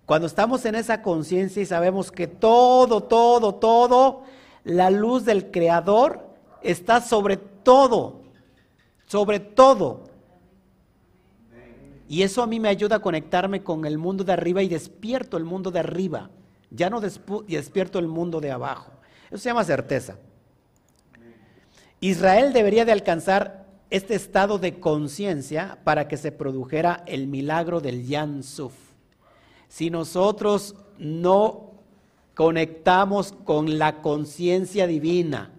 Cuando 0.06 0.28
estamos 0.28 0.66
en 0.66 0.76
esa 0.76 1.02
conciencia 1.02 1.62
y 1.62 1.66
sabemos 1.66 2.12
que 2.12 2.28
todo, 2.28 3.04
todo, 3.04 3.56
todo, 3.56 4.24
la 4.64 4.90
luz 4.90 5.26
del 5.26 5.50
Creador 5.50 6.28
está 6.62 7.02
sobre 7.02 7.38
todo, 7.38 8.22
sobre 9.06 9.40
todo. 9.40 10.04
Y 12.10 12.22
eso 12.22 12.44
a 12.44 12.48
mí 12.48 12.60
me 12.60 12.70
ayuda 12.70 12.98
a 12.98 13.02
conectarme 13.02 13.64
con 13.64 13.86
el 13.86 13.98
mundo 13.98 14.24
de 14.24 14.34
arriba 14.34 14.62
y 14.62 14.68
despierto 14.68 15.38
el 15.38 15.46
mundo 15.46 15.72
de 15.72 15.80
arriba. 15.80 16.30
Ya 16.70 16.90
no 16.90 17.02
despierto 17.02 18.00
el 18.00 18.08
mundo 18.08 18.42
de 18.42 18.52
abajo. 18.52 18.92
Eso 19.32 19.38
se 19.38 19.50
llama 19.50 19.64
certeza. 19.64 20.18
Israel 22.02 22.52
debería 22.52 22.84
de 22.84 22.92
alcanzar 22.92 23.63
este 23.94 24.16
estado 24.16 24.58
de 24.58 24.80
conciencia 24.80 25.78
para 25.84 26.08
que 26.08 26.18
se 26.18 26.32
produjera 26.32 27.04
el 27.06 27.28
milagro 27.28 27.80
del 27.80 28.08
Yan 28.08 28.42
Suf. 28.42 28.74
Si 29.68 29.92
nosotros 29.92 30.76
no 30.98 31.74
conectamos 32.34 33.34
con 33.44 33.78
la 33.78 34.02
conciencia 34.02 34.88
divina, 34.88 35.52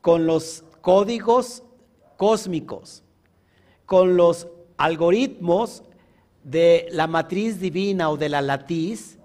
con 0.00 0.24
los 0.24 0.64
códigos 0.80 1.62
cósmicos, 2.16 3.02
con 3.84 4.16
los 4.16 4.48
algoritmos 4.78 5.82
de 6.42 6.88
la 6.90 7.06
matriz 7.06 7.60
divina 7.60 8.08
o 8.08 8.16
de 8.16 8.30
la 8.30 8.40
latiz, 8.40 9.18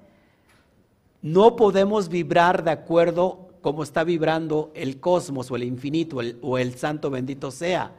no 1.22 1.56
podemos 1.56 2.10
vibrar 2.10 2.66
de 2.66 2.72
acuerdo 2.72 3.43
como 3.64 3.82
está 3.82 4.04
vibrando 4.04 4.72
el 4.76 5.00
cosmos 5.00 5.50
o 5.50 5.56
el 5.56 5.64
infinito 5.64 6.18
o 6.42 6.58
el 6.60 6.76
santo 6.76 7.10
bendito 7.10 7.50
sea. 7.50 7.94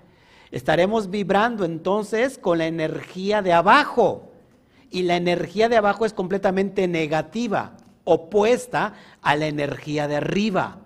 Estaremos 0.52 1.10
vibrando 1.10 1.64
entonces 1.64 2.38
con 2.38 2.58
la 2.58 2.66
energía 2.66 3.42
de 3.42 3.54
abajo. 3.54 4.30
Y 4.90 5.02
la 5.02 5.16
energía 5.16 5.68
de 5.68 5.76
abajo 5.76 6.04
es 6.04 6.12
completamente 6.12 6.86
negativa, 6.86 7.78
opuesta 8.04 8.92
a 9.22 9.34
la 9.34 9.46
energía 9.46 10.06
de 10.06 10.16
arriba. 10.16 10.78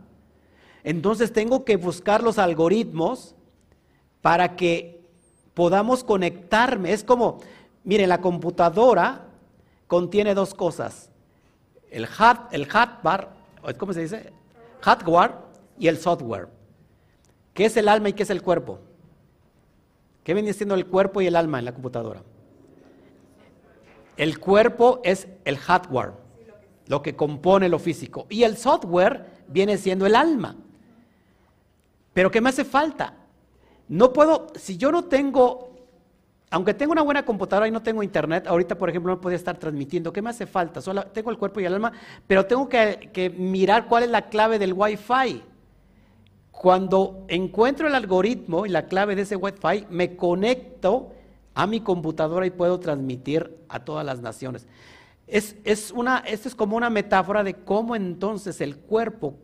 Entonces 0.84 1.32
tengo 1.32 1.64
que 1.64 1.76
buscar 1.76 2.22
los 2.22 2.38
algoritmos 2.38 3.34
para 4.22 4.54
que 4.54 5.02
podamos 5.54 6.04
conectarme. 6.04 6.92
Es 6.92 7.02
como, 7.02 7.40
mire, 7.82 8.06
la 8.06 8.20
computadora 8.20 9.26
contiene 9.88 10.34
dos 10.34 10.54
cosas. 10.54 11.10
El, 11.90 12.06
hard, 12.06 12.46
el 12.52 12.68
¿cómo 13.76 13.92
se 13.92 14.02
dice? 14.02 14.37
Hardware 14.80 15.32
y 15.78 15.88
el 15.88 15.98
software. 15.98 16.48
¿Qué 17.54 17.64
es 17.64 17.76
el 17.76 17.88
alma 17.88 18.08
y 18.08 18.12
qué 18.12 18.22
es 18.22 18.30
el 18.30 18.42
cuerpo? 18.42 18.80
¿Qué 20.24 20.34
viene 20.34 20.52
siendo 20.52 20.74
el 20.74 20.86
cuerpo 20.86 21.20
y 21.20 21.26
el 21.26 21.36
alma 21.36 21.58
en 21.58 21.64
la 21.64 21.72
computadora? 21.72 22.22
El 24.16 24.38
cuerpo 24.38 25.00
es 25.04 25.28
el 25.44 25.56
hardware, 25.56 26.12
lo 26.86 27.02
que 27.02 27.16
compone 27.16 27.68
lo 27.68 27.78
físico. 27.78 28.26
Y 28.28 28.42
el 28.42 28.56
software 28.56 29.26
viene 29.48 29.78
siendo 29.78 30.06
el 30.06 30.14
alma. 30.14 30.56
Pero 32.12 32.30
¿qué 32.30 32.40
me 32.40 32.48
hace 32.48 32.64
falta? 32.64 33.14
No 33.88 34.12
puedo, 34.12 34.48
si 34.56 34.76
yo 34.76 34.92
no 34.92 35.04
tengo 35.04 35.70
aunque 36.50 36.72
tengo 36.72 36.92
una 36.92 37.02
buena 37.02 37.24
computadora 37.24 37.68
y 37.68 37.70
no 37.70 37.82
tengo 37.82 38.02
internet, 38.02 38.46
ahorita 38.46 38.76
por 38.78 38.88
ejemplo 38.88 39.14
no 39.14 39.20
podía 39.20 39.36
estar 39.36 39.58
transmitiendo, 39.58 40.12
¿qué 40.12 40.22
me 40.22 40.30
hace 40.30 40.46
falta? 40.46 40.80
Solo 40.80 41.04
tengo 41.04 41.30
el 41.30 41.36
cuerpo 41.36 41.60
y 41.60 41.66
el 41.66 41.74
alma, 41.74 41.92
pero 42.26 42.46
tengo 42.46 42.68
que, 42.68 43.34
mirar 43.36 43.86
cuál 43.86 44.04
es 44.04 44.10
la 44.10 44.28
clave 44.28 44.58
del 44.58 44.72
Wi-Fi. 44.72 45.42
Cuando 46.50 47.24
encuentro 47.28 47.86
el 47.86 47.94
algoritmo 47.94 48.66
y 48.66 48.70
la 48.70 48.86
clave 48.86 49.14
de 49.14 49.22
ese 49.22 49.36
Wi-Fi, 49.36 49.86
me 49.90 50.16
conecto 50.16 51.12
a 51.54 51.66
mi 51.66 51.80
computadora 51.80 52.46
y 52.46 52.50
puedo 52.50 52.80
transmitir 52.80 53.58
a 53.68 53.84
todas 53.84 54.04
las 54.04 54.20
naciones. 54.20 54.66
Es, 55.26 55.56
es 55.64 55.92
una, 55.92 56.18
esto 56.20 56.48
es 56.48 56.54
como 56.54 56.76
una 56.76 56.88
metáfora 56.88 57.44
de 57.44 57.54
cómo 57.54 57.94
entonces 57.94 58.60
el 58.62 58.78
cuerpo, 58.78 59.34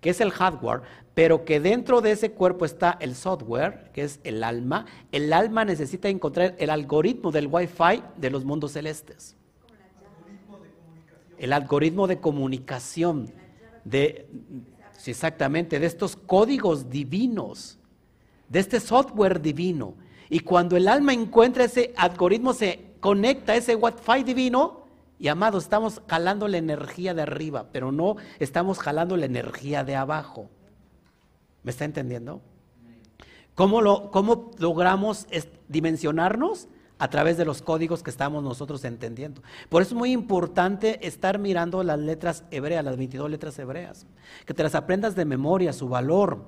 que 0.00 0.10
es 0.10 0.20
el 0.20 0.30
hardware, 0.30 0.82
pero 1.14 1.44
que 1.44 1.58
dentro 1.58 2.00
de 2.00 2.12
ese 2.12 2.30
cuerpo 2.30 2.64
está 2.64 2.96
el 3.00 3.16
software, 3.16 3.90
que 3.92 4.04
es 4.04 4.20
el 4.22 4.44
alma. 4.44 4.86
El 5.10 5.32
alma 5.32 5.64
necesita 5.64 6.08
encontrar 6.08 6.54
el 6.58 6.70
algoritmo 6.70 7.32
del 7.32 7.48
Wi-Fi 7.48 8.02
de 8.16 8.30
los 8.30 8.44
mundos 8.44 8.72
celestes. 8.72 9.36
El 11.36 11.52
algoritmo 11.52 12.06
de 12.06 12.20
comunicación, 12.20 13.32
de, 13.84 14.28
exactamente, 15.06 15.80
de 15.80 15.86
estos 15.86 16.14
códigos 16.14 16.88
divinos, 16.88 17.78
de 18.48 18.60
este 18.60 18.80
software 18.80 19.40
divino. 19.40 19.94
Y 20.30 20.40
cuando 20.40 20.76
el 20.76 20.86
alma 20.86 21.12
encuentra 21.12 21.64
ese 21.64 21.92
algoritmo, 21.96 22.52
se 22.52 22.92
conecta 23.00 23.52
a 23.52 23.56
ese 23.56 23.74
Wi-Fi 23.74 24.22
divino, 24.22 24.77
y 25.18 25.28
amados, 25.28 25.64
estamos 25.64 26.00
jalando 26.06 26.46
la 26.46 26.58
energía 26.58 27.12
de 27.12 27.22
arriba, 27.22 27.66
pero 27.72 27.90
no 27.90 28.16
estamos 28.38 28.78
jalando 28.78 29.16
la 29.16 29.26
energía 29.26 29.82
de 29.82 29.96
abajo. 29.96 30.48
¿Me 31.64 31.72
está 31.72 31.84
entendiendo? 31.84 32.40
¿Cómo, 33.54 33.82
lo, 33.82 34.12
cómo 34.12 34.52
logramos 34.58 35.26
dimensionarnos? 35.68 36.68
A 37.00 37.10
través 37.10 37.36
de 37.36 37.44
los 37.44 37.62
códigos 37.62 38.02
que 38.02 38.10
estamos 38.10 38.42
nosotros 38.42 38.84
entendiendo. 38.84 39.40
Por 39.68 39.82
eso 39.82 39.94
es 39.94 39.98
muy 39.98 40.10
importante 40.10 41.06
estar 41.06 41.38
mirando 41.38 41.84
las 41.84 41.98
letras 41.98 42.42
hebreas, 42.50 42.84
las 42.84 42.96
22 42.96 43.30
letras 43.30 43.56
hebreas. 43.58 44.06
Que 44.46 44.54
te 44.54 44.64
las 44.64 44.74
aprendas 44.74 45.14
de 45.14 45.24
memoria, 45.24 45.72
su 45.72 45.88
valor. 45.88 46.44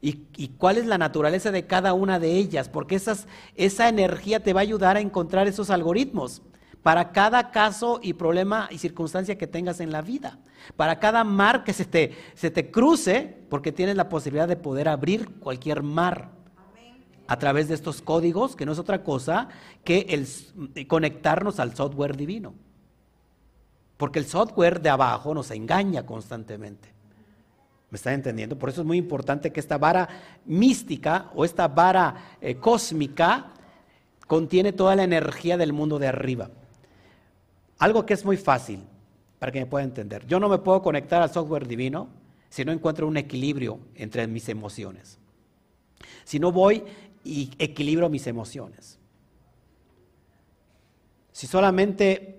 Y, 0.00 0.14
cuál 0.58 0.78
es 0.78 0.86
la 0.86 0.96
naturaleza 0.96 1.50
de 1.50 1.66
cada 1.66 1.92
una 1.92 2.18
de 2.18 2.32
ellas, 2.32 2.68
porque 2.68 2.96
esas, 2.96 3.28
esa 3.54 3.88
energía 3.88 4.42
te 4.42 4.52
va 4.52 4.60
a 4.60 4.62
ayudar 4.62 4.96
a 4.96 5.00
encontrar 5.00 5.46
esos 5.46 5.70
algoritmos 5.70 6.42
para 6.82 7.12
cada 7.12 7.50
caso 7.50 8.00
y 8.02 8.14
problema 8.14 8.68
y 8.70 8.78
circunstancia 8.78 9.38
que 9.38 9.46
tengas 9.46 9.80
en 9.80 9.92
la 9.92 10.02
vida. 10.02 10.38
Para 10.76 10.98
cada 10.98 11.24
mar 11.24 11.64
que 11.64 11.72
se 11.72 11.84
te, 11.84 12.16
se 12.34 12.50
te 12.50 12.70
cruce, 12.70 13.44
porque 13.48 13.72
tienes 13.72 13.96
la 13.96 14.08
posibilidad 14.08 14.48
de 14.48 14.56
poder 14.56 14.88
abrir 14.88 15.28
cualquier 15.38 15.82
mar 15.82 16.30
a 17.28 17.38
través 17.38 17.68
de 17.68 17.74
estos 17.74 18.02
códigos, 18.02 18.56
que 18.56 18.66
no 18.66 18.72
es 18.72 18.78
otra 18.78 19.02
cosa 19.02 19.48
que 19.84 20.06
el 20.10 20.86
conectarnos 20.88 21.60
al 21.60 21.74
software 21.74 22.16
divino. 22.16 22.54
Porque 23.96 24.18
el 24.18 24.26
software 24.26 24.80
de 24.80 24.90
abajo 24.90 25.32
nos 25.32 25.50
engaña 25.52 26.04
constantemente. 26.04 26.92
¿Me 27.90 27.96
están 27.96 28.14
entendiendo? 28.14 28.58
Por 28.58 28.70
eso 28.70 28.80
es 28.80 28.86
muy 28.86 28.96
importante 28.96 29.52
que 29.52 29.60
esta 29.60 29.78
vara 29.78 30.08
mística 30.46 31.30
o 31.34 31.44
esta 31.44 31.68
vara 31.68 32.36
eh, 32.40 32.56
cósmica 32.56 33.52
contiene 34.26 34.72
toda 34.72 34.96
la 34.96 35.04
energía 35.04 35.56
del 35.56 35.72
mundo 35.72 35.98
de 35.98 36.08
arriba. 36.08 36.50
Algo 37.82 38.06
que 38.06 38.14
es 38.14 38.24
muy 38.24 38.36
fácil 38.36 38.78
para 39.40 39.50
que 39.50 39.58
me 39.58 39.66
pueda 39.66 39.84
entender. 39.84 40.24
Yo 40.28 40.38
no 40.38 40.48
me 40.48 40.58
puedo 40.58 40.82
conectar 40.82 41.20
al 41.20 41.32
software 41.32 41.66
divino 41.66 42.10
si 42.48 42.64
no 42.64 42.70
encuentro 42.70 43.08
un 43.08 43.16
equilibrio 43.16 43.80
entre 43.96 44.24
mis 44.28 44.48
emociones. 44.48 45.18
Si 46.22 46.38
no 46.38 46.52
voy 46.52 46.84
y 47.24 47.50
equilibro 47.58 48.08
mis 48.08 48.28
emociones. 48.28 49.00
Si 51.32 51.48
solamente 51.48 52.38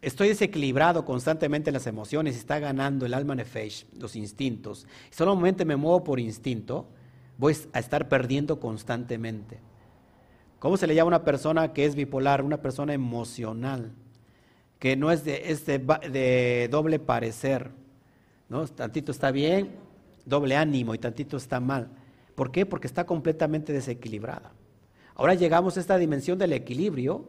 estoy 0.00 0.28
desequilibrado 0.28 1.04
constantemente 1.04 1.68
en 1.68 1.74
las 1.74 1.86
emociones 1.86 2.34
está 2.34 2.58
ganando 2.58 3.04
el 3.04 3.12
alma 3.12 3.34
nefesh, 3.34 3.84
los 3.98 4.16
instintos, 4.16 4.86
y 5.10 5.14
solamente 5.14 5.66
me 5.66 5.76
muevo 5.76 6.02
por 6.02 6.18
instinto, 6.18 6.88
voy 7.36 7.54
a 7.74 7.78
estar 7.78 8.08
perdiendo 8.08 8.58
constantemente. 8.58 9.60
¿Cómo 10.58 10.78
se 10.78 10.86
le 10.86 10.94
llama 10.94 11.08
a 11.08 11.16
una 11.18 11.24
persona 11.26 11.74
que 11.74 11.84
es 11.84 11.94
bipolar? 11.94 12.40
Una 12.40 12.62
persona 12.62 12.94
emocional, 12.94 13.92
que 14.82 14.96
no 14.96 15.12
es 15.12 15.24
de, 15.24 15.38
de, 16.10 16.68
doble 16.68 16.98
parecer. 16.98 17.70
¿no? 18.48 18.66
Tantito 18.66 19.12
está 19.12 19.30
bien, 19.30 19.76
doble 20.26 20.56
ánimo 20.56 20.92
y 20.92 20.98
tantito 20.98 21.36
está 21.36 21.60
mal. 21.60 21.86
¿Por 22.34 22.50
qué? 22.50 22.66
Porque 22.66 22.88
está 22.88 23.06
completamente 23.06 23.72
desequilibrada. 23.72 24.50
Ahora 25.14 25.34
llegamos 25.34 25.76
a 25.76 25.80
esta 25.80 25.98
dimensión 25.98 26.36
del 26.36 26.52
equilibrio 26.52 27.28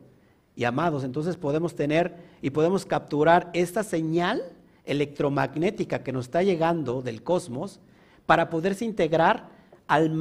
y 0.55 0.63
amados, 0.63 1.03
entonces 1.03 1.37
podemos 1.37 1.75
tener 1.75 2.15
y 2.41 2.49
podemos 2.49 2.87
capturar 2.87 3.51
esta 3.53 3.83
señal 3.83 4.41
electromagnética 4.83 6.01
que 6.01 6.11
nos 6.11 6.25
está 6.25 6.41
llegando 6.41 7.03
del 7.03 7.21
cosmos 7.21 7.79
para 8.25 8.49
poderse 8.49 8.83
integrar 8.83 9.49
al, 9.85 10.19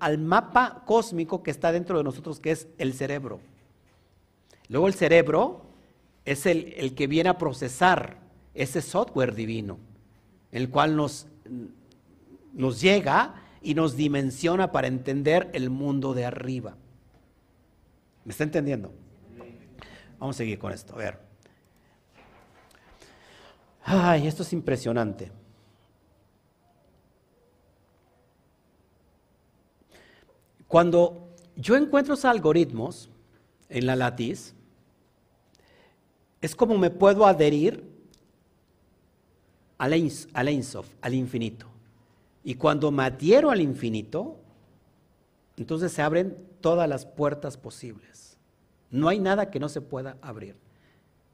al, 0.00 0.18
mapa 0.18 0.82
cósmico 0.84 1.44
que 1.44 1.52
está 1.52 1.70
dentro 1.70 1.96
de 1.98 2.02
nosotros, 2.02 2.40
que 2.40 2.50
es 2.50 2.66
el 2.78 2.92
cerebro. 2.92 3.38
Luego 4.68 4.88
el 4.88 4.94
cerebro 4.94 5.65
es 6.26 6.44
el, 6.44 6.74
el 6.76 6.94
que 6.94 7.06
viene 7.06 7.30
a 7.30 7.38
procesar 7.38 8.18
ese 8.52 8.82
software 8.82 9.34
divino, 9.34 9.78
el 10.52 10.68
cual 10.68 10.96
nos, 10.96 11.26
nos 12.52 12.80
llega 12.80 13.42
y 13.62 13.74
nos 13.74 13.96
dimensiona 13.96 14.72
para 14.72 14.88
entender 14.88 15.50
el 15.54 15.70
mundo 15.70 16.14
de 16.14 16.24
arriba. 16.24 16.76
¿Me 18.24 18.32
está 18.32 18.44
entendiendo? 18.44 18.92
Vamos 20.18 20.36
a 20.36 20.38
seguir 20.38 20.58
con 20.58 20.72
esto. 20.72 20.94
A 20.94 20.98
ver. 20.98 21.18
Ay, 23.84 24.26
esto 24.26 24.42
es 24.42 24.52
impresionante. 24.52 25.30
Cuando 30.66 31.28
yo 31.54 31.76
encuentro 31.76 32.14
esos 32.14 32.24
algoritmos 32.24 33.10
en 33.68 33.86
la 33.86 33.94
latiz, 33.94 34.54
es 36.46 36.54
como 36.54 36.78
me 36.78 36.90
puedo 36.90 37.26
adherir 37.26 37.82
al, 39.78 39.92
Einsof, 39.92 40.88
al 41.00 41.14
infinito. 41.14 41.66
Y 42.44 42.54
cuando 42.54 42.92
me 42.92 43.02
adhiero 43.02 43.50
al 43.50 43.60
infinito, 43.60 44.36
entonces 45.56 45.90
se 45.90 46.02
abren 46.02 46.36
todas 46.60 46.88
las 46.88 47.04
puertas 47.04 47.56
posibles. 47.56 48.38
No 48.92 49.08
hay 49.08 49.18
nada 49.18 49.50
que 49.50 49.58
no 49.58 49.68
se 49.68 49.80
pueda 49.80 50.18
abrir. 50.22 50.54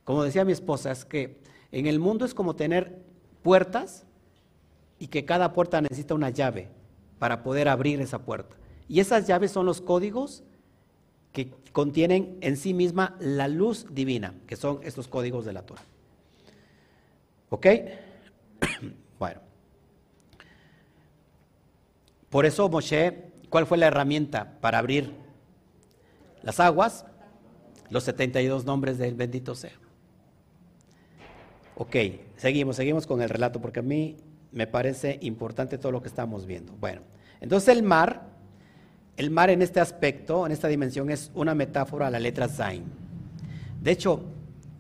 Como 0.05 0.25
decía 0.25 0.47
mi 0.47 0.53
esposa, 0.53 0.91
es 0.91 1.05
que 1.05 1.37
en 1.73 1.87
el 1.87 1.99
mundo 1.99 2.25
es 2.25 2.33
como 2.33 2.57
tener 2.57 3.03
puertas 3.43 4.07
y 4.99 5.09
que 5.09 5.27
cada 5.27 5.53
puerta 5.53 5.83
necesita 5.83 6.15
una 6.15 6.31
llave 6.31 6.71
para 7.19 7.43
poder 7.43 7.69
abrir 7.69 8.01
esa 8.01 8.21
puerta. 8.21 8.57
Y 8.89 9.01
esas 9.01 9.27
llaves 9.27 9.53
son 9.53 9.67
los 9.67 9.83
códigos 9.83 10.43
contienen 11.73 12.39
en 12.41 12.57
sí 12.57 12.75
misma 12.75 13.17
la 13.19 13.49
luz 13.49 13.87
divina, 13.91 14.35
que 14.47 14.57
son 14.57 14.81
estos 14.83 15.09
códigos 15.09 15.45
de 15.45 15.53
la 15.53 15.63
Torah. 15.63 15.83
¿Ok? 17.51 17.67
bueno. 19.19 19.41
Por 22.31 22.47
eso 22.47 22.69
Moshe, 22.69 23.33
¿cuál 23.51 23.67
fue 23.67 23.79
la 23.79 23.89
herramienta 23.89 24.59
para 24.61 24.79
abrir 24.79 25.13
las 26.43 26.61
aguas? 26.61 27.05
los 27.93 28.05
72 28.05 28.65
nombres 28.65 28.97
del 28.97 29.15
bendito 29.15 29.55
sea. 29.55 29.79
Ok, 31.77 31.95
seguimos, 32.37 32.77
seguimos 32.77 33.07
con 33.07 33.21
el 33.21 33.29
relato 33.29 33.61
porque 33.61 33.81
a 33.81 33.83
mí 33.83 34.17
me 34.51 34.67
parece 34.67 35.19
importante 35.21 35.77
todo 35.77 35.93
lo 35.93 36.01
que 36.01 36.09
estamos 36.09 36.47
viendo. 36.47 36.73
Bueno, 36.81 37.03
entonces 37.41 37.69
el 37.69 37.83
mar, 37.83 38.31
el 39.17 39.31
mar 39.31 39.51
en 39.51 39.63
este 39.63 39.81
aspecto, 39.81 40.47
en 40.47 40.53
esta 40.53 40.69
dimensión, 40.69 41.11
es 41.11 41.31
una 41.35 41.55
metáfora 41.55 42.07
a 42.07 42.11
la 42.11 42.19
letra 42.19 42.49
Zain. 42.49 42.85
De 43.81 43.91
hecho, 43.91 44.23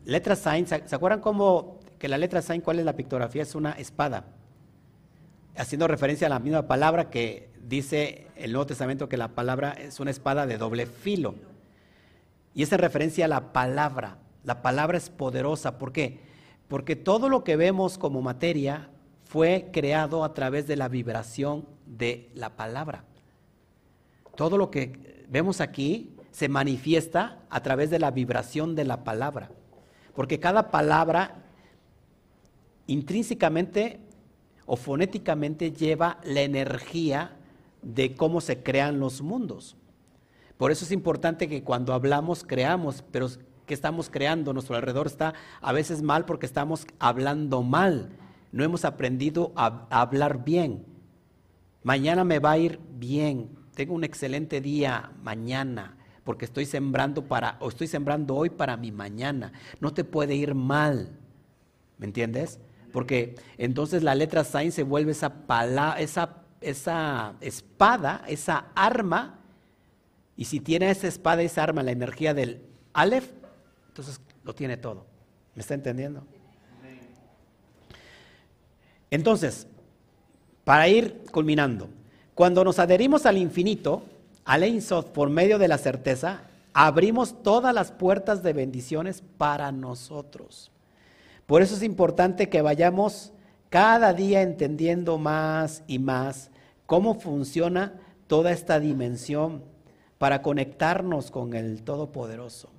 letra 0.05 0.37
Zain, 0.37 0.66
¿se 0.66 0.95
acuerdan 0.95 1.20
cómo 1.20 1.80
que 1.99 2.09
la 2.09 2.18
letra 2.18 2.43
Zain, 2.43 2.61
cuál 2.61 2.78
es 2.78 2.85
la 2.85 2.97
pictografía? 2.97 3.43
Es 3.43 3.55
una 3.55 3.72
espada, 3.72 4.24
haciendo 5.57 5.87
referencia 5.87 6.26
a 6.26 6.30
la 6.30 6.39
misma 6.39 6.66
palabra 6.66 7.11
que 7.11 7.51
dice 7.62 8.26
el 8.37 8.53
Nuevo 8.53 8.66
Testamento 8.66 9.09
que 9.09 9.16
la 9.16 9.28
palabra 9.28 9.72
es 9.72 10.01
una 10.01 10.11
espada 10.11 10.47
de 10.47 10.59
doble 10.59 10.87
filo. 10.87 11.35
Y 12.55 12.62
es 12.62 12.72
en 12.72 12.78
referencia 12.78 13.24
a 13.26 13.28
la 13.28 13.53
palabra. 13.53 14.18
La 14.45 14.62
palabra 14.62 14.99
es 14.99 15.09
poderosa. 15.11 15.78
¿Por 15.78 15.93
qué? 15.93 16.20
Porque 16.68 16.97
todo 16.97 17.28
lo 17.28 17.45
que 17.45 17.57
vemos 17.57 17.99
como 17.99 18.20
materia 18.20 18.89
fue 19.24 19.70
creado 19.72 20.24
a 20.24 20.35
través 20.35 20.66
de 20.66 20.76
la 20.76 20.89
vibración 20.89 21.66
de 21.87 22.30
la 22.35 22.51
palabra. 22.51 23.05
Todo 24.37 24.57
lo 24.59 24.70
que 24.70 25.24
vemos 25.28 25.61
aquí 25.61 26.14
se 26.30 26.49
manifiesta 26.49 27.41
a 27.51 27.62
través 27.62 27.91
de 27.91 27.99
la 27.99 28.11
vibración 28.11 28.74
de 28.74 28.85
la 28.85 29.05
palabra. 29.05 29.51
Porque 30.14 30.41
cada 30.41 30.70
palabra 30.70 31.43
intrínsecamente 32.87 34.01
o 34.66 34.76
fonéticamente 34.76 35.72
lleva 35.72 36.18
la 36.24 36.43
energía 36.43 37.37
de 37.83 38.14
cómo 38.14 38.41
se 38.41 38.62
crean 38.62 39.01
los 39.01 39.22
mundos. 39.22 39.76
Por 40.57 40.70
eso 40.70 40.85
es 40.85 40.93
importante 40.93 41.49
que 41.49 41.62
cuando 41.62 41.93
hablamos 41.93 42.45
creamos, 42.45 43.03
pero 43.11 43.28
¿qué 43.66 43.74
estamos 43.74 44.09
creando? 44.09 44.53
Nuestro 44.53 44.76
alrededor 44.76 45.07
está 45.07 45.35
a 45.61 45.72
veces 45.72 46.03
mal 46.03 46.24
porque 46.24 46.47
estamos 46.47 46.87
hablando 46.99 47.62
mal. 47.62 48.11
No 48.53 48.62
hemos 48.62 48.85
aprendido 48.85 49.53
a, 49.57 49.87
hablar 49.91 50.45
bien. 50.45 50.85
Mañana 51.83 52.22
me 52.22 52.39
va 52.39 52.53
a 52.53 52.59
ir 52.59 52.78
bien. 52.95 53.51
Tengo 53.75 53.95
un 53.95 54.05
excelente 54.05 54.61
día 54.61 55.12
mañana 55.23 55.97
porque 56.25 56.45
estoy 56.45 56.66
sembrando 56.66 57.27
para 57.27 57.57
o 57.61 57.68
estoy 57.68 57.87
sembrando 57.87 58.37
hoy 58.37 58.51
para 58.51 58.77
mi 58.77 58.93
mañana. 58.93 59.53
No 59.81 59.93
te 59.93 60.05
puede 60.05 60.35
ir 60.35 60.55
mal. 60.55 61.11
¿Me 61.99 62.07
entiendes? 62.07 62.61
Porque 62.93 63.37
entonces 63.59 64.03
la 64.03 64.14
letra 64.14 64.45
Sain 64.45 64.73
se 64.73 64.83
vuelve 64.83 65.12
esa, 65.12 65.33
esa, 65.99 66.43
esa 66.61 67.35
espada, 67.41 68.23
esa 68.29 68.66
arma 68.75 69.41
y 70.37 70.45
si 70.45 70.61
tiene 70.61 70.91
esa 70.91 71.09
espada, 71.09 71.43
esa 71.43 71.62
arma, 71.62 71.83
la 71.83 71.93
energía 71.93 72.35
del 72.35 72.62
Aleph, 72.93 73.31
entonces 73.89 74.20
lo 74.45 74.55
tiene 74.55 74.77
todo. 74.77 75.07
¿Me 75.55 75.61
está 75.61 75.75
entendiendo? 75.75 76.27
Entonces, 79.11 79.66
para 80.64 80.89
ir 80.89 81.25
culminando, 81.31 81.91
cuando 82.35 82.64
nos 82.64 82.78
adherimos 82.78 83.26
al 83.26 83.37
infinito, 83.37 84.03
al 84.45 84.62
Ein 84.62 84.80
por 85.12 85.30
medio 85.30 85.59
de 85.59 85.68
la 85.68 85.78
certeza, 85.78 86.43
abrimos 86.72 87.43
todas 87.43 87.74
las 87.74 87.93
puertas 87.93 88.43
de 88.43 88.53
bendiciones 88.53 89.22
para 89.39 89.70
nosotros. 89.72 90.70
Por 91.47 91.62
eso 91.62 91.74
es 91.74 91.83
importante 91.83 92.49
que 92.49 92.62
vayamos 92.62 93.33
cada 93.68 94.12
día 94.14 94.43
entendiendo 94.43 95.18
más 95.18 95.83
y 95.87 95.99
más 95.99 96.51
cómo 96.87 97.14
funciona 97.14 98.01
toda 98.26 98.53
esta 98.53 98.80
dimensión 98.80 99.62
para 100.18 100.41
conectarnos 100.41 101.30
con 101.30 101.55
el 101.55 101.83
Todopoderoso. 101.83 102.70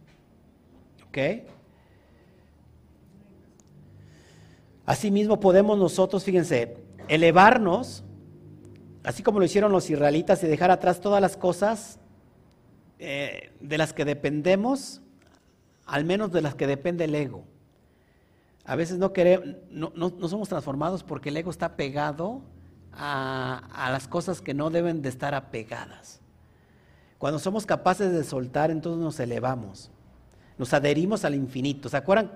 ¿Ok? 1.08 1.18
Asimismo 4.86 5.39
podemos 5.39 5.78
nosotros, 5.78 6.24
fíjense, 6.24 6.78
elevarnos, 7.08 8.04
así 9.04 9.24
como 9.24 9.39
lo 9.39 9.45
hicieron 9.45 9.72
los 9.72 9.89
israelitas, 9.89 10.43
y 10.43 10.47
dejar 10.47 10.72
atrás 10.72 11.01
todas 11.01 11.22
las 11.22 11.38
cosas 11.38 11.99
eh, 12.99 13.51
de 13.60 13.78
las 13.78 13.93
que 13.93 14.06
dependemos, 14.06 15.01
al 15.86 16.06
menos 16.06 16.32
de 16.32 16.41
las 16.41 16.56
que 16.56 16.68
depende 16.68 17.06
el 17.06 17.16
ego. 17.16 17.43
A 18.66 18.76
veces 18.76 18.97
no, 18.97 19.12
queremos, 19.12 19.58
no, 19.70 19.91
no, 19.95 20.28
somos 20.30 20.47
transformados 20.47 21.04
porque 21.04 21.30
el 21.30 21.38
ego 21.38 21.51
está 21.51 21.76
pegado 21.76 22.41
a, 22.93 23.70
a 23.74 23.91
las 23.91 24.08
cosas 24.08 24.39
que 24.41 24.54
no 24.54 24.70
deben 24.70 25.01
de 25.01 25.10
estar 25.10 25.36
apegadas. 25.36 26.22
Cuando 27.18 27.39
somos 27.39 27.66
capaces 27.66 28.12
de 28.12 28.24
soltar, 28.24 28.72
entonces 28.72 29.01
nos 29.01 29.20
elevamos, 29.20 29.91
nos 30.58 30.74
adherimos 30.74 31.26
al 31.26 31.36
infinito. 31.36 31.89
¿Se 31.89 31.97
acuerdan 31.97 32.32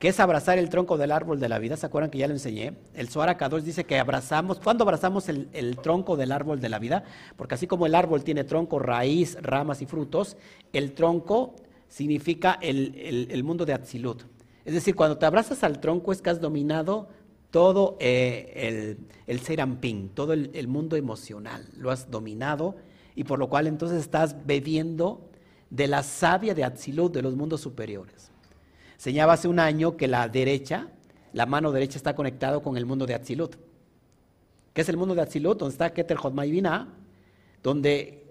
que 0.00 0.08
es 0.08 0.18
abrazar 0.18 0.58
el 0.58 0.70
tronco 0.70 0.96
del 0.96 1.12
árbol 1.12 1.38
de 1.38 1.50
la 1.50 1.58
vida. 1.58 1.76
¿Se 1.76 1.84
acuerdan 1.84 2.10
que 2.10 2.16
ya 2.16 2.26
lo 2.26 2.32
enseñé? 2.32 2.72
El 2.94 3.10
Zohar 3.10 3.36
dice 3.62 3.84
que 3.84 3.98
abrazamos, 3.98 4.58
¿cuándo 4.58 4.82
abrazamos 4.82 5.28
el, 5.28 5.76
tronco 5.82 6.16
del 6.16 6.32
árbol 6.32 6.58
de 6.58 6.70
la 6.70 6.78
vida? 6.78 7.04
Porque 7.36 7.54
así 7.54 7.66
como 7.66 7.84
el 7.84 7.94
árbol 7.94 8.24
tiene 8.24 8.44
tronco, 8.44 8.78
raíz, 8.78 9.36
ramas 9.42 9.82
y 9.82 9.86
frutos, 9.86 10.38
el 10.72 10.94
tronco 10.94 11.54
significa 11.86 12.58
el, 12.62 13.44
mundo 13.44 13.66
de 13.66 13.74
Atzilut. 13.74 14.22
Es 14.64 14.72
decir, 14.72 14.94
cuando 14.94 15.18
te 15.18 15.26
abrazas 15.26 15.62
al 15.64 15.80
tronco 15.80 16.12
es 16.12 16.22
que 16.22 16.30
has 16.30 16.40
dominado 16.40 17.08
todo 17.50 17.98
eh, 18.00 18.52
el, 18.56 18.98
el 19.26 19.40
Serampín, 19.40 20.08
todo 20.14 20.32
el, 20.32 20.66
mundo 20.66 20.96
emocional, 20.96 21.68
lo 21.76 21.90
has 21.90 22.10
dominado 22.10 22.76
y 23.14 23.24
por 23.24 23.38
lo 23.38 23.50
cual 23.50 23.66
entonces 23.66 24.00
estás 24.00 24.46
bebiendo 24.46 25.28
de 25.68 25.88
la 25.88 26.02
savia 26.02 26.54
de 26.54 26.64
Atzilut, 26.64 27.12
de 27.12 27.20
los 27.20 27.36
mundos 27.36 27.60
superiores. 27.60 28.29
Señaba 29.00 29.32
hace 29.32 29.48
un 29.48 29.58
año 29.58 29.96
que 29.96 30.06
la 30.08 30.28
derecha, 30.28 30.88
la 31.32 31.46
mano 31.46 31.72
derecha 31.72 31.96
está 31.96 32.14
conectado 32.14 32.60
con 32.60 32.76
el 32.76 32.84
mundo 32.84 33.06
de 33.06 33.14
Atzilut. 33.14 33.56
¿Qué 34.74 34.82
es 34.82 34.90
el 34.90 34.98
mundo 34.98 35.14
de 35.14 35.22
Atzilut? 35.22 35.58
Donde 35.58 35.72
está 35.72 35.94
Keter 35.94 36.18
Jodmai 36.18 36.62
donde, 37.62 38.30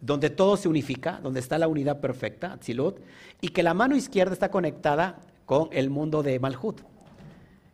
donde 0.00 0.30
todo 0.30 0.56
se 0.56 0.68
unifica, 0.68 1.20
donde 1.22 1.38
está 1.38 1.58
la 1.58 1.68
unidad 1.68 2.00
perfecta, 2.00 2.54
Atzilut, 2.54 2.98
y 3.40 3.50
que 3.50 3.62
la 3.62 3.72
mano 3.72 3.94
izquierda 3.94 4.32
está 4.32 4.50
conectada 4.50 5.20
con 5.46 5.68
el 5.70 5.90
mundo 5.90 6.24
de 6.24 6.40
Malhut. 6.40 6.80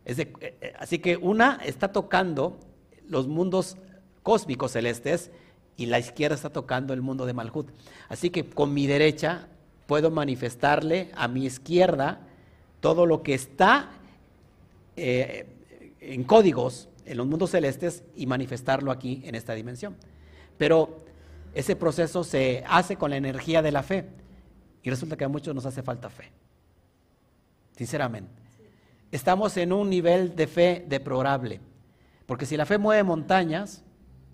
Eh, 0.05 0.31
eh, 0.41 0.73
así 0.77 0.99
que 0.99 1.17
una 1.17 1.59
está 1.65 1.91
tocando 1.91 2.59
los 3.07 3.27
mundos 3.27 3.77
cósmicos 4.21 4.73
celestes 4.73 5.31
y 5.75 5.87
la 5.87 5.97
izquierda 5.97 6.35
está 6.35 6.51
tocando 6.51 6.93
el 6.93 7.01
mundo 7.01 7.25
de 7.25 7.33
Malhut. 7.33 7.71
Así 8.09 8.29
que 8.29 8.47
con 8.47 8.75
mi 8.75 8.85
derecha 8.85 9.47
puedo 9.91 10.09
manifestarle 10.09 11.11
a 11.17 11.27
mi 11.27 11.43
izquierda 11.45 12.21
todo 12.79 13.05
lo 13.05 13.23
que 13.23 13.33
está 13.33 13.89
eh, 14.95 15.45
en 15.99 16.23
códigos 16.23 16.87
en 17.03 17.17
los 17.17 17.27
mundos 17.27 17.51
celestes 17.51 18.01
y 18.15 18.25
manifestarlo 18.25 18.89
aquí 18.93 19.21
en 19.25 19.35
esta 19.35 19.53
dimensión. 19.53 19.97
Pero 20.57 21.03
ese 21.53 21.75
proceso 21.75 22.23
se 22.23 22.63
hace 22.69 22.95
con 22.95 23.09
la 23.09 23.17
energía 23.17 23.61
de 23.61 23.73
la 23.73 23.83
fe 23.83 24.05
y 24.81 24.89
resulta 24.89 25.17
que 25.17 25.25
a 25.25 25.27
muchos 25.27 25.53
nos 25.53 25.65
hace 25.65 25.83
falta 25.83 26.09
fe, 26.09 26.31
sinceramente. 27.75 28.31
Estamos 29.11 29.57
en 29.57 29.73
un 29.73 29.89
nivel 29.89 30.37
de 30.37 30.47
fe 30.47 30.85
deplorable, 30.87 31.59
porque 32.27 32.45
si 32.45 32.55
la 32.55 32.65
fe 32.65 32.77
mueve 32.77 33.03
montañas, 33.03 33.83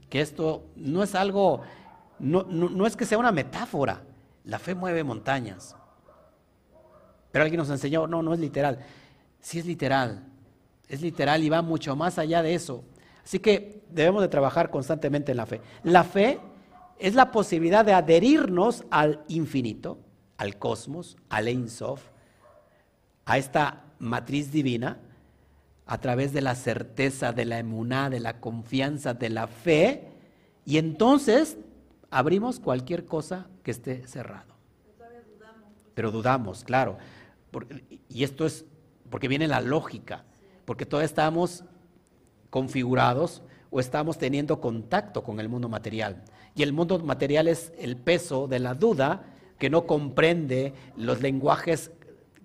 que 0.08 0.22
esto 0.22 0.66
no 0.76 1.02
es 1.02 1.16
algo, 1.16 1.64
no 2.20 2.86
es 2.86 2.96
que 2.96 3.06
sea 3.06 3.18
una 3.18 3.32
metáfora, 3.32 4.04
la 4.48 4.60
fe 4.60 4.74
mueve 4.74 5.04
montañas. 5.04 5.76
Pero 7.32 7.44
alguien 7.44 7.60
nos 7.60 7.70
enseñó, 7.70 8.08
no, 8.08 8.24
no 8.24 8.34
es 8.34 8.40
literal. 8.40 8.80
Sí 9.42 9.60
es 9.60 9.66
literal. 9.66 10.26
Es 10.88 11.02
literal 11.02 11.44
y 11.44 11.50
va 11.50 11.62
mucho 11.62 11.96
más 11.96 12.18
allá 12.18 12.42
de 12.42 12.56
eso. 12.56 12.84
Así 13.24 13.40
que 13.40 13.84
debemos 13.92 14.22
de 14.22 14.30
trabajar 14.30 14.72
constantemente 14.72 15.32
en 15.32 15.38
la 15.38 15.46
fe. 15.46 15.62
La 15.84 16.06
fe 16.06 16.40
es 16.98 17.14
la 17.14 17.32
posibilidad 17.32 17.84
de 17.84 17.94
adherirnos 17.94 18.86
al 18.90 19.22
infinito, 19.28 20.00
al 20.38 20.58
cosmos, 20.58 21.18
al 21.30 21.50
Ein 21.50 21.70
Sof, 21.70 22.02
a 23.26 23.38
esta 23.38 23.84
matriz 24.00 24.52
divina, 24.54 24.98
a 25.86 26.00
través 26.00 26.32
de 26.32 26.42
la 26.42 26.56
certeza, 26.56 27.34
de 27.34 27.44
la 27.44 27.60
emuná, 27.60 28.10
de 28.10 28.22
la 28.22 28.40
confianza, 28.40 29.14
de 29.14 29.30
la 29.30 29.48
fe, 29.48 30.08
y 30.66 30.78
entonces 30.78 31.58
abrimos 32.10 32.60
cualquier 32.60 33.06
cosa 33.06 33.48
que 33.64 33.72
esté 33.72 34.08
cerrado. 34.08 34.56
Pero 35.94 36.12
dudamos, 36.12 36.64
claro. 36.64 36.98
y 38.10 38.24
esto 38.24 38.46
es 38.46 38.66
porque 39.10 39.28
viene 39.28 39.48
la 39.48 39.62
lógica, 39.62 40.24
porque 40.66 40.86
todavía 40.86 41.06
estamos 41.06 41.64
configurados 42.50 43.42
o 43.72 43.80
estamos 43.80 44.18
teniendo 44.18 44.62
contacto 44.62 45.24
con 45.24 45.40
el 45.40 45.50
mundo 45.50 45.70
material. 45.70 46.24
Y 46.56 46.64
el 46.64 46.74
mundo 46.74 47.00
material 47.00 47.48
es 47.48 47.72
el 47.78 47.98
peso 47.98 48.48
de 48.48 48.60
la 48.60 48.74
duda 48.74 49.26
que 49.58 49.70
no 49.70 49.86
comprende 49.86 50.74
los 50.96 51.22
lenguajes 51.22 51.92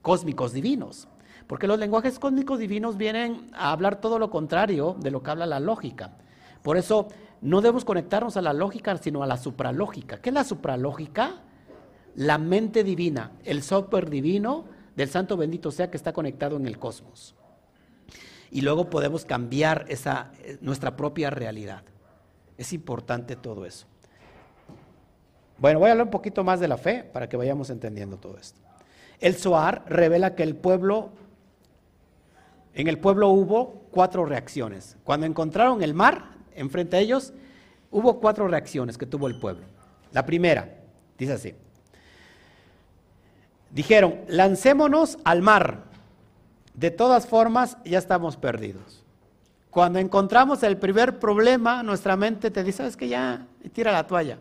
cósmicos 0.00 0.52
divinos. 0.52 1.08
Porque 1.46 1.66
los 1.66 1.78
lenguajes 1.78 2.18
cósmicos 2.18 2.58
divinos 2.58 2.96
vienen 2.96 3.50
a 3.52 3.72
hablar 3.72 4.00
todo 4.00 4.18
lo 4.18 4.30
contrario 4.30 4.96
de 4.98 5.10
lo 5.10 5.22
que 5.22 5.30
habla 5.30 5.46
la 5.46 5.60
lógica. 5.60 6.16
Por 6.62 6.76
eso 6.76 7.08
no 7.42 7.60
debemos 7.60 7.84
conectarnos 7.84 8.36
a 8.36 8.42
la 8.42 8.52
lógica, 8.52 8.96
sino 8.98 9.22
a 9.22 9.26
la 9.26 9.36
supralógica. 9.36 10.20
¿Qué 10.20 10.30
es 10.30 10.34
la 10.34 10.44
supralógica? 10.44 11.40
La 12.14 12.38
mente 12.38 12.84
divina, 12.84 13.32
el 13.44 13.62
software 13.62 14.08
divino 14.08 14.64
del 14.94 15.08
santo 15.08 15.36
bendito 15.36 15.70
sea 15.70 15.90
que 15.90 15.96
está 15.96 16.12
conectado 16.12 16.56
en 16.56 16.66
el 16.66 16.78
cosmos. 16.78 17.34
Y 18.50 18.60
luego 18.60 18.88
podemos 18.88 19.24
cambiar 19.24 19.86
eh, 19.88 20.58
nuestra 20.60 20.94
propia 20.94 21.30
realidad. 21.30 21.82
Es 22.56 22.72
importante 22.72 23.34
todo 23.34 23.66
eso. 23.66 23.86
Bueno, 25.58 25.80
voy 25.80 25.88
a 25.88 25.92
hablar 25.92 26.06
un 26.06 26.12
poquito 26.12 26.44
más 26.44 26.60
de 26.60 26.68
la 26.68 26.76
fe 26.76 27.02
para 27.02 27.28
que 27.28 27.36
vayamos 27.36 27.70
entendiendo 27.70 28.18
todo 28.18 28.38
esto. 28.38 28.60
El 29.18 29.34
Zohar 29.34 29.84
revela 29.88 30.34
que 30.34 30.42
el 30.42 30.54
pueblo, 30.54 31.10
en 32.74 32.88
el 32.88 32.98
pueblo 32.98 33.30
hubo 33.30 33.86
cuatro 33.90 34.26
reacciones. 34.26 34.96
Cuando 35.02 35.26
encontraron 35.26 35.82
el 35.82 35.94
mar, 35.94 36.31
enfrente 36.56 36.96
a 36.96 37.00
ellos, 37.00 37.32
hubo 37.90 38.20
cuatro 38.20 38.48
reacciones 38.48 38.98
que 38.98 39.06
tuvo 39.06 39.28
el 39.28 39.38
pueblo. 39.38 39.64
La 40.12 40.26
primera, 40.26 40.68
dice 41.18 41.32
así, 41.32 41.54
dijeron, 43.70 44.20
lancémonos 44.28 45.18
al 45.24 45.42
mar, 45.42 45.84
de 46.74 46.90
todas 46.90 47.26
formas 47.26 47.76
ya 47.84 47.98
estamos 47.98 48.36
perdidos. 48.36 49.04
Cuando 49.70 49.98
encontramos 49.98 50.62
el 50.62 50.76
primer 50.76 51.18
problema, 51.18 51.82
nuestra 51.82 52.16
mente 52.16 52.50
te 52.50 52.62
dice, 52.62 52.78
sabes 52.78 52.96
que 52.96 53.08
ya, 53.08 53.46
tira 53.72 53.92
la 53.92 54.06
toalla, 54.06 54.38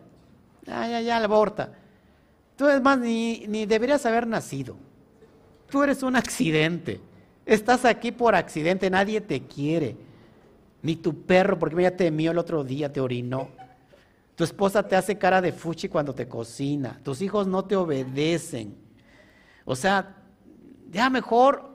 ya, 0.66 0.86
ya, 0.88 1.00
ya, 1.00 1.16
aborta. 1.18 1.72
Tú 2.56 2.68
es 2.68 2.82
más, 2.82 2.98
ni, 2.98 3.46
ni 3.48 3.64
deberías 3.64 4.04
haber 4.04 4.26
nacido. 4.26 4.76
Tú 5.70 5.82
eres 5.82 6.02
un 6.02 6.16
accidente. 6.16 7.00
Estás 7.46 7.86
aquí 7.86 8.12
por 8.12 8.34
accidente, 8.34 8.90
nadie 8.90 9.20
te 9.22 9.42
quiere 9.42 9.96
ni 10.82 10.96
tu 10.96 11.24
perro, 11.24 11.58
porque 11.58 11.82
ya 11.82 11.96
te 11.96 12.10
mió 12.10 12.32
el 12.32 12.38
otro 12.38 12.64
día, 12.64 12.92
te 12.92 13.00
orinó. 13.00 13.48
Tu 14.34 14.44
esposa 14.44 14.82
te 14.82 14.96
hace 14.96 15.16
cara 15.16 15.40
de 15.40 15.52
fuchi 15.52 15.88
cuando 15.88 16.14
te 16.14 16.26
cocina. 16.26 17.00
Tus 17.02 17.22
hijos 17.22 17.46
no 17.46 17.64
te 17.64 17.76
obedecen. 17.76 18.74
O 19.64 19.76
sea, 19.76 20.16
ya 20.90 21.08
mejor 21.08 21.70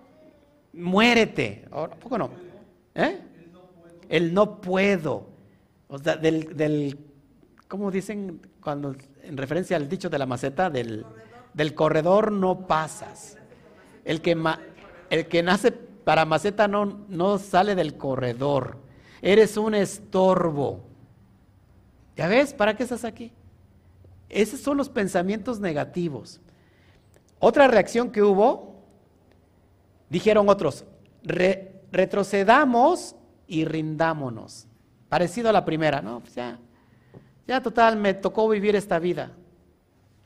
muérete. 0.74 1.66
Ahora, 1.72 1.95
¿Poco 1.95 2.18
no? 2.18 2.32
¿Eh? 2.95 3.20
El 4.10 4.34
no 4.34 4.60
puedo. 4.60 5.30
O 5.88 5.97
sea, 5.97 6.18
del, 6.18 6.58
del, 6.58 6.99
¿cómo 7.68 7.91
dicen 7.91 8.41
cuando, 8.62 8.95
en 9.24 9.38
referencia 9.38 9.78
al 9.78 9.88
dicho 9.88 10.10
de 10.10 10.18
la 10.18 10.26
maceta? 10.26 10.70
Del, 10.70 11.05
del 11.53 11.74
corredor 11.74 12.32
no 12.32 12.68
pasas. 12.68 13.38
El 14.03 14.22
que, 14.22 14.38
el 15.10 15.28
que 15.28 15.43
nace 15.43 15.72
para 15.72 16.26
maceta 16.26 16.68
no, 16.68 17.05
no 17.08 17.38
sale 17.38 17.76
del 17.76 17.97
corredor 17.97 18.86
eres 19.22 19.57
un 19.57 19.76
estorbo. 19.76 20.82
¿Ya 22.15 22.28
ves? 22.28 22.53
¿Para 22.53 22.76
qué 22.76 22.84
estás 22.84 23.05
aquí? 23.05 23.32
Esos 24.30 24.59
son 24.59 24.78
los 24.78 24.89
pensamientos 24.89 25.59
negativos. 25.59 26.41
Otra 27.39 27.68
reacción 27.68 28.11
que 28.11 28.24
hubo, 28.24 28.76
dijeron 30.09 30.49
otros, 30.49 30.86
retrocedamos 31.91 33.15
y 33.47 33.65
rindámonos. 33.65 34.68
Parecido 35.09 35.49
a 35.49 35.53
la 35.53 35.63
primera, 35.63 36.01
¿no? 36.01 36.20
Pues 36.20 36.36
ya, 36.36 36.59
ya 37.47 37.61
total, 37.61 37.95
me 37.95 38.13
tocó 38.13 38.49
vivir 38.49 38.76
esta 38.76 38.99
vida. 38.99 39.32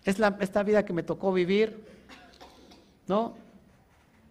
Es 0.03 0.17
la, 0.17 0.35
esta 0.39 0.63
vida 0.63 0.83
que 0.83 0.93
me 0.93 1.03
tocó 1.03 1.31
vivir, 1.31 1.85
¿no? 3.07 3.35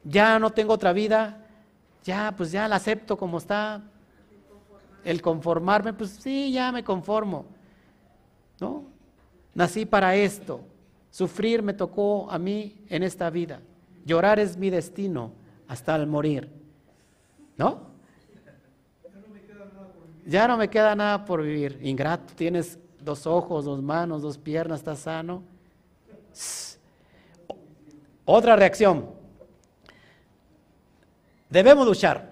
Ya 0.03 0.39
no 0.39 0.51
tengo 0.51 0.73
otra 0.73 0.93
vida, 0.93 1.47
ya, 2.03 2.35
pues 2.37 2.51
ya 2.51 2.67
la 2.67 2.77
acepto 2.77 3.17
como 3.17 3.39
está, 3.39 3.83
el 5.05 5.23
conformarme, 5.23 5.93
pues 5.93 6.11
sí, 6.11 6.53
ya 6.53 6.73
me 6.73 6.85
conformo. 6.85 7.47
¿No? 8.61 8.85
Nací 9.55 9.87
para 9.87 10.15
esto. 10.15 10.61
Sufrir 11.11 11.63
me 11.63 11.75
tocó 11.75 12.31
a 12.31 12.39
mí 12.39 12.85
en 12.89 13.03
esta 13.03 13.31
vida. 13.31 13.61
Llorar 14.05 14.39
es 14.39 14.57
mi 14.57 14.71
destino 14.71 15.33
hasta 15.67 15.97
el 15.97 16.07
morir. 16.07 16.49
¿No? 17.57 17.91
Ya 20.27 20.47
no 20.47 20.57
me 20.57 20.69
queda 20.69 20.95
nada 20.95 21.25
por 21.25 21.43
vivir. 21.43 21.79
Ingrato, 21.83 22.33
tienes 22.37 22.79
dos 23.01 23.27
ojos, 23.27 23.65
dos 23.65 23.83
manos, 23.83 24.23
dos 24.23 24.39
piernas, 24.39 24.81
estás 24.81 25.01
sano. 25.01 25.43
Otra 28.25 28.55
reacción. 28.55 29.11
Debemos 31.49 31.87
luchar. 31.87 32.30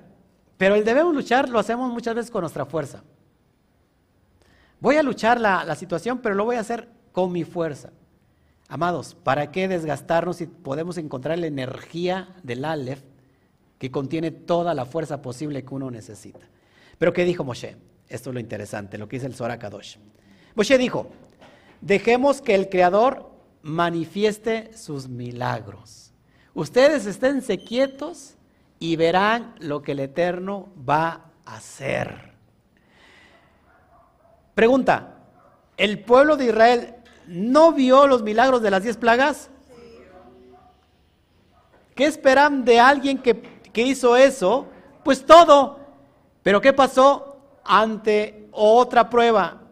Pero 0.59 0.75
el 0.75 0.85
debemos 0.85 1.15
luchar 1.15 1.49
lo 1.49 1.59
hacemos 1.59 1.91
muchas 1.91 2.15
veces 2.15 2.31
con 2.31 2.43
nuestra 2.43 2.67
fuerza. 2.67 3.03
Voy 4.81 4.97
a 4.97 5.03
luchar 5.03 5.41
la, 5.41 5.75
situación, 5.75 6.19
pero 6.19 6.35
lo 6.35 6.45
voy 6.45 6.57
a 6.57 6.61
hacer 6.61 6.89
con 7.13 7.33
mi 7.33 7.45
fuerza. 7.45 7.91
Amados, 8.69 9.15
¿para 9.15 9.51
qué 9.51 9.67
desgastarnos 9.67 10.37
si 10.37 10.47
podemos 10.47 10.99
encontrar 10.99 11.39
la 11.39 11.47
energía 11.47 12.29
del 12.43 12.65
Aleph 12.65 13.03
que 13.79 13.91
contiene 13.91 14.31
toda 14.31 14.75
la 14.75 14.85
fuerza 14.85 15.23
posible 15.23 15.65
que 15.65 15.75
uno 15.75 15.91
necesita. 15.91 16.41
Pero 16.99 17.13
¿qué 17.13 17.25
dijo 17.25 17.45
Moshe? 17.45 17.77
Esto 18.09 18.31
es 18.31 18.35
lo 18.35 18.41
interesante, 18.41 18.99
lo 18.99 19.09
que 19.09 19.17
dice 19.17 19.27
el 19.27 19.35
Zohar 19.35 19.59
Kadosh. 19.59 19.97
Moshe 20.55 20.77
dijo, 20.79 21.09
dejemos 21.81 22.41
que 22.43 22.55
el 22.55 22.69
Creador 22.69 23.31
manifieste 23.63 24.77
sus 24.77 25.09
milagros. 25.09 26.13
Ustedes 26.55 27.07
esténse 27.07 27.59
quietos 27.59 28.35
y 28.79 28.97
verán 28.97 29.55
lo 29.59 29.83
que 29.83 29.93
el 29.93 30.01
Eterno 30.01 30.69
va 30.89 31.31
a 31.45 31.57
hacer. 31.57 32.33
Pregunta, 34.55 35.15
¿el 35.77 36.01
pueblo 36.01 36.37
de 36.37 36.47
Israel 36.47 36.95
no 37.27 37.73
vio 37.73 38.07
los 38.07 38.23
milagros 38.23 38.63
de 38.63 38.71
las 38.71 38.83
diez 38.83 38.97
plagas? 38.97 39.51
¿Qué 41.95 42.07
esperan 42.07 42.65
de 42.65 42.79
alguien 42.79 43.19
que, 43.19 43.41
que 43.73 43.83
hizo 43.83 44.17
eso? 44.17 44.67
Pues 45.03 45.25
todo. 45.25 45.81
Pero 46.43 46.61
¿qué 46.61 46.73
pasó 46.73 47.41
ante 47.65 48.49
otra 48.53 49.11
prueba? 49.11 49.63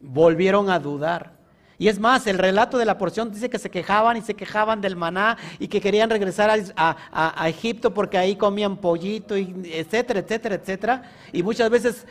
Volvieron 0.00 0.68
a 0.70 0.78
dudar. 0.78 1.35
Y 1.78 1.88
es 1.88 1.98
más, 1.98 2.26
el 2.26 2.38
relato 2.38 2.78
de 2.78 2.86
la 2.86 2.96
porción 2.96 3.30
dice 3.30 3.50
que 3.50 3.58
se 3.58 3.70
quejaban 3.70 4.16
y 4.16 4.22
se 4.22 4.34
quejaban 4.34 4.80
del 4.80 4.96
maná 4.96 5.36
y 5.58 5.68
que 5.68 5.80
querían 5.80 6.08
regresar 6.08 6.50
a, 6.76 7.48
Egipto 7.48 7.92
porque 7.92 8.16
ahí 8.16 8.36
comían 8.36 8.78
pollito, 8.78 9.36
etcétera, 9.36 10.20
etcétera, 10.20 10.54
etcétera. 10.54 11.02
Y 11.32 11.42
muchas 11.42 11.68
veces 11.68 12.06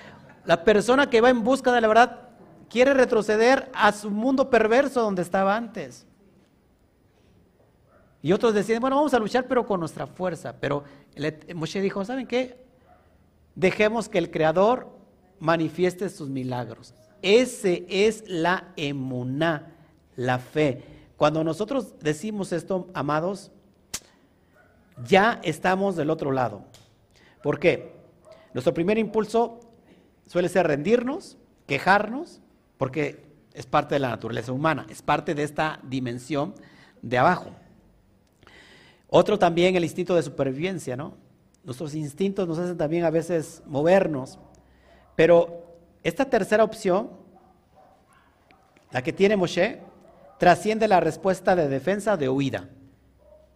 la 0.45 0.63
persona 0.63 1.09
que 1.09 1.21
va 1.21 1.29
en 1.31 1.43
busca 1.43 1.71
de 1.71 1.81
la 1.81 1.87
verdad 1.87 2.19
quiere 2.69 2.93
retroceder 2.93 3.71
a 3.73 3.91
su 3.91 4.11
mundo 4.11 4.49
perverso 4.49 5.01
donde 5.01 5.23
estaba 5.23 5.55
antes. 5.55 6.05
Y 8.21 8.33
otros 8.33 8.53
deciden, 8.53 8.81
bueno, 8.81 8.95
vamos 8.97 9.13
a 9.13 9.19
luchar 9.19 9.47
pero 9.47 9.65
con 9.65 9.79
nuestra 9.79 10.05
fuerza. 10.07 10.55
Pero 10.59 10.83
Moshe 11.55 11.81
dijo, 11.81 12.03
¿saben 12.05 12.27
qué? 12.27 12.63
Dejemos 13.55 14.09
que 14.09 14.17
el 14.17 14.29
Creador 14.29 14.89
manifieste 15.39 16.09
sus 16.09 16.29
milagros. 16.29 16.93
Ese 17.21 17.85
es 17.89 18.23
la 18.27 18.73
emuná, 18.75 19.73
la 20.15 20.39
fe. 20.39 20.83
Cuando 21.17 21.43
nosotros 21.43 21.95
decimos 21.99 22.51
esto, 22.51 22.87
amados, 22.93 23.51
ya 25.05 25.39
estamos 25.43 25.95
del 25.95 26.09
otro 26.09 26.31
lado. 26.31 26.63
¿Por 27.41 27.59
qué? 27.59 27.93
Nuestro 28.53 28.73
primer 28.73 28.97
impulso 28.97 29.59
suele 30.25 30.49
ser 30.49 30.67
rendirnos, 30.67 31.37
quejarnos, 31.67 32.41
porque 32.77 33.23
es 33.53 33.65
parte 33.65 33.95
de 33.95 33.99
la 33.99 34.09
naturaleza 34.09 34.51
humana, 34.51 34.85
es 34.89 35.01
parte 35.01 35.35
de 35.35 35.43
esta 35.43 35.79
dimensión 35.83 36.53
de 37.01 37.17
abajo. 37.17 37.51
Otro 39.09 39.39
también 39.39 39.75
el 39.75 39.83
instinto 39.83 40.15
de 40.15 40.23
supervivencia, 40.23 40.97
¿no? 40.97 41.13
Nuestros 41.63 41.95
instintos 41.95 42.47
nos 42.47 42.59
hacen 42.59 42.77
también 42.77 43.05
a 43.05 43.09
veces 43.09 43.63
movernos, 43.65 44.37
pero 45.15 45.64
esta 46.05 46.25
tercera 46.25 46.63
opción, 46.63 47.09
la 48.91 49.01
que 49.01 49.11
tiene 49.11 49.35
Moshe, 49.35 49.81
trasciende 50.37 50.87
la 50.87 50.99
respuesta 50.99 51.55
de 51.55 51.67
defensa 51.67 52.15
de 52.15 52.29
huida, 52.29 52.69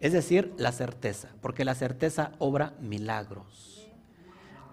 es 0.00 0.12
decir, 0.12 0.52
la 0.56 0.72
certeza, 0.72 1.28
porque 1.40 1.64
la 1.64 1.76
certeza 1.76 2.32
obra 2.40 2.74
milagros, 2.80 3.88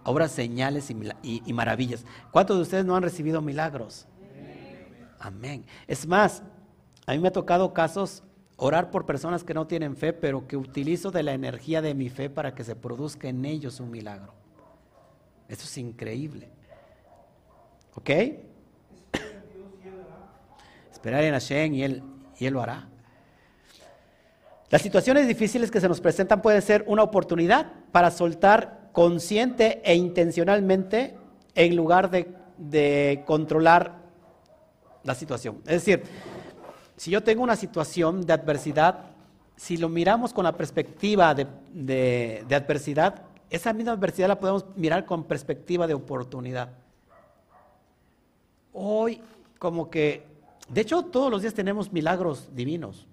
obra 0.03 0.28
señales 0.28 0.89
y, 0.89 1.53
maravillas. 1.53 2.03
¿Cuántos 2.32 2.57
de 2.57 2.63
ustedes 2.63 2.84
no 2.84 2.95
han 2.95 3.03
recibido 3.03 3.43
milagros? 3.43 4.07
Amén. 5.19 5.63
Es 5.86 6.07
más, 6.07 6.41
a 7.05 7.11
mí 7.11 7.19
me 7.19 7.28
ha 7.28 7.32
tocado 7.32 7.75
casos 7.75 8.23
orar 8.55 8.89
por 8.89 9.05
personas 9.05 9.43
que 9.43 9.53
no 9.53 9.67
tienen 9.67 9.95
fe, 9.95 10.13
pero 10.13 10.47
que 10.47 10.57
utilizo 10.57 11.11
de 11.11 11.21
la 11.21 11.34
energía 11.34 11.84
de 11.84 11.93
mi 11.93 12.09
fe 12.09 12.32
para 12.32 12.55
que 12.55 12.63
se 12.63 12.75
produzca 12.75 13.30
en 13.30 13.45
ellos 13.45 13.80
un 13.80 13.91
milagro. 13.91 14.34
Eso 15.47 15.65
es 15.65 15.78
increíble. 15.78 16.57
¿Ok? 17.98 18.10
Esperar 20.91 21.24
en 21.24 21.34
Hashem 21.34 21.74
y 21.74 21.84
él, 21.84 22.04
y 22.38 22.45
él 22.45 22.54
lo 22.54 22.62
hará. 22.62 22.88
Las 24.70 24.82
situaciones 24.82 25.28
difíciles 25.28 25.72
que 25.72 25.82
se 25.82 25.88
nos 25.88 26.00
presentan 26.00 26.41
pueden 26.41 26.62
ser 26.62 26.84
una 26.88 27.02
oportunidad 27.02 27.72
para 27.91 28.12
soltar 28.12 28.89
consciente 28.91 29.82
e 29.84 29.95
intencionalmente 29.95 31.16
en 31.56 31.76
lugar 31.76 32.12
de, 32.12 32.32
de 32.58 33.24
controlar 33.26 33.95
la 35.04 35.16
situación. 35.16 35.58
Es 35.66 35.86
decir, 35.86 36.04
si 36.98 37.12
yo 37.12 37.24
tengo 37.24 37.43
una 37.43 37.56
situación 37.56 38.22
de 38.22 38.34
adversidad, 38.34 39.06
si 39.56 39.78
lo 39.78 39.89
miramos 39.89 40.34
con 40.34 40.43
la 40.43 40.56
perspectiva 40.56 41.34
de, 41.34 41.48
de 41.74 42.56
adversidad, 42.56 43.24
esa 43.50 43.74
misma 43.74 43.93
adversidad 43.93 44.28
la 44.28 44.39
podemos 44.39 44.66
mirar 44.76 45.06
con 45.06 45.24
perspectiva 45.24 45.88
de 45.88 45.93
oportunidad. 45.93 46.70
Hoy, 48.80 49.21
como 49.57 49.89
que, 49.89 50.23
de 50.69 50.82
hecho, 50.82 51.03
todos 51.03 51.32
los 51.32 51.41
días 51.41 51.55
tenemos 51.55 51.91
milagros 51.91 52.49
divinos. 52.53 53.07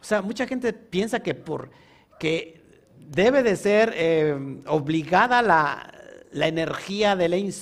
O 0.00 0.04
sea, 0.04 0.22
mucha 0.22 0.44
gente 0.44 0.72
piensa 0.72 1.20
que 1.20 1.34
por 1.34 1.70
que 2.18 2.60
debe 2.98 3.44
de 3.44 3.54
ser 3.54 3.92
eh, 3.94 4.62
obligada 4.66 5.40
la, 5.40 5.90
energía 6.32 7.14
del 7.14 7.32
Ein 7.32 7.52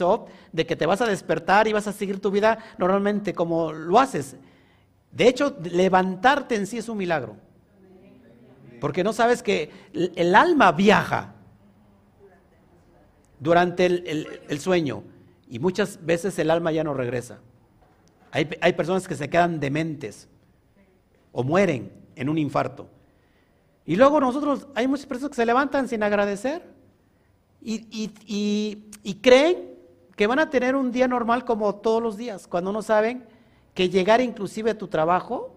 de 0.50 0.66
que 0.66 0.76
te 0.76 0.86
vas 0.86 1.02
a 1.02 1.06
despertar 1.06 1.68
y 1.68 1.74
vas 1.74 1.86
a 1.86 1.92
seguir 1.92 2.20
tu 2.20 2.30
vida 2.30 2.58
normalmente 2.78 3.34
como 3.34 3.70
lo 3.70 4.00
haces. 4.00 4.36
De 5.10 5.28
hecho, 5.28 5.58
levantarte 5.62 6.54
en 6.54 6.66
sí 6.66 6.78
es 6.78 6.88
un 6.88 6.96
milagro. 6.96 7.36
Porque 8.80 9.04
no 9.04 9.12
sabes 9.12 9.42
que 9.42 9.70
el, 9.92 10.34
alma 10.34 10.72
viaja 10.72 11.34
durante 13.38 13.84
el 13.84 14.58
sueño. 14.58 15.02
Y 15.52 15.58
muchas 15.58 16.02
veces 16.02 16.38
el 16.38 16.50
alma 16.50 16.72
ya 16.72 16.82
no 16.82 16.94
regresa. 16.94 17.38
Hay, 18.30 18.72
personas 18.72 19.06
que 19.06 19.14
se 19.14 19.28
quedan 19.28 19.60
dementes 19.60 20.26
o 21.30 21.44
mueren 21.44 21.92
en 22.16 22.30
un 22.30 22.38
infarto. 22.38 22.88
Y 23.84 23.96
luego 23.96 24.18
nosotros, 24.18 24.66
hay 24.74 24.88
muchas 24.88 25.04
personas 25.04 25.28
que 25.28 25.36
se 25.36 25.44
levantan 25.44 25.88
sin 25.88 26.02
agradecer 26.02 26.62
y, 27.60 29.18
creen 29.20 29.74
que 30.16 30.26
van 30.26 30.38
a 30.38 30.48
tener 30.48 30.74
un 30.74 30.90
día 30.90 31.06
normal 31.06 31.44
como 31.44 31.74
todos 31.74 32.02
los 32.02 32.16
días, 32.16 32.46
cuando 32.46 32.72
no 32.72 32.80
saben 32.80 33.26
que 33.74 33.90
llegar 33.90 34.22
inclusive 34.22 34.70
a 34.70 34.78
tu 34.78 34.88
trabajo 34.88 35.54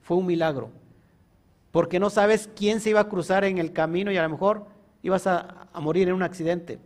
fue 0.00 0.16
un 0.16 0.26
milagro. 0.26 0.70
Porque 1.72 1.98
no 1.98 2.08
sabes 2.08 2.48
quién 2.54 2.80
se 2.80 2.90
iba 2.90 3.00
a 3.00 3.08
cruzar 3.08 3.42
en 3.42 3.58
el 3.58 3.72
camino 3.72 4.12
y 4.12 4.16
a 4.16 4.22
lo 4.22 4.28
mejor 4.28 4.66
ibas 5.02 5.26
a, 5.26 5.66
a 5.72 5.80
morir 5.80 6.06
en 6.06 6.14
un 6.14 6.22
accidente. 6.22 6.78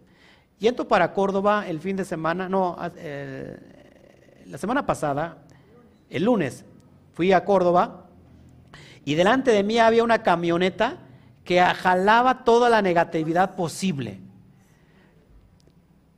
Yendo 0.62 0.86
para 0.86 1.12
Córdoba 1.12 1.64
el 1.66 1.80
fin 1.80 1.96
de 1.96 2.04
semana, 2.04 2.48
no, 2.48 2.76
eh, 2.96 4.42
la 4.46 4.56
semana 4.58 4.86
pasada, 4.86 5.38
el 6.08 6.22
lunes, 6.22 6.64
fui 7.14 7.32
a 7.32 7.44
Córdoba 7.44 8.06
y 9.04 9.16
delante 9.16 9.50
de 9.50 9.64
mí 9.64 9.80
había 9.80 10.04
una 10.04 10.22
camioneta 10.22 10.98
que 11.42 11.60
jalaba 11.60 12.44
toda 12.44 12.68
la 12.68 12.80
negatividad 12.80 13.56
posible. 13.56 14.20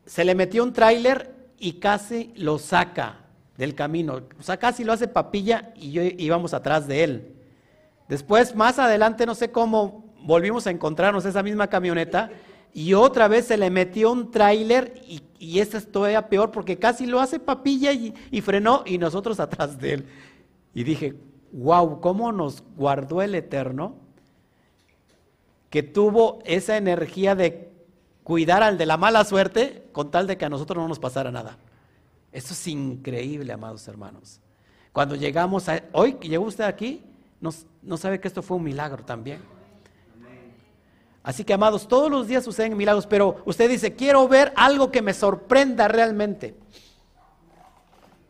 Se 0.05 0.26
le 0.26 0.34
metió 0.34 0.62
un 0.62 0.74
tráiler 0.74 1.34
y 1.59 1.80
casi 1.80 2.34
lo 2.36 2.59
saca 2.59 3.20
del 3.57 3.74
camino. 3.74 4.20
O 4.38 4.42
sea, 4.42 4.59
casi 4.59 4.84
lo 4.84 4.92
hace 4.92 5.09
papilla 5.09 5.72
y 5.74 5.92
yo 5.92 6.03
íbamos 6.03 6.53
atrás 6.53 6.86
de 6.86 7.03
él. 7.03 7.34
Después, 8.09 8.55
más 8.55 8.78
adelante, 8.78 9.24
no 9.24 9.34
sé 9.34 9.51
cómo, 9.51 10.12
volvimos 10.22 10.66
a 10.66 10.70
encontrarnos 10.70 11.24
esa 11.24 11.42
misma 11.42 11.68
camioneta 11.68 12.28
y 12.74 12.92
otra 12.94 13.28
vez 13.28 13.46
se 13.46 13.56
le 13.56 13.70
metió 13.70 14.10
un 14.10 14.32
tráiler 14.32 15.00
y, 15.06 15.22
y 15.38 15.60
esta 15.60 15.78
es 15.78 15.90
todavía 15.90 16.28
peor 16.28 16.50
porque 16.50 16.76
casi 16.76 17.06
lo 17.06 17.20
hace 17.20 17.38
papilla 17.38 17.92
y, 17.92 18.12
y, 18.32 18.40
frenó 18.40 18.82
y 18.84 18.98
nosotros 18.98 19.38
atrás 19.40 19.78
de 19.78 19.94
él. 19.94 20.06
Y 20.74 20.82
dije, 20.82 21.14
wow, 21.52 22.00
¿cómo 22.00 22.32
nos 22.32 22.64
guardó 22.76 23.22
el 23.22 23.36
Eterno? 23.36 23.94
Que 25.70 25.84
tuvo 25.84 26.40
esa 26.44 26.76
energía 26.76 27.36
de 27.36 27.70
cuidar 28.24 28.64
al 28.64 28.76
de 28.76 28.86
la 28.86 28.96
mala 28.96 29.24
suerte 29.24 29.86
con 29.92 30.10
tal 30.10 30.26
de 30.26 30.36
que 30.36 30.44
a 30.44 30.48
nosotros 30.48 30.82
no 30.82 30.88
nos 30.88 30.98
pasara 30.98 31.30
nada. 31.30 31.56
Eso 32.32 32.54
es 32.54 32.66
increíble, 32.66 33.52
amados 33.52 33.86
hermanos. 33.86 34.40
Cuando 34.92 35.14
llegamos 35.14 35.68
a... 35.68 35.80
Hoy 35.92 36.14
que 36.14 36.28
llegó 36.28 36.44
usted 36.44 36.64
aquí, 36.64 37.04
no, 37.40 37.50
no 37.82 37.96
sabe 37.96 38.18
que 38.18 38.26
esto 38.26 38.42
fue 38.42 38.56
un 38.56 38.64
milagro 38.64 39.04
también. 39.04 39.53
Así 41.24 41.42
que, 41.42 41.54
amados, 41.54 41.88
todos 41.88 42.10
los 42.10 42.28
días 42.28 42.44
suceden 42.44 42.76
milagros, 42.76 43.06
pero 43.06 43.42
usted 43.46 43.68
dice, 43.68 43.94
quiero 43.94 44.28
ver 44.28 44.52
algo 44.56 44.92
que 44.92 45.00
me 45.00 45.14
sorprenda 45.14 45.88
realmente. 45.88 46.54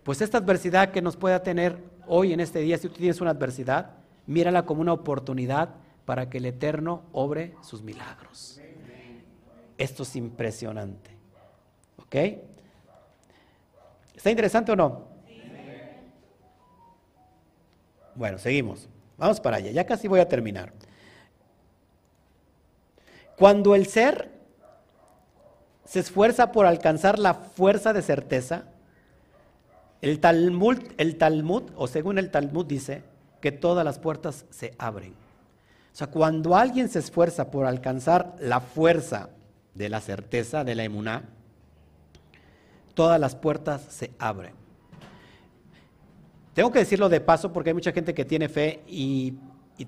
Pues 0.05 0.21
esta 0.21 0.39
adversidad 0.39 0.93
que 0.93 1.03
nos 1.03 1.17
pueda 1.17 1.43
tener 1.43 1.77
hoy 2.07 2.33
en 2.33 2.39
este 2.39 2.61
día, 2.61 2.79
si 2.79 2.89
tú 2.89 2.95
tienes 2.95 3.21
una 3.21 3.33
adversidad, 3.33 3.91
mírala 4.27 4.65
como 4.65 4.81
una 4.81 4.93
oportunidad 4.93 5.71
para 6.05 6.31
que 6.31 6.39
el 6.39 6.47
Eterno 6.47 7.03
obre 7.13 7.57
sus 7.63 7.83
milagros. 7.83 8.61
Esto 9.77 10.05
es 10.05 10.15
impresionante. 10.15 11.11
¿Ok? 11.97 12.15
¿Está 14.15 14.31
interesante 14.31 14.71
o 14.71 14.77
no? 14.77 15.09
Bueno, 18.15 18.39
seguimos. 18.39 18.89
Vamos 19.19 19.41
para 19.41 19.57
allá. 19.57 19.73
Ya 19.73 19.85
casi 19.85 20.07
voy 20.07 20.21
a 20.21 20.29
terminar. 20.29 20.73
Cuando 23.37 23.75
el 23.75 23.87
ser 23.87 24.31
se 25.85 26.01
esfuerza 26.01 26.53
por 26.53 26.67
alcanzar 26.67 27.19
la 27.19 27.35
fuerza 27.35 27.93
de 27.93 28.03
certeza, 28.03 28.65
el 30.01 30.21
Talmud, 30.21 31.71
o 31.77 31.87
según 31.87 32.19
el 32.19 32.31
Talmud 32.31 32.67
dice, 32.67 33.03
que 33.41 33.53
todas 33.53 33.85
las 33.85 33.99
puertas 33.99 34.47
se 34.51 34.75
abren. 34.79 35.13
O 35.13 35.97
sea, 35.97 36.07
cuando 36.07 36.57
alguien 36.57 36.89
se 36.89 36.99
esfuerza 36.99 37.51
por 37.51 37.67
alcanzar 37.67 38.35
la 38.41 38.61
fuerza 38.61 39.31
de 39.75 39.89
la 39.89 40.01
certeza, 40.01 40.65
de 40.65 40.75
la 40.75 40.85
emuná, 40.85 41.25
todas 42.95 43.21
las 43.21 43.35
puertas 43.37 43.83
se 43.91 44.13
abren. 44.19 44.55
Tengo 46.55 46.71
que 46.71 46.79
decirlo 46.79 47.09
de 47.09 47.21
paso 47.21 47.53
porque 47.53 47.71
hay 47.71 47.75
mucha 47.75 47.93
gente 47.93 48.15
que 48.15 48.25
tiene 48.25 48.49
fe 48.49 48.83
y 48.87 49.37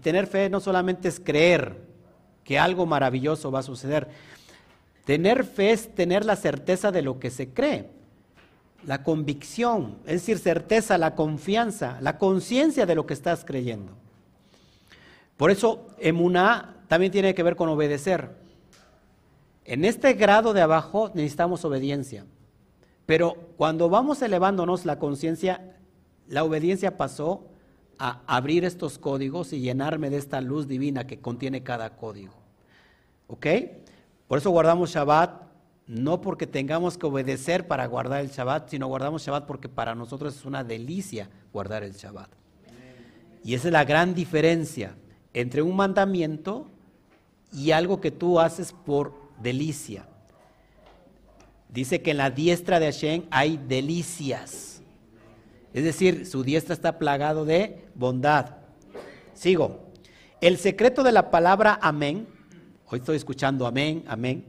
tener 0.03 0.27
fe 0.27 0.51
no 0.51 0.61
solamente 0.61 1.09
es 1.09 1.21
creer 1.21 1.86
que 2.47 2.59
algo 2.59 2.87
maravilloso 2.87 3.51
va 3.51 3.59
a 3.59 3.65
suceder. 3.65 4.09
Tener 5.05 5.45
fe 5.45 5.73
es 5.73 5.95
tener 5.95 6.25
la 6.25 6.37
certeza 6.37 6.93
de 6.93 7.03
lo 7.03 7.19
que 7.19 7.31
se 7.31 7.51
cree, 7.51 7.91
la 8.87 9.03
convicción, 9.03 9.97
es 10.07 10.21
decir, 10.21 10.39
certeza, 10.39 10.97
la 10.97 11.17
confianza, 11.17 11.99
la 12.01 12.19
conciencia 12.19 12.87
de 12.87 12.95
lo 12.95 13.05
que 13.05 13.15
estás 13.15 13.45
creyendo. 13.45 13.93
Por 15.37 15.51
eso, 15.51 15.89
emuná 15.99 16.77
también 16.89 17.13
tiene 17.13 17.35
que 17.35 17.43
ver 17.43 17.57
con 17.57 17.69
obedecer. 17.69 18.31
En 19.65 19.85
este 19.85 20.15
grado 20.15 20.55
de 20.55 20.63
abajo 20.63 21.11
necesitamos 21.15 21.65
obediencia. 21.65 22.25
Pero 23.07 23.35
cuando 23.57 23.89
vamos 23.89 24.23
elevándonos 24.23 24.85
la 24.85 25.01
conciencia, 25.01 25.77
la 26.29 26.45
obediencia 26.45 26.97
pasó 26.97 27.45
a 27.99 28.21
abrir 28.27 28.65
estos 28.65 28.99
códigos 28.99 29.53
y 29.53 29.61
llenarme 29.61 30.11
de 30.11 30.19
esta 30.19 30.41
luz 30.41 30.69
divina 30.69 31.07
que 31.07 31.21
contiene 31.21 31.63
cada 31.63 31.97
código. 31.97 32.35
¿Ok? 33.29 33.47
Por 34.29 34.39
eso 34.39 34.51
guardamos 34.51 34.91
Shabbat, 34.91 35.43
no 35.87 36.21
porque 36.21 36.47
tengamos 36.47 36.99
que 36.99 37.07
obedecer 37.07 37.67
para 37.67 37.87
guardar 37.87 38.21
el 38.21 38.31
Shabbat, 38.31 38.71
sino 38.71 38.89
guardamos 38.89 39.23
Shabbat 39.25 39.47
porque 39.47 39.69
para 39.69 39.95
nosotros 39.95 40.37
es 40.37 40.45
una 40.45 40.65
delicia 40.65 41.31
guardar 41.53 41.83
el 41.85 41.93
Shabbat. 41.93 42.31
Y 43.45 43.55
esa 43.55 43.69
es 43.69 43.73
la 43.73 43.85
gran 43.85 44.15
diferencia 44.15 44.97
entre 45.33 45.63
un 45.63 45.77
mandamiento 45.77 46.67
y 47.53 47.71
algo 47.71 48.01
que 48.01 48.11
tú 48.11 48.41
haces 48.41 48.73
por 48.73 49.15
delicia. 49.41 50.07
Dice 51.69 52.03
que 52.03 52.13
en 52.13 52.17
la 52.17 52.31
diestra 52.31 52.81
de 52.81 52.87
Hashem 52.87 53.25
hay 53.31 53.57
delicias. 53.57 54.76
Es 55.77 55.85
decir, 55.85 56.25
su 56.25 56.43
diestra 56.43 56.73
está 56.73 56.99
plagado 56.99 57.45
de 57.45 57.85
bondad. 57.95 58.57
Sigo. 59.35 59.91
El 60.41 60.57
secreto 60.57 61.03
de 61.03 61.13
la 61.13 61.31
palabra 61.31 61.79
amén, 61.83 62.27
hoy 62.87 63.01
estoy 63.01 63.17
escuchando 63.19 63.67
amén, 63.67 64.03
amén, 64.09 64.47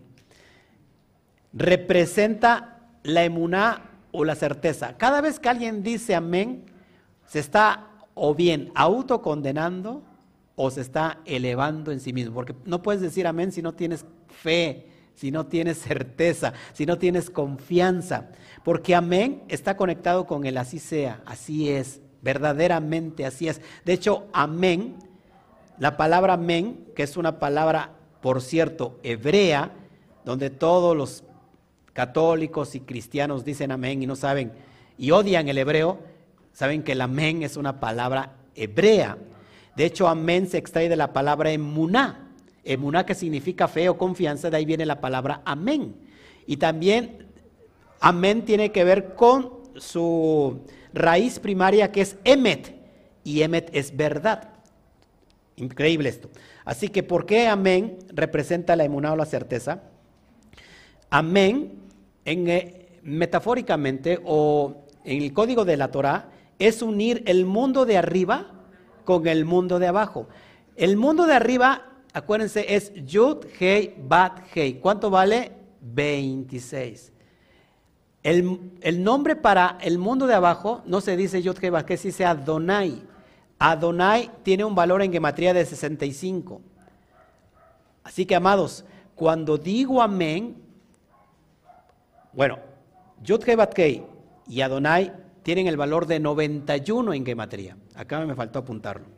representa 1.51 2.79
la 3.03 3.25
emuná 3.25 3.89
o 4.13 4.23
la 4.23 4.35
certeza. 4.35 4.95
Cada 4.95 5.19
vez 5.19 5.37
que 5.37 5.49
alguien 5.49 5.83
dice 5.83 6.15
amén, 6.15 6.63
se 7.25 7.39
está 7.39 7.89
o 8.13 8.33
bien 8.33 8.71
autocondenando 8.73 10.03
o 10.55 10.71
se 10.71 10.79
está 10.79 11.19
elevando 11.25 11.91
en 11.91 11.99
sí 11.99 12.13
mismo. 12.13 12.35
Porque 12.35 12.55
no 12.63 12.81
puedes 12.81 13.01
decir 13.01 13.27
amén 13.27 13.51
si 13.51 13.61
no 13.61 13.73
tienes 13.73 14.05
fe, 14.29 14.87
si 15.13 15.31
no 15.31 15.45
tienes 15.47 15.79
certeza, 15.79 16.53
si 16.71 16.85
no 16.85 16.97
tienes 16.97 17.29
confianza. 17.29 18.29
Porque 18.67 18.95
amén 18.95 19.43
está 19.47 19.77
conectado 19.77 20.25
con 20.25 20.45
el 20.45 20.57
así 20.57 20.79
sea, 20.79 21.21
así 21.25 21.69
es, 21.69 22.01
verdaderamente 22.21 23.25
así 23.25 23.47
es. 23.47 23.61
De 23.85 23.93
hecho, 23.93 24.27
amén, 24.33 24.97
la 25.79 25.95
palabra 25.95 26.33
amén, 26.33 26.85
que 26.93 27.03
es 27.03 27.15
una 27.15 27.39
palabra, 27.39 27.93
por 28.19 28.41
cierto, 28.41 28.99
hebrea, 29.03 29.71
donde 30.25 30.49
todos 30.49 30.97
los 30.97 31.23
católicos 31.93 32.75
y 32.75 32.81
cristianos 32.81 33.45
dicen 33.45 33.71
amén 33.71 34.03
y 34.03 34.05
no 34.05 34.17
saben 34.17 34.51
y 34.97 35.11
odian 35.11 35.47
el 35.47 35.59
hebreo, 35.59 35.99
saben 36.51 36.83
que 36.83 36.91
el 36.91 36.99
amén 36.99 37.43
es 37.43 37.55
una 37.55 37.79
palabra 37.79 38.33
hebrea. 38.53 39.17
De 39.77 39.85
hecho, 39.85 40.09
amén 40.09 40.45
se 40.45 40.57
extrae 40.57 40.89
de 40.89 40.97
la 40.97 41.13
palabra 41.13 41.51
emuná, 41.51 42.33
Emuná 42.65 43.05
que 43.05 43.15
significa 43.15 43.69
fe 43.69 43.87
o 43.87 43.97
confianza, 43.97 44.49
de 44.49 44.57
ahí 44.57 44.65
viene 44.65 44.85
la 44.85 44.99
palabra 44.99 45.41
amén. 45.45 45.95
Y 46.45 46.57
también 46.57 47.26
amén 47.99 48.45
tiene 48.45 48.71
que 48.71 48.83
ver 48.83 49.15
con 49.15 49.53
su 49.75 50.61
raíz 50.93 51.39
primaria 51.39 51.91
que 51.91 52.01
es 52.01 52.17
emet. 52.23 52.75
Y 53.23 53.41
emet 53.41 53.69
es 53.73 53.95
verdad. 53.95 54.49
Increíble 55.55 56.09
esto. 56.09 56.29
Así 56.65 56.89
que, 56.89 57.03
¿por 57.03 57.25
qué 57.25 57.47
amén 57.47 57.97
representa 58.09 58.75
la 58.75 58.85
emuná 58.85 59.13
o 59.13 59.15
la 59.15 59.25
certeza? 59.25 59.83
Amén, 61.09 61.79
eh, 62.25 62.99
metafóricamente 63.03 64.19
o 64.25 64.85
en 65.03 65.21
el 65.21 65.33
código 65.33 65.65
de 65.65 65.77
la 65.77 65.89
Torah, 65.89 66.29
es 66.59 66.81
unir 66.81 67.23
el 67.25 67.45
mundo 67.45 67.85
de 67.85 67.97
arriba 67.97 68.51
con 69.05 69.27
el 69.27 69.45
mundo 69.45 69.79
de 69.79 69.87
abajo. 69.87 70.27
El 70.75 70.97
mundo 70.97 71.25
de 71.25 71.33
arriba 71.33 71.87
acuérdense, 72.17 72.75
es 72.75 72.93
Yud, 73.05 73.45
Hei, 73.59 73.95
Bat, 73.97 74.39
Hei. 74.53 74.79
¿Cuánto 74.79 75.09
vale? 75.09 75.51
26. 75.81 77.13
El, 78.27 79.05
nombre 79.05 79.37
para 79.37 79.77
el 79.79 79.97
mundo 79.97 80.27
de 80.27 80.33
abajo 80.33 80.81
no 80.85 80.99
se 80.99 81.15
dice 81.15 81.41
Bat, 81.71 81.89
Hei, 81.89 81.95
se 81.95 82.09
dice 82.09 82.25
Adonai. 82.25 83.01
Adonai 83.57 84.29
tiene 84.43 84.65
un 84.65 84.75
valor 84.75 85.01
en 85.01 85.13
gematría 85.13 85.53
de 85.53 85.63
65. 85.63 86.61
Así 88.03 88.25
que, 88.25 88.35
amados, 88.35 88.83
cuando 89.15 89.57
digo 89.57 90.01
amén, 90.01 90.57
bueno, 92.33 92.59
Yud, 93.23 93.47
Hei, 93.47 93.55
Bat, 93.55 93.79
Hei 93.79 94.05
y 94.45 94.59
Adonai 94.59 95.13
tienen 95.41 95.67
el 95.67 95.77
valor 95.77 96.05
de 96.05 96.19
91 96.19 97.13
en 97.13 97.25
gematría. 97.25 97.77
Acá 97.95 98.19
me 98.25 98.35
faltó 98.35 98.59
apuntarlo 98.59 99.16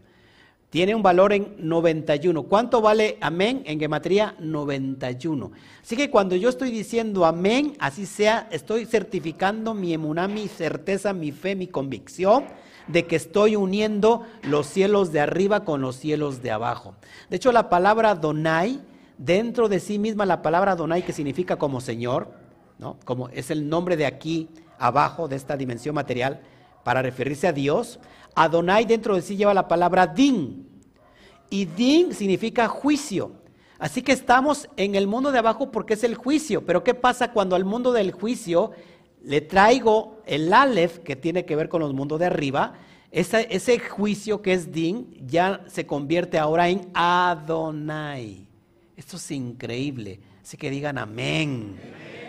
tiene 0.70 0.93
un 0.93 1.01
valor 1.01 1.34
en 1.34 1.55
91. 1.57 2.43
¿Cuánto 2.43 2.82
vale 2.82 3.17
amén 3.22 3.63
en 3.65 3.80
gematría? 3.80 4.36
91. 4.39 5.51
Así 5.82 5.95
que 5.95 6.11
cuando 6.11 6.36
yo 6.36 6.49
estoy 6.49 6.70
diciendo 6.70 7.26
amén, 7.26 7.74
así 7.80 8.05
sea, 8.05 8.47
estoy 8.51 8.86
certificando 8.86 9.74
mi 9.74 9.93
emuná, 9.93 10.28
mi 10.28 10.47
certeza, 10.47 11.11
mi 11.11 11.32
fe, 11.32 11.55
mi 11.55 11.67
convicción 11.67 12.45
de 12.87 13.05
que 13.05 13.16
estoy 13.16 13.55
uniendo 13.55 14.24
los 14.43 14.67
cielos 14.67 15.12
de 15.12 15.20
arriba 15.20 15.63
con 15.63 15.82
los 15.82 15.96
cielos 15.96 16.41
de 16.41 16.51
abajo. 16.51 16.96
De 17.29 17.37
hecho, 17.37 17.51
la 17.51 17.70
palabra 17.70 18.16
Donai, 18.16 18.79
dentro 19.17 19.70
de 19.70 19.79
sí 19.79 19.97
misma 19.97 20.25
la 20.25 20.41
palabra 20.41 20.75
Donai 20.75 21.04
que 21.04 21.13
significa 21.13 21.58
como 21.58 21.82
Señor, 21.82 22.32
¿no? 22.78 22.97
Como 23.05 23.29
es 23.29 23.51
el 23.51 23.70
nombre 23.70 23.97
de 23.97 24.05
aquí 24.05 24.50
abajo 24.78 25.28
de 25.28 25.36
esta 25.36 25.58
dimensión 25.58 25.96
material 25.96 26.41
para 26.83 27.01
referirse 27.01 27.47
a 27.47 27.54
Dios, 27.54 28.00
Adonai 28.36 28.86
dentro 28.86 29.16
de 29.16 29.22
sí 29.22 29.36
lleva 29.36 29.54
la 29.54 29.68
palabra 29.68 30.08
din. 30.08 30.68
Y 31.50 31.66
din 31.66 32.14
significa 32.14 32.68
juicio. 32.68 33.34
Así 33.80 34.01
que 34.01 34.12
estamos 34.12 34.70
en 34.78 34.96
el 34.96 35.08
mundo 35.08 35.32
de 35.32 35.39
abajo 35.39 35.72
porque 35.72 35.93
es 35.93 36.04
el 36.04 36.16
juicio. 36.16 36.66
Pero 36.66 36.84
¿qué 36.84 36.93
pasa 36.93 37.32
cuando 37.32 37.56
al 37.56 37.66
mundo 37.66 37.92
del 37.92 38.12
juicio 38.12 38.72
le 39.24 39.42
traigo 39.42 40.22
el 40.26 40.54
Aleph 40.54 41.00
que 41.00 41.16
tiene 41.16 41.46
que 41.46 41.56
ver 41.56 41.70
con 41.70 41.82
los 41.82 41.93
mundos 41.93 42.20
de 42.20 42.26
arriba? 42.26 42.74
Ese, 43.12 43.47
ese 43.50 43.80
juicio 43.80 44.42
que 44.42 44.54
es 44.54 44.72
din 44.72 45.18
ya 45.26 45.62
se 45.68 45.88
convierte 45.88 46.38
ahora 46.38 46.70
en 46.70 46.89
Adonai. 46.93 48.47
Esto 48.96 49.18
es 49.18 49.32
increíble. 49.32 50.20
Así 50.43 50.58
que 50.58 50.70
digan 50.70 50.97
amén. 50.97 51.80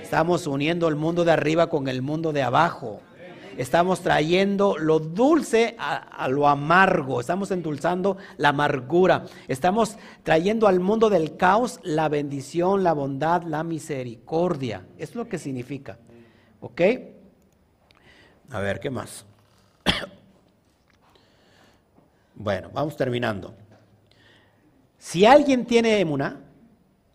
Estamos 0.01 0.47
uniendo 0.47 0.89
el 0.89 0.97
mundo 0.97 1.25
de 1.25 1.33
arriba 1.33 1.69
con 1.69 1.89
el 1.89 2.01
mundo 2.01 2.33
de 2.33 2.43
abajo 2.43 3.01
estamos 3.57 4.01
trayendo 4.01 4.77
lo 4.79 4.99
dulce 4.99 5.77
a, 5.79 6.29
lo 6.29 6.49
amargo, 6.49 7.21
estamos 7.21 7.51
endulzando 7.51 8.17
la 8.37 8.51
amargura, 8.51 9.27
estamos 9.49 9.97
trayendo 10.23 10.67
al 10.67 10.81
mundo 10.81 11.11
del 11.11 11.37
caos 11.37 11.81
la 11.83 12.09
bendición, 12.09 12.83
la 12.83 12.93
bondad, 12.93 13.43
la 13.43 13.65
misericordia. 13.65 14.87
Es 14.99 15.15
lo 15.15 15.29
que 15.29 15.39
significa. 15.39 15.99
¿Ok? 16.61 16.81
A 18.51 18.61
ver, 18.61 18.81
¿qué 18.81 18.91
más? 18.91 19.25
bueno, 22.35 22.71
vamos 22.73 22.97
terminando. 22.97 23.55
Si 24.99 25.25
alguien 25.25 25.65
tiene 25.65 25.99
emuna, 26.01 26.41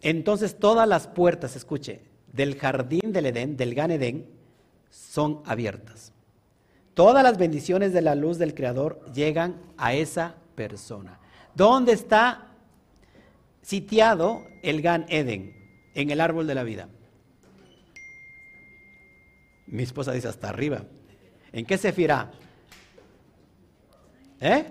entonces 0.02 0.57
todas 0.57 0.88
las 0.88 1.07
puertas, 1.07 1.56
escuche, 1.56 2.02
del 2.32 2.57
jardín 2.57 3.14
del 3.14 3.28
Edén, 3.28 3.56
del 3.56 3.76
Gan 3.76 3.91
Edén, 3.91 4.28
son 4.90 5.41
abiertas. 5.45 6.14
Todas 6.95 7.23
las 7.23 7.38
bendiciones 7.38 7.91
de 7.91 8.01
la 8.01 8.15
luz 8.15 8.38
del 8.38 8.55
Creador 8.55 9.01
llegan 9.13 9.57
a 9.77 9.93
esa 9.93 10.35
persona. 10.55 11.19
¿Dónde 11.53 11.91
está 11.91 12.47
sitiado 13.61 14.41
el 14.63 14.81
Gan 14.81 15.05
Eden? 15.09 15.53
En 15.93 16.09
el 16.09 16.22
árbol 16.22 16.47
de 16.47 16.55
la 16.55 16.63
vida. 16.63 16.88
Mi 19.67 19.84
esposa 19.84 20.13
dice 20.13 20.30
hasta 20.30 20.49
arriba. 20.49 20.84
¿En 21.51 21.65
qué 21.65 21.77
se 21.77 21.91
fiera? 21.91 22.31
¿Eh? 24.39 24.65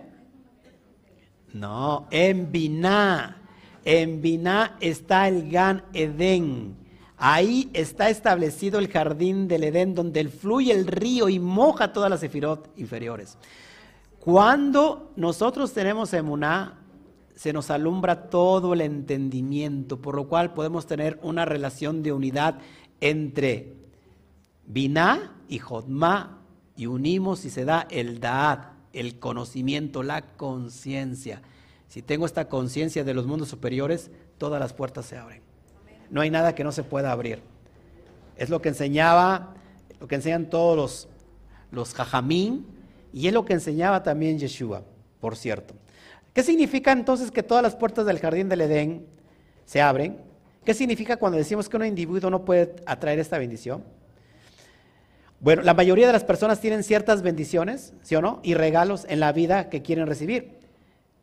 No, 1.52 2.08
en 2.10 2.50
Biná. 2.50 3.36
En 3.84 4.22
Biná 4.22 4.78
está 4.80 5.28
el 5.28 5.50
Gan 5.50 5.84
Edén. 5.92 6.83
Ahí 7.26 7.70
está 7.72 8.10
establecido 8.10 8.78
el 8.78 8.88
jardín 8.88 9.48
del 9.48 9.64
Edén, 9.64 9.94
donde 9.94 10.28
fluye 10.28 10.72
el 10.72 10.86
río 10.86 11.30
y 11.30 11.38
moja 11.38 11.90
todas 11.90 12.10
las 12.10 12.20
sefirot 12.20 12.68
inferiores. 12.76 13.38
Cuando 14.20 15.10
nosotros 15.16 15.72
tenemos 15.72 16.12
emuná, 16.12 16.80
se 17.34 17.54
nos 17.54 17.70
alumbra 17.70 18.28
todo 18.28 18.74
el 18.74 18.82
entendimiento, 18.82 20.02
por 20.02 20.16
lo 20.16 20.28
cual 20.28 20.52
podemos 20.52 20.86
tener 20.86 21.18
una 21.22 21.46
relación 21.46 22.02
de 22.02 22.12
unidad 22.12 22.58
entre 23.00 23.72
Biná 24.66 25.34
y 25.48 25.60
Jodma, 25.60 26.42
y 26.76 26.84
unimos 26.84 27.46
y 27.46 27.48
se 27.48 27.64
da 27.64 27.86
el 27.88 28.20
Da'at, 28.20 28.66
el 28.92 29.18
conocimiento, 29.18 30.02
la 30.02 30.20
conciencia. 30.36 31.40
Si 31.88 32.02
tengo 32.02 32.26
esta 32.26 32.50
conciencia 32.50 33.02
de 33.02 33.14
los 33.14 33.26
mundos 33.26 33.48
superiores, 33.48 34.10
todas 34.36 34.60
las 34.60 34.74
puertas 34.74 35.06
se 35.06 35.16
abren. 35.16 35.43
No 36.14 36.20
hay 36.20 36.30
nada 36.30 36.54
que 36.54 36.62
no 36.62 36.70
se 36.70 36.84
pueda 36.84 37.10
abrir. 37.10 37.40
Es 38.36 38.48
lo 38.48 38.62
que 38.62 38.68
enseñaba, 38.68 39.54
lo 39.98 40.06
que 40.06 40.14
enseñan 40.14 40.48
todos 40.48 40.76
los, 40.76 41.08
los 41.72 41.92
jajamín, 41.92 42.64
y 43.12 43.26
es 43.26 43.34
lo 43.34 43.44
que 43.44 43.52
enseñaba 43.52 44.04
también 44.04 44.38
Yeshua, 44.38 44.84
por 45.20 45.36
cierto. 45.36 45.74
¿Qué 46.32 46.44
significa 46.44 46.92
entonces 46.92 47.32
que 47.32 47.42
todas 47.42 47.64
las 47.64 47.74
puertas 47.74 48.06
del 48.06 48.20
jardín 48.20 48.48
del 48.48 48.60
Edén 48.60 49.06
se 49.64 49.82
abren? 49.82 50.18
¿Qué 50.64 50.72
significa 50.72 51.16
cuando 51.16 51.36
decimos 51.36 51.68
que 51.68 51.76
un 51.78 51.84
individuo 51.84 52.30
no 52.30 52.44
puede 52.44 52.76
atraer 52.86 53.18
esta 53.18 53.36
bendición? 53.36 53.82
Bueno, 55.40 55.62
la 55.62 55.74
mayoría 55.74 56.06
de 56.06 56.12
las 56.12 56.22
personas 56.22 56.60
tienen 56.60 56.84
ciertas 56.84 57.22
bendiciones, 57.22 57.92
¿sí 58.02 58.14
o 58.14 58.22
no? 58.22 58.38
Y 58.44 58.54
regalos 58.54 59.04
en 59.08 59.18
la 59.18 59.32
vida 59.32 59.68
que 59.68 59.82
quieren 59.82 60.06
recibir. 60.06 60.60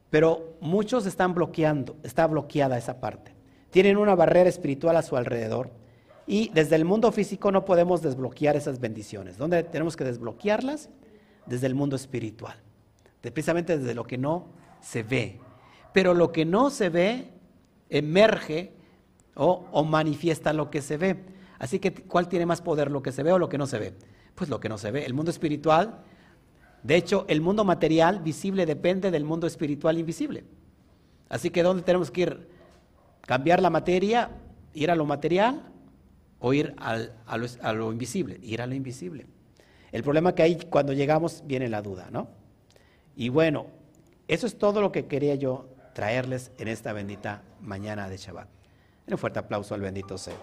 Pero 0.10 0.58
muchos 0.60 1.06
están 1.06 1.34
bloqueando, 1.34 1.96
está 2.04 2.28
bloqueada 2.28 2.78
esa 2.78 3.00
parte. 3.00 3.40
Tienen 3.72 3.98
una 3.98 4.16
barrera 4.16 4.50
espiritual 4.50 4.96
a 4.98 5.02
su 5.02 5.18
alrededor 5.18 5.72
y 6.28 6.50
desde 6.50 6.76
el 6.76 6.86
mundo 6.86 7.12
físico 7.12 7.52
no 7.52 7.66
podemos 7.66 8.02
desbloquear 8.02 8.56
esas 8.56 8.80
bendiciones. 8.80 9.38
¿Dónde 9.38 9.64
tenemos 9.64 9.96
que 9.96 10.04
desbloquearlas? 10.04 10.90
Desde 11.46 11.68
el 11.68 11.76
mundo 11.76 11.96
espiritual. 11.96 12.56
precisamente 13.22 13.78
desde 13.78 13.96
lo 13.96 14.06
que 14.06 14.18
no 14.18 14.50
se 14.82 15.04
ve. 15.04 15.40
Pero 15.94 16.14
lo 16.14 16.32
que 16.32 16.46
no 16.46 16.70
se 16.70 16.90
ve 16.90 17.30
emerge 17.90 18.74
o, 19.36 19.66
o 19.72 19.84
manifiesta 19.84 20.54
lo 20.54 20.70
que 20.70 20.82
se 20.82 20.98
ve. 20.98 21.24
Así 21.60 21.80
que, 21.80 21.94
¿cuál 21.94 22.28
tiene 22.28 22.46
más 22.46 22.62
poder, 22.62 22.90
lo 22.92 23.02
que 23.02 23.12
se 23.12 23.24
ve 23.24 23.32
o 23.32 23.40
lo 23.40 23.50
que 23.50 23.58
no 23.58 23.68
se 23.68 23.80
ve? 23.80 23.94
Pues 24.36 24.50
lo 24.50 24.60
que 24.60 24.70
no 24.70 24.78
se 24.78 24.92
ve. 24.92 25.06
El 25.06 25.14
mundo 25.14 25.32
espiritual, 25.32 26.04
de 26.84 26.96
hecho, 26.96 27.26
el 27.28 27.42
mundo 27.42 27.64
material 27.64 28.22
visible 28.22 28.66
depende 28.66 29.12
del 29.12 29.24
mundo 29.24 29.48
espiritual 29.48 29.98
invisible. 29.98 30.44
Así 31.30 31.50
que, 31.50 31.64
¿dónde 31.64 31.84
tenemos 31.84 32.10
que 32.10 32.22
ir? 32.22 32.48
¿Cambiar 33.32 33.62
la 33.62 33.70
materia, 33.70 34.30
ir 34.74 34.92
a 34.92 34.96
lo 34.98 35.06
material 35.06 35.64
o 36.40 36.52
ir 36.52 36.76
a, 36.78 36.98
lo, 37.38 37.48
a 37.62 37.72
lo 37.72 37.94
invisible? 37.94 38.38
Ir 38.44 38.62
a 38.62 38.68
lo 38.68 38.76
invisible. 38.76 39.26
El 39.94 40.04
problema 40.04 40.36
que 40.36 40.44
hay 40.44 40.58
cuando 40.70 40.92
llegamos 40.92 41.42
viene 41.46 41.70
la 41.70 41.82
duda, 41.82 42.10
¿no? 42.12 42.28
Y 43.16 43.30
bueno, 43.30 43.68
eso 44.28 44.46
es 44.46 44.58
todo 44.58 44.82
lo 44.82 44.92
que 44.92 45.06
quería 45.06 45.36
yo 45.36 45.70
traerles 45.94 46.52
en 46.58 46.68
esta 46.68 46.92
bendita 46.92 47.42
mañana 47.62 48.10
de 48.10 48.18
Shabbat. 48.18 48.50
Un 49.08 49.18
fuerte 49.18 49.40
aplauso 49.40 49.76
al 49.76 49.80
bendito 49.80 50.18
sea. 50.18 50.36